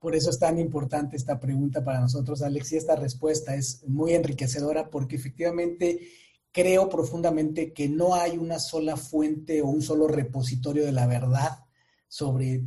Por 0.00 0.14
eso 0.14 0.30
es 0.30 0.38
tan 0.38 0.58
importante 0.58 1.16
esta 1.16 1.40
pregunta 1.40 1.82
para 1.82 2.00
nosotros, 2.00 2.42
Alex, 2.42 2.72
y 2.72 2.76
esta 2.76 2.96
respuesta 2.96 3.54
es 3.54 3.84
muy 3.86 4.12
enriquecedora 4.12 4.90
porque 4.90 5.16
efectivamente 5.16 6.10
creo 6.54 6.88
profundamente 6.88 7.72
que 7.72 7.88
no 7.88 8.14
hay 8.14 8.38
una 8.38 8.60
sola 8.60 8.96
fuente 8.96 9.60
o 9.60 9.66
un 9.66 9.82
solo 9.82 10.06
repositorio 10.06 10.84
de 10.84 10.92
la 10.92 11.08
verdad 11.08 11.64
sobre 12.06 12.62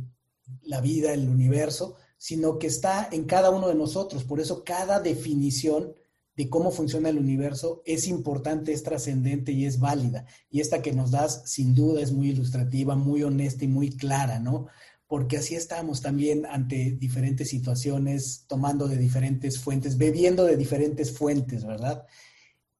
la 0.60 0.82
vida, 0.82 1.14
el 1.14 1.26
universo, 1.26 1.96
sino 2.18 2.58
que 2.58 2.66
está 2.66 3.08
en 3.10 3.24
cada 3.24 3.48
uno 3.48 3.66
de 3.66 3.74
nosotros. 3.74 4.24
Por 4.24 4.40
eso 4.40 4.62
cada 4.62 5.00
definición 5.00 5.94
de 6.36 6.50
cómo 6.50 6.70
funciona 6.70 7.08
el 7.08 7.18
universo 7.18 7.82
es 7.86 8.08
importante, 8.08 8.74
es 8.74 8.82
trascendente 8.82 9.52
y 9.52 9.64
es 9.64 9.80
válida. 9.80 10.26
Y 10.50 10.60
esta 10.60 10.82
que 10.82 10.92
nos 10.92 11.10
das, 11.10 11.50
sin 11.50 11.74
duda, 11.74 12.02
es 12.02 12.12
muy 12.12 12.28
ilustrativa, 12.28 12.94
muy 12.94 13.22
honesta 13.22 13.64
y 13.64 13.68
muy 13.68 13.96
clara, 13.96 14.38
¿no? 14.38 14.66
Porque 15.06 15.38
así 15.38 15.54
estamos 15.54 16.02
también 16.02 16.44
ante 16.44 16.90
diferentes 16.90 17.48
situaciones, 17.48 18.44
tomando 18.48 18.86
de 18.86 18.98
diferentes 18.98 19.58
fuentes, 19.58 19.96
bebiendo 19.96 20.44
de 20.44 20.58
diferentes 20.58 21.16
fuentes, 21.16 21.64
¿verdad? 21.64 22.04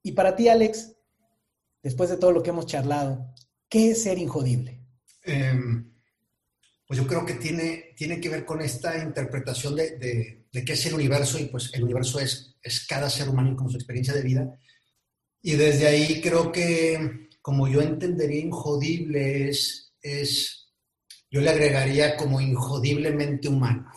Y 0.03 0.13
para 0.13 0.37
ti, 0.37 0.49
Alex, 0.49 0.98
después 1.89 2.11
de 2.11 2.19
todo 2.19 2.33
lo 2.33 2.43
que 2.43 2.51
hemos 2.51 2.67
charlado, 2.67 3.35
¿qué 3.67 3.93
es 3.93 4.03
ser 4.03 4.19
injodible? 4.19 4.79
Em, 5.25 5.91
pues 6.87 7.01
yo 7.01 7.07
creo 7.07 7.25
que 7.25 7.35
tiene, 7.35 7.95
tiene 7.97 8.21
que 8.21 8.29
ver 8.29 8.45
con 8.45 8.61
esta 8.61 9.03
interpretación 9.03 9.75
de, 9.75 10.45
de, 10.53 10.65
qué 10.67 10.75
es 10.75 10.85
el 10.85 10.93
universo 10.93 11.39
y 11.39 11.47
pues 11.47 11.71
el 11.73 11.85
universo 11.85 12.21
es, 12.21 12.57
es 12.63 12.87
cada 12.87 13.09
ser 13.09 13.31
humano 13.31 13.57
con 13.57 13.71
su 13.71 13.79
experiencia 13.79 14.13
de 14.13 14.21
vida. 14.21 14.55
Y 15.41 15.53
desde 15.53 15.87
ahí 15.87 16.21
creo 16.21 16.53
que, 16.53 17.31
como 17.41 17.67
yo 17.67 17.81
entendería 17.81 18.43
injodible, 18.43 19.49
es, 19.49 19.95
es 20.03 20.71
yo 21.31 21.41
le 21.41 21.49
agregaría 21.49 22.19
como 22.19 22.39
injodiblemente 22.39 23.49
humano. 23.49 23.91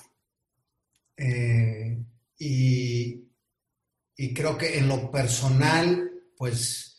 Eh, 1.17 2.01
y, 2.39 3.27
y, 4.15 4.33
creo 4.33 4.57
que 4.57 4.77
en 4.77 4.87
lo 4.87 5.11
personal, 5.11 6.09
pues, 6.37 6.90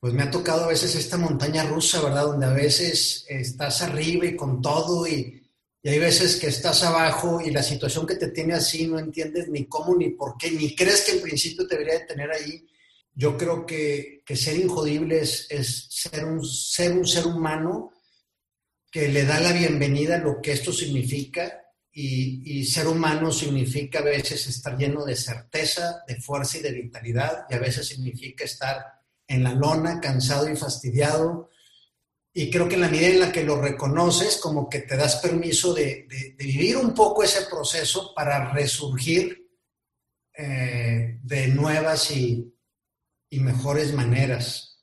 pues 0.00 0.14
me 0.14 0.22
ha 0.22 0.30
tocado 0.30 0.64
a 0.64 0.68
veces 0.68 0.94
esta 0.94 1.18
montaña 1.18 1.64
rusa, 1.64 2.00
¿verdad? 2.00 2.24
Donde 2.24 2.46
a 2.46 2.52
veces 2.52 3.26
estás 3.28 3.82
arriba 3.82 4.24
y 4.24 4.34
con 4.34 4.62
todo 4.62 5.06
y, 5.06 5.46
y 5.82 5.88
hay 5.88 5.98
veces 5.98 6.36
que 6.36 6.46
estás 6.46 6.82
abajo 6.82 7.40
y 7.40 7.50
la 7.50 7.62
situación 7.62 8.06
que 8.06 8.16
te 8.16 8.28
tiene 8.28 8.54
así 8.54 8.86
no 8.86 8.98
entiendes 8.98 9.48
ni 9.48 9.66
cómo 9.66 9.94
ni 9.94 10.10
por 10.10 10.38
qué, 10.38 10.50
ni 10.52 10.74
crees 10.74 11.02
que 11.02 11.12
en 11.12 11.22
principio 11.22 11.66
te 11.66 11.76
debería 11.76 12.00
de 12.00 12.06
tener 12.06 12.30
ahí. 12.30 12.66
Yo 13.14 13.36
creo 13.36 13.66
que, 13.66 14.22
que 14.24 14.36
ser 14.36 14.56
injodible 14.56 15.20
es, 15.20 15.46
es, 15.50 15.86
ser, 15.90 16.24
un, 16.24 16.42
ser 16.44 16.92
un 16.92 17.06
ser 17.06 17.26
humano 17.26 17.92
que 18.90 19.08
le 19.08 19.26
da 19.26 19.38
la 19.38 19.52
bienvenida 19.52 20.16
a 20.16 20.18
lo 20.18 20.40
que 20.40 20.52
esto 20.52 20.72
significa 20.72 21.60
y, 21.92 22.58
y, 22.58 22.64
ser 22.64 22.86
humano 22.86 23.32
significa 23.32 23.98
a 23.98 24.02
veces 24.02 24.46
estar 24.46 24.78
lleno 24.78 25.04
de 25.04 25.16
certeza, 25.16 26.04
de 26.06 26.20
fuerza 26.20 26.58
y 26.58 26.62
de 26.62 26.72
vitalidad 26.72 27.46
y 27.50 27.54
a 27.54 27.58
veces 27.58 27.88
significa 27.88 28.44
estar 28.44 28.99
en 29.30 29.44
la 29.44 29.54
lona, 29.54 30.00
cansado 30.00 30.50
y 30.50 30.56
fastidiado, 30.56 31.50
y 32.32 32.50
creo 32.50 32.68
que 32.68 32.74
en 32.74 32.80
la 32.82 32.88
medida 32.88 33.08
en 33.08 33.20
la 33.20 33.32
que 33.32 33.44
lo 33.44 33.60
reconoces, 33.60 34.38
como 34.38 34.68
que 34.68 34.80
te 34.80 34.96
das 34.96 35.16
permiso 35.16 35.72
de, 35.72 36.06
vivir 36.36 36.76
un 36.76 36.94
poco 36.94 37.22
ese 37.22 37.46
proceso 37.46 38.12
para 38.14 38.52
resurgir 38.52 39.48
eh, 40.36 41.18
de 41.22 41.48
nuevas 41.48 42.10
y, 42.10 42.46
mejores 43.32 43.94
maneras. 43.94 44.82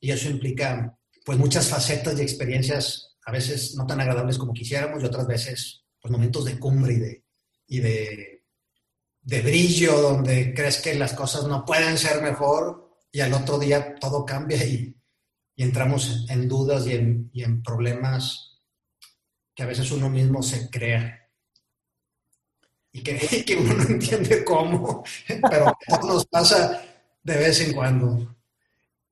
Y 0.00 0.10
eso 0.10 0.30
implica 0.30 0.98
pues 1.24 1.38
muchas 1.38 1.68
facetas 1.68 2.18
y 2.18 2.22
experiencias, 2.22 3.16
a 3.26 3.32
veces 3.32 3.74
no 3.74 3.86
tan 3.86 4.00
agradables 4.00 4.38
como 4.38 4.54
quisiéramos 4.54 5.02
y 5.02 5.06
otras 5.06 5.26
veces 5.26 5.84
pues 6.00 6.10
momentos 6.10 6.46
de 6.46 6.58
cumbre 6.58 7.24
y 7.66 7.80
de, 7.80 8.42
brillo 9.22 10.00
donde 10.00 10.54
crees 10.54 10.80
que 10.80 10.94
las 10.94 11.12
cosas 11.12 11.44
no 11.44 11.64
pueden 11.64 11.96
ser 11.98 12.22
mejor 12.22 12.83
y 13.14 13.20
al 13.20 13.32
otro 13.32 13.60
día 13.60 13.94
todo 13.94 14.26
cambia 14.26 14.62
y, 14.66 14.94
entramos 15.56 16.26
en 16.28 16.48
dudas 16.48 16.84
y 16.88 16.94
en, 16.94 17.62
problemas 17.62 18.60
que 19.54 19.62
a 19.62 19.66
veces 19.66 19.92
uno 19.92 20.10
mismo 20.10 20.42
se 20.42 20.68
crea 20.68 21.20
y 22.90 23.02
que, 23.04 23.56
uno 23.60 23.74
no 23.74 23.84
entiende 23.84 24.44
cómo, 24.44 25.04
pero 25.48 25.78
nos 26.02 26.26
pasa 26.26 26.82
de 27.22 27.36
vez 27.36 27.60
en 27.60 27.72
cuando. 27.72 28.36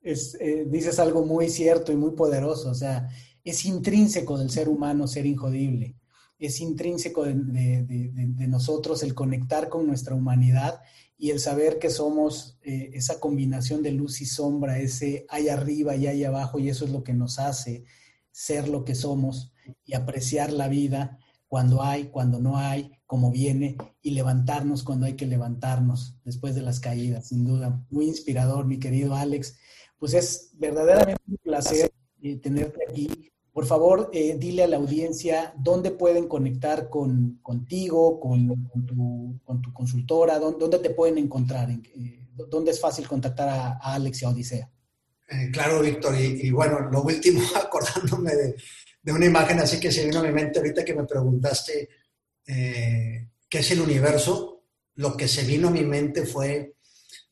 Es, 0.01 0.37
eh, 0.41 0.65
dices 0.67 0.99
algo 0.99 1.25
muy 1.25 1.49
cierto 1.49 1.93
y 1.93 1.97
muy 1.97 2.11
poderoso, 2.11 2.71
o 2.71 2.75
sea, 2.75 3.09
es 3.45 3.65
intrínseco 3.65 4.37
del 4.37 4.51
ser 4.51 4.69
humano 4.69 5.07
ser 5.07 5.27
injodible, 5.27 5.95
es 6.41 6.61
intrínseco 6.61 7.23
de 7.23 8.49
nosotros 8.49 9.05
el 9.05 9.15
conectar 9.15 9.69
con 9.69 9.87
nuestra 9.87 10.17
humanidad 10.17 10.81
y 11.23 11.31
el 11.31 11.39
saber 11.39 11.79
que 11.79 11.89
somos 11.89 12.59
eh, 12.63 12.91
esa 12.95 13.21
combinación 13.21 13.81
de 13.81 13.93
luz 13.93 14.21
y 14.21 14.27
sombra, 14.27 14.81
ese 14.81 15.25
hay 15.29 15.51
arriba 15.51 15.95
y 15.95 16.09
hay 16.09 16.25
abajo, 16.25 16.59
y 16.59 16.69
eso 16.69 16.85
es 16.85 16.91
lo 16.91 17.05
que 17.05 17.15
nos 17.15 17.39
hace 17.39 17.85
ser 18.33 18.67
lo 18.67 18.85
que 18.85 18.97
somos 18.97 19.53
y 19.85 19.95
apreciar 19.95 20.53
la 20.53 20.67
vida 20.67 21.21
cuando 21.47 21.85
hay, 21.85 22.07
cuando 22.09 22.41
no 22.41 22.57
hay, 22.57 22.91
como 23.07 23.31
viene, 23.31 23.77
y 24.01 24.11
levantarnos 24.11 24.83
cuando 24.83 25.07
hay 25.07 25.13
que 25.13 25.29
levantarnos 25.29 26.17
después 26.25 26.57
de 26.57 26.63
las 26.63 26.81
caídas, 26.81 27.29
sin 27.29 27.45
duda. 27.45 27.87
Muy 27.89 28.07
inspirador, 28.07 28.67
mi 28.67 28.81
querido 28.81 29.15
Alex. 29.15 29.57
Pues 29.99 30.15
es 30.15 30.51
verdaderamente 30.55 31.23
un 31.29 31.37
placer 31.37 31.93
eh, 32.21 32.37
tenerte 32.39 32.81
aquí 32.91 33.32
por 33.53 33.67
favor, 33.67 34.09
eh, 34.15 34.37
dile 34.39 34.63
a 34.63 34.67
la 34.67 34.79
audiencia 34.79 35.53
dónde 35.59 35.91
pueden 35.91 36.27
conectar 36.27 36.89
con, 36.89 37.39
contigo, 37.43 38.19
con, 38.19 38.49
tu, 38.87 39.73
consultora, 39.75 40.39
dónde, 40.39 40.79
te 40.79 40.91
pueden 40.91 41.19
encontrar, 41.19 41.69
eh, 41.71 42.27
dónde 42.49 42.71
es 42.71 42.81
fácil 42.81 43.07
contactar 43.07 43.51
a, 43.51 43.79
Alex 43.95 44.23
y 44.23 44.25
a 44.25 44.29
Odisea. 44.31 44.71
Eh, 45.29 45.51
claro, 45.53 45.83
Víctor, 45.83 46.19
y, 46.19 46.51
bueno, 46.51 46.81
lo 46.91 47.03
último, 47.03 47.43
acordándome 47.55 48.33
de, 48.35 49.13
una 49.13 49.27
imagen 49.27 49.59
así 49.59 49.79
que 49.79 49.93
se 49.93 50.07
vino 50.07 50.21
a 50.21 50.23
mi 50.23 50.33
mente 50.33 50.59
ahorita 50.59 50.85
que 50.85 50.95
me 50.95 51.05
preguntaste 51.05 51.89
qué 52.47 53.59
es 53.59 53.71
el 53.71 53.81
universo, 53.81 54.65
lo 54.95 55.15
que 55.17 55.29
se 55.29 55.45
vino 55.45 55.69
a 55.69 55.73
mi 55.73 55.85
mente 55.85 56.25
fue 56.25 56.77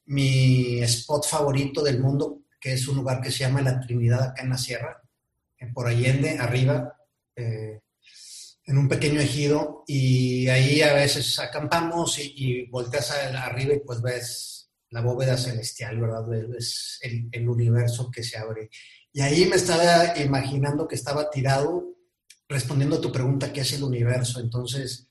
mi 0.07 0.83
spot 0.83 1.27
favorito 1.27 1.83
del 1.83 2.01
mundo, 2.01 2.43
que 2.61 2.75
es 2.75 2.87
un 2.89 2.97
lugar 2.97 3.23
que 3.23 3.31
se 3.31 3.39
llama 3.39 3.63
La 3.63 3.81
Trinidad 3.81 4.23
acá 4.23 4.43
en 4.43 4.51
la 4.51 4.59
Sierra 4.59 5.00
por 5.75 5.87
Allende, 5.87 6.39
arriba, 6.39 6.97
eh, 7.37 7.81
en 8.65 8.79
un 8.79 8.89
pequeño 8.89 9.21
ejido, 9.21 9.85
y 9.87 10.49
ahí 10.49 10.83
a 10.83 10.93
veces 10.93 11.39
acampamos 11.39 12.19
y, 12.19 12.67
volteas 12.67 13.11
arriba 13.11 13.75
y 13.75 13.81
pues 13.81 14.01
ves 14.01 14.71
la 14.91 15.01
bóveda 15.01 15.37
celestial, 15.37 16.01
¿verdad? 16.01 16.25
Es 16.57 16.99
el, 17.03 17.29
el, 17.31 17.49
universo 17.49 18.11
que 18.11 18.23
se 18.23 18.39
abre. 18.39 18.71
Y 19.13 19.21
ahí 19.21 19.47
me 19.47 19.57
estaba 19.57 20.19
imaginando 20.19 20.87
que 20.87 20.97
estaba 20.97 21.31
tirado 21.31 21.91
respondiendo 22.49 22.97
a 22.97 23.01
tu 23.01 23.13
pregunta, 23.13 23.53
¿qué 23.53 23.61
es 23.61 23.73
el 23.73 23.85
universo? 23.85 24.41
Entonces, 24.41 25.09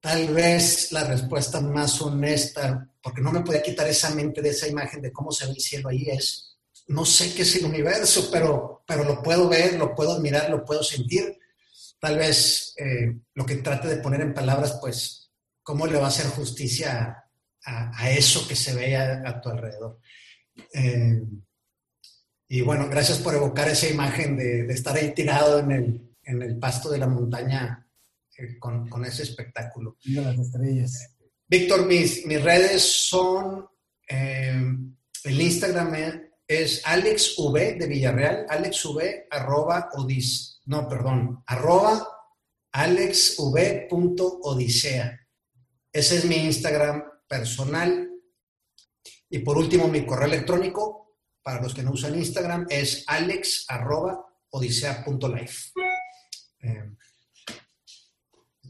tal 0.00 0.32
vez 0.32 0.92
la 0.92 1.04
respuesta 1.04 1.60
más 1.60 2.00
honesta, 2.00 2.88
porque 3.02 3.20
no 3.20 3.32
me 3.32 3.40
podía 3.40 3.62
quitar 3.62 3.88
esa 3.88 4.14
mente 4.14 4.40
de 4.40 4.50
esa 4.50 4.68
imagen 4.68 5.02
de 5.02 5.12
cómo 5.12 5.32
se 5.32 5.46
ve 5.46 5.52
el 5.52 5.60
cielo 5.60 5.88
ahí, 5.88 6.06
es 6.08 6.55
no 6.88 7.04
sé 7.04 7.34
qué 7.34 7.42
es 7.42 7.56
el 7.56 7.66
universo, 7.66 8.28
pero, 8.30 8.84
pero 8.86 9.04
lo 9.04 9.22
puedo 9.22 9.48
ver, 9.48 9.74
lo 9.74 9.94
puedo 9.94 10.12
admirar, 10.12 10.50
lo 10.50 10.64
puedo 10.64 10.82
sentir. 10.82 11.38
Tal 11.98 12.18
vez 12.18 12.74
eh, 12.78 13.16
lo 13.34 13.44
que 13.44 13.56
trate 13.56 13.88
de 13.88 13.96
poner 13.96 14.20
en 14.20 14.34
palabras, 14.34 14.78
pues, 14.80 15.32
cómo 15.62 15.86
le 15.86 15.98
va 15.98 16.04
a 16.04 16.08
hacer 16.08 16.26
justicia 16.26 17.24
a, 17.64 18.10
eso 18.10 18.46
que 18.46 18.54
se 18.54 18.74
ve 18.74 18.96
a, 18.96 19.40
tu 19.40 19.48
alrededor. 19.48 19.98
Eh, 20.72 21.20
y 22.48 22.60
bueno, 22.60 22.88
gracias 22.88 23.18
por 23.18 23.34
evocar 23.34 23.68
esa 23.68 23.88
imagen 23.88 24.36
de, 24.36 24.72
estar 24.72 24.96
ahí 24.96 25.12
tirado 25.12 25.58
en 25.58 25.72
el, 25.72 26.16
en 26.22 26.42
el, 26.42 26.58
pasto 26.58 26.88
de 26.90 26.98
la 26.98 27.08
montaña 27.08 27.84
eh, 28.38 28.56
con, 28.60 28.88
con, 28.88 29.04
ese 29.04 29.24
espectáculo. 29.24 29.96
las 30.04 30.38
estrellas. 30.38 31.16
Víctor, 31.48 31.86
mis, 31.86 32.24
mis 32.26 32.40
redes 32.40 32.82
son 32.82 33.66
el 34.08 35.40
Instagram 35.40 36.25
es 36.48 36.82
Alex 36.84 37.38
V 37.38 37.74
de 37.74 37.86
Villarreal, 37.86 38.46
Alex 38.48 38.84
V 38.84 39.26
arroba 39.30 39.90
odis, 39.94 40.60
no, 40.66 40.88
perdón, 40.88 41.42
arroba 41.46 42.06
alexv.odisea. 42.72 43.88
Ese 45.92 46.16
es 46.16 46.24
mi 46.26 46.36
Instagram 46.36 47.04
personal. 47.26 48.10
Y 49.30 49.38
por 49.40 49.56
último, 49.56 49.88
mi 49.88 50.04
correo 50.04 50.28
electrónico, 50.28 51.16
para 51.42 51.60
los 51.62 51.74
que 51.74 51.82
no 51.82 51.92
usan 51.92 52.14
Instagram, 52.16 52.66
es 52.68 53.02
alex 53.06 53.64
arroba. 53.68 54.22
Eh, 56.62 56.90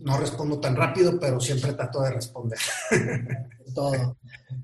no 0.01 0.19
respondo 0.19 0.59
tan 0.61 0.77
rápido, 0.77 1.19
pero 1.19 1.41
siempre 1.41 1.73
trato 1.73 2.03
de 2.03 2.11
responder. 2.11 2.59
Todo. 3.75 4.17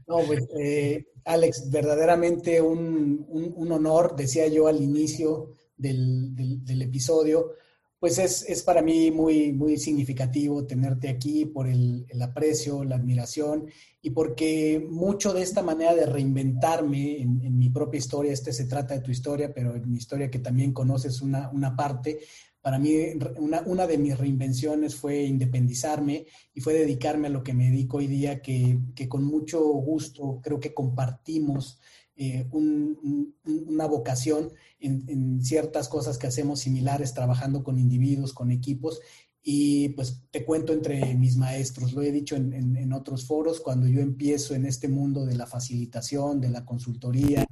No, 0.06 0.18
pues, 0.26 0.44
eh, 0.58 1.06
Alex, 1.24 1.70
verdaderamente 1.70 2.60
un, 2.60 3.26
honor, 3.70 4.16
decía 4.16 4.46
yo 4.48 4.66
al 4.66 4.82
inicio 4.82 5.54
del, 5.76 6.82
episodio, 6.82 7.52
pues 7.98 8.18
es, 8.18 8.62
para 8.62 8.82
mí 8.82 9.10
muy, 9.10 9.52
muy 9.52 9.76
significativo 9.78 10.66
tenerte 10.66 11.08
aquí 11.08 11.46
por 11.46 11.68
el, 11.68 12.06
aprecio, 12.20 12.84
la 12.84 12.96
admiración 12.96 13.66
y 14.00 14.10
porque 14.10 14.84
mucho 14.90 15.32
de 15.32 15.42
esta 15.42 15.62
manera 15.62 15.94
de 15.94 16.06
reinventarme 16.06 17.22
en, 17.22 17.56
mi 17.56 17.70
propia 17.70 17.98
historia, 17.98 18.32
este 18.32 18.52
se 18.52 18.64
trata 18.64 18.94
de 18.94 19.00
tu 19.00 19.12
historia, 19.12 19.54
pero 19.54 19.76
en 19.76 19.88
mi 19.88 19.98
historia 19.98 20.30
que 20.30 20.40
también 20.40 20.72
conoces 20.72 21.22
una, 21.22 21.48
una 21.50 21.76
parte, 21.76 22.18
para 22.62 22.78
mí, 22.78 22.94
una, 23.38 23.86
de 23.88 23.98
mis 23.98 24.16
reinvenciones 24.16 24.94
fue 24.94 25.24
independizarme 25.24 26.26
y 26.54 26.60
fue 26.60 26.74
dedicarme 26.74 27.26
a 27.26 27.30
lo 27.30 27.42
que 27.42 27.54
me 27.54 27.64
dedico 27.64 27.96
hoy 27.96 28.06
día, 28.06 28.40
que, 28.40 28.78
con 29.08 29.24
mucho 29.24 29.60
gusto 29.64 30.40
creo 30.40 30.60
que 30.60 30.72
compartimos 30.72 31.80
eh, 32.14 32.46
una 32.52 33.86
vocación 33.86 34.52
en, 34.78 35.42
ciertas 35.42 35.88
cosas 35.88 36.18
que 36.18 36.28
hacemos 36.28 36.60
similares, 36.60 37.14
trabajando 37.14 37.64
con 37.64 37.80
individuos, 37.80 38.32
con 38.32 38.52
equipos. 38.52 39.00
Y 39.42 39.88
pues 39.90 40.22
te 40.30 40.44
cuento 40.44 40.72
entre 40.72 41.16
mis 41.16 41.36
maestros, 41.36 41.94
lo 41.94 42.02
he 42.02 42.12
dicho 42.12 42.36
en, 42.36 42.76
en 42.76 42.92
otros 42.92 43.26
foros, 43.26 43.58
cuando 43.58 43.88
yo 43.88 44.00
empiezo 44.00 44.54
en 44.54 44.66
este 44.66 44.86
mundo 44.86 45.26
de 45.26 45.34
la 45.34 45.48
facilitación, 45.48 46.40
de 46.40 46.50
la 46.50 46.64
consultoría, 46.64 47.44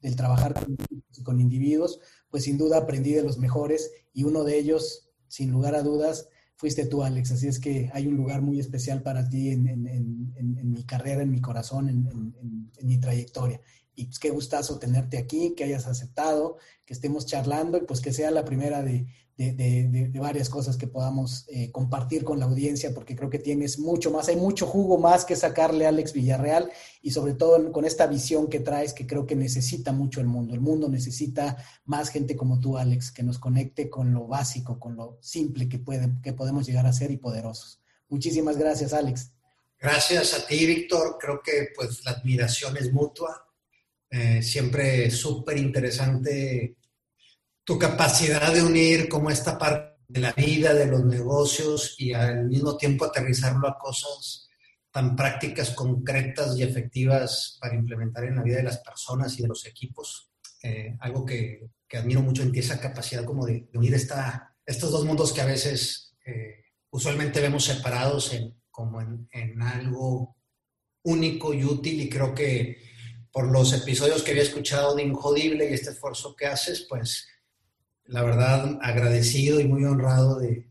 del 0.00 0.16
trabajar 0.16 0.54
con, 0.54 0.76
con 1.22 1.40
individuos, 1.40 2.00
pues 2.28 2.44
sin 2.44 2.58
duda 2.58 2.78
aprendí 2.78 3.12
de 3.12 3.22
los 3.22 3.38
mejores 3.38 3.92
y 4.16 4.24
uno 4.24 4.44
de 4.44 4.58
ellos, 4.58 5.10
sin 5.28 5.50
lugar 5.50 5.74
a 5.74 5.82
dudas, 5.82 6.30
fuiste 6.54 6.86
tú, 6.86 7.02
Alex. 7.02 7.32
Así 7.32 7.48
es 7.48 7.60
que 7.60 7.90
hay 7.92 8.06
un 8.06 8.16
lugar 8.16 8.40
muy 8.40 8.58
especial 8.58 9.02
para 9.02 9.28
ti 9.28 9.50
en, 9.50 10.72
mi 10.72 10.84
carrera, 10.84 11.22
en 11.22 11.30
mi 11.30 11.42
corazón, 11.42 11.90
en, 11.90 12.32
mi 12.82 12.98
trayectoria. 12.98 13.60
Y 13.94 14.06
pues 14.06 14.18
qué 14.18 14.30
gustazo 14.30 14.78
tenerte 14.78 15.18
aquí, 15.18 15.54
que 15.54 15.64
hayas 15.64 15.86
aceptado, 15.86 16.56
que 16.86 16.94
estemos 16.94 17.26
charlando 17.26 17.76
y 17.76 17.82
pues 17.82 18.00
que 18.00 18.14
sea 18.14 18.30
la 18.30 18.46
primera 18.46 18.82
de, 18.82 19.06
de, 19.36 20.10
varias 20.18 20.48
cosas 20.48 20.76
que 20.76 20.86
podamos 20.86 21.44
eh, 21.48 21.70
compartir 21.70 22.24
con 22.24 22.38
la 22.38 22.46
audiencia, 22.46 22.94
porque 22.94 23.14
creo 23.14 23.28
que 23.28 23.38
tienes 23.38 23.78
mucho 23.78 24.10
más, 24.10 24.28
hay 24.28 24.36
mucho 24.36 24.66
jugo 24.66 24.98
más 24.98 25.24
que 25.24 25.36
sacarle 25.36 25.84
a 25.84 25.90
Alex 25.90 26.14
Villarreal 26.14 26.70
y 27.02 27.10
sobre 27.10 27.34
todo 27.34 27.70
con 27.70 27.84
esta 27.84 28.06
visión 28.06 28.48
que 28.48 28.60
traes 28.60 28.94
que 28.94 29.06
creo 29.06 29.26
que 29.26 29.36
necesita 29.36 29.92
mucho 29.92 30.20
el 30.20 30.26
mundo. 30.26 30.54
El 30.54 30.60
mundo 30.60 30.88
necesita 30.88 31.56
más 31.84 32.08
gente 32.08 32.34
como 32.34 32.60
tú, 32.60 32.78
Alex, 32.78 33.12
que 33.12 33.22
nos 33.22 33.38
conecte 33.38 33.90
con 33.90 34.14
lo 34.14 34.26
básico, 34.26 34.80
con 34.80 34.96
lo 34.96 35.18
simple 35.20 35.68
que, 35.68 35.78
puede, 35.78 36.10
que 36.22 36.32
podemos 36.32 36.66
llegar 36.66 36.86
a 36.86 36.92
ser 36.92 37.10
y 37.10 37.18
poderosos. 37.18 37.80
Muchísimas 38.08 38.56
gracias, 38.56 38.94
Alex. 38.94 39.32
Gracias 39.78 40.32
a 40.32 40.46
ti, 40.46 40.64
Víctor. 40.64 41.18
Creo 41.20 41.42
que 41.42 41.68
pues 41.76 42.02
la 42.04 42.12
admiración 42.12 42.76
es 42.78 42.90
mutua. 42.90 43.46
Eh, 44.08 44.40
siempre 44.40 45.10
súper 45.10 45.58
interesante 45.58 46.76
tu 47.66 47.78
capacidad 47.80 48.54
de 48.54 48.62
unir 48.62 49.08
como 49.08 49.28
esta 49.28 49.58
parte 49.58 49.96
de 50.06 50.20
la 50.20 50.32
vida, 50.32 50.72
de 50.72 50.86
los 50.86 51.04
negocios 51.04 51.96
y 51.98 52.12
al 52.12 52.46
mismo 52.46 52.76
tiempo 52.76 53.04
aterrizarlo 53.04 53.66
a 53.66 53.76
cosas 53.76 54.48
tan 54.92 55.16
prácticas, 55.16 55.70
concretas 55.70 56.56
y 56.56 56.62
efectivas 56.62 57.58
para 57.60 57.74
implementar 57.74 58.24
en 58.24 58.36
la 58.36 58.44
vida 58.44 58.58
de 58.58 58.62
las 58.62 58.78
personas 58.78 59.36
y 59.36 59.42
de 59.42 59.48
los 59.48 59.66
equipos. 59.66 60.30
Eh, 60.62 60.96
algo 61.00 61.26
que, 61.26 61.68
que, 61.88 61.96
admiro 61.96 62.22
mucho 62.22 62.42
en 62.42 62.52
ti, 62.52 62.60
esa 62.60 62.80
capacidad 62.80 63.24
como 63.24 63.44
de, 63.44 63.68
unir 63.74 63.94
esta, 63.94 64.56
estos 64.64 64.92
dos 64.92 65.04
mundos 65.04 65.32
que 65.32 65.40
a 65.40 65.46
veces 65.46 66.14
eh, 66.24 66.66
usualmente 66.90 67.40
vemos 67.40 67.64
separados 67.64 68.32
en, 68.32 68.62
como 68.70 69.00
en, 69.00 69.28
en 69.32 69.60
algo 69.60 70.36
único 71.02 71.52
y 71.52 71.64
útil 71.64 72.00
y 72.00 72.08
creo 72.08 72.32
que 72.32 72.78
por 73.32 73.50
los 73.50 73.72
episodios 73.72 74.22
que 74.22 74.30
había 74.30 74.44
escuchado 74.44 74.94
de 74.94 75.02
Injodible 75.02 75.68
y 75.68 75.74
este 75.74 75.90
esfuerzo 75.90 76.36
que 76.36 76.46
haces, 76.46 76.86
pues 76.88 77.26
la 78.08 78.22
verdad, 78.22 78.78
agradecido 78.82 79.60
y 79.60 79.66
muy 79.66 79.84
honrado 79.84 80.38
de, 80.38 80.64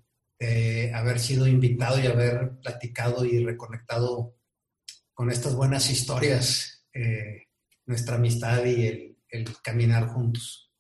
haber 0.94 1.20
sido 1.20 1.48
invitado 1.48 2.00
y 2.00 2.06
haber 2.06 2.60
platicado 2.60 3.26
y 3.26 3.44
reconectado 3.44 4.36
con 5.14 5.32
estas 5.32 5.56
buenas 5.56 5.90
historias, 5.90 6.86
eh, 6.94 7.48
nuestra 7.86 8.18
amistad 8.18 8.64
y 8.66 9.18
el, 9.30 9.48
caminar 9.64 10.08
juntos. 10.08 10.72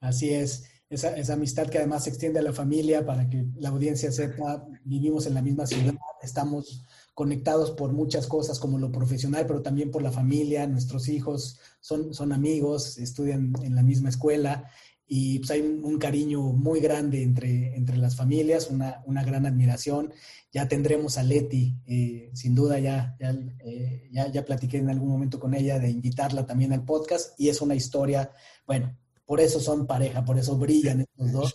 Así 0.00 0.30
es, 0.30 0.64
esa, 0.88 1.14
esa, 1.16 1.34
amistad 1.34 1.68
que 1.68 1.78
además 1.78 2.04
se 2.04 2.10
extiende 2.10 2.38
a 2.38 2.42
la 2.42 2.52
familia 2.52 3.04
para 3.04 3.28
que 3.28 3.44
la 3.56 3.68
audiencia 3.68 4.10
sepa, 4.10 4.66
vivimos 4.84 5.26
en 5.26 5.34
la 5.34 5.42
misma 5.42 5.66
ciudad, 5.66 5.94
estamos 6.22 6.84
conectados 7.12 7.72
por 7.72 7.92
muchas 7.92 8.26
cosas 8.26 8.58
como 8.58 8.78
lo 8.78 8.90
profesional, 8.90 9.46
pero 9.46 9.62
también 9.62 9.90
por 9.90 10.02
la 10.02 10.10
familia, 10.10 10.66
nuestros 10.66 11.08
hijos 11.08 11.60
son, 11.80 12.14
son 12.14 12.32
amigos, 12.32 12.98
estudian 12.98 13.52
en 13.62 13.74
la 13.74 13.82
misma 13.82 14.08
escuela 14.08 14.70
y 15.16 15.38
pues 15.38 15.52
hay 15.52 15.60
un, 15.60 15.96
cariño 15.96 16.40
muy 16.40 16.80
grande 16.80 17.22
entre, 17.22 17.76
entre 17.76 17.96
las 17.98 18.16
familias, 18.16 18.68
una, 18.68 19.00
una 19.06 19.22
gran 19.22 19.46
admiración. 19.46 20.12
Ya 20.52 20.66
tendremos 20.66 21.18
a 21.18 21.22
Leti, 21.22 21.76
eh, 21.86 22.30
sin 22.32 22.56
duda 22.56 22.80
ya, 22.80 23.16
eh, 23.20 24.08
ya, 24.10 24.26
ya, 24.32 24.44
platiqué 24.44 24.78
en 24.78 24.90
algún 24.90 25.10
momento 25.10 25.38
con 25.38 25.54
ella 25.54 25.78
de 25.78 25.88
invitarla 25.88 26.46
también 26.46 26.72
al 26.72 26.84
podcast 26.84 27.38
y 27.38 27.48
es 27.48 27.60
una 27.60 27.76
historia, 27.76 28.32
bueno, 28.66 28.98
por 29.26 29.40
eso 29.40 29.60
son 29.60 29.86
pareja, 29.86 30.24
por 30.24 30.38
eso 30.38 30.56
brillan 30.56 31.00
estos 31.00 31.32
dos. 31.32 31.54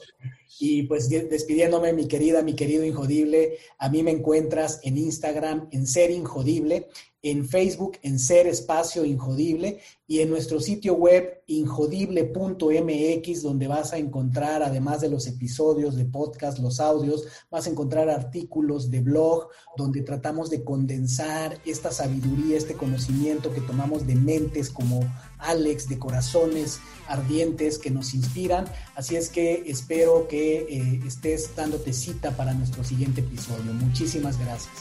Y 0.60 0.84
pues 0.84 1.08
despidiéndome, 1.10 1.94
mi 1.94 2.08
querida, 2.08 2.42
mi 2.42 2.54
querido 2.54 2.84
Injodible, 2.84 3.58
a 3.78 3.90
mí 3.90 4.04
me 4.04 4.12
encuentras 4.12 4.80
en 4.84 4.98
Instagram 4.98 5.70
en 5.72 5.88
Ser 5.88 6.12
Injodible 6.12 6.88
en 7.22 7.48
Facebook 7.48 7.98
en 8.02 8.18
Ser 8.18 8.48
Espacio 8.48 9.04
Injodible 9.04 9.80
y 10.08 10.20
en 10.20 10.30
nuestro 10.30 10.60
sitio 10.62 10.94
web 10.94 11.44
injodible.mx 11.48 13.42
donde 13.44 13.68
vas 13.68 13.92
a 13.94 13.98
encontrar, 13.98 14.64
además 14.64 15.02
de 15.02 15.10
los 15.10 15.28
episodios 15.28 15.96
de 15.96 16.06
podcast, 16.06 16.60
los 16.60 16.80
audios, 16.80 17.26
vas 17.52 17.68
a 17.68 17.70
encontrar 17.70 18.10
artículos 18.10 18.90
de 18.90 19.02
blog 19.02 19.50
donde 19.76 20.02
tratamos 20.02 20.50
de 20.50 20.64
condensar 20.64 21.60
esta 21.66 21.92
sabiduría, 21.92 22.58
este 22.58 22.76
conocimiento 22.76 23.54
que 23.54 23.62
tomamos 23.62 24.08
de 24.08 24.16
mentes 24.16 24.70
como 24.70 25.02
Alex, 25.40 25.90
de 25.90 25.98
corazones 25.98 26.80
ardientes 27.08 27.80
que 27.80 27.90
nos 27.90 28.14
inspiran. 28.14 28.66
Así 28.96 29.16
es 29.16 29.30
que 29.30 29.64
espero 29.68 30.28
que 30.28 30.68
eh, 30.70 31.02
estés 31.08 31.56
dándote 31.56 31.94
cita 31.94 32.32
para 32.32 32.54
nuestro 32.54 32.84
siguiente 32.84 33.22
episodio. 33.22 33.74
Muchísimas 33.74 34.38
gracias. 34.38 34.74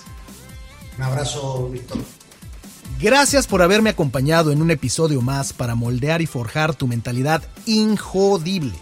Un 0.97 1.05
abrazo, 1.05 1.68
Víctor. 1.70 1.98
Gracias 3.01 3.47
por 3.47 3.62
haberme 3.62 3.90
acompañado 3.90 4.51
en 4.51 4.60
un 4.60 4.72
episodio 4.72 5.22
más 5.22 5.52
para 5.52 5.76
moldear 5.76 6.20
y 6.20 6.26
forjar 6.26 6.74
tu 6.74 6.89
mentalidad 6.89 7.43
injodible. 7.64 8.74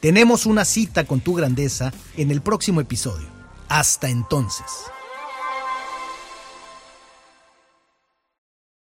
Tenemos 0.00 0.46
una 0.46 0.64
cita 0.64 1.04
con 1.04 1.20
tu 1.20 1.34
grandeza 1.34 1.92
en 2.16 2.30
el 2.30 2.40
próximo 2.40 2.80
episodio. 2.80 3.28
Hasta 3.68 4.08
entonces. 4.08 4.66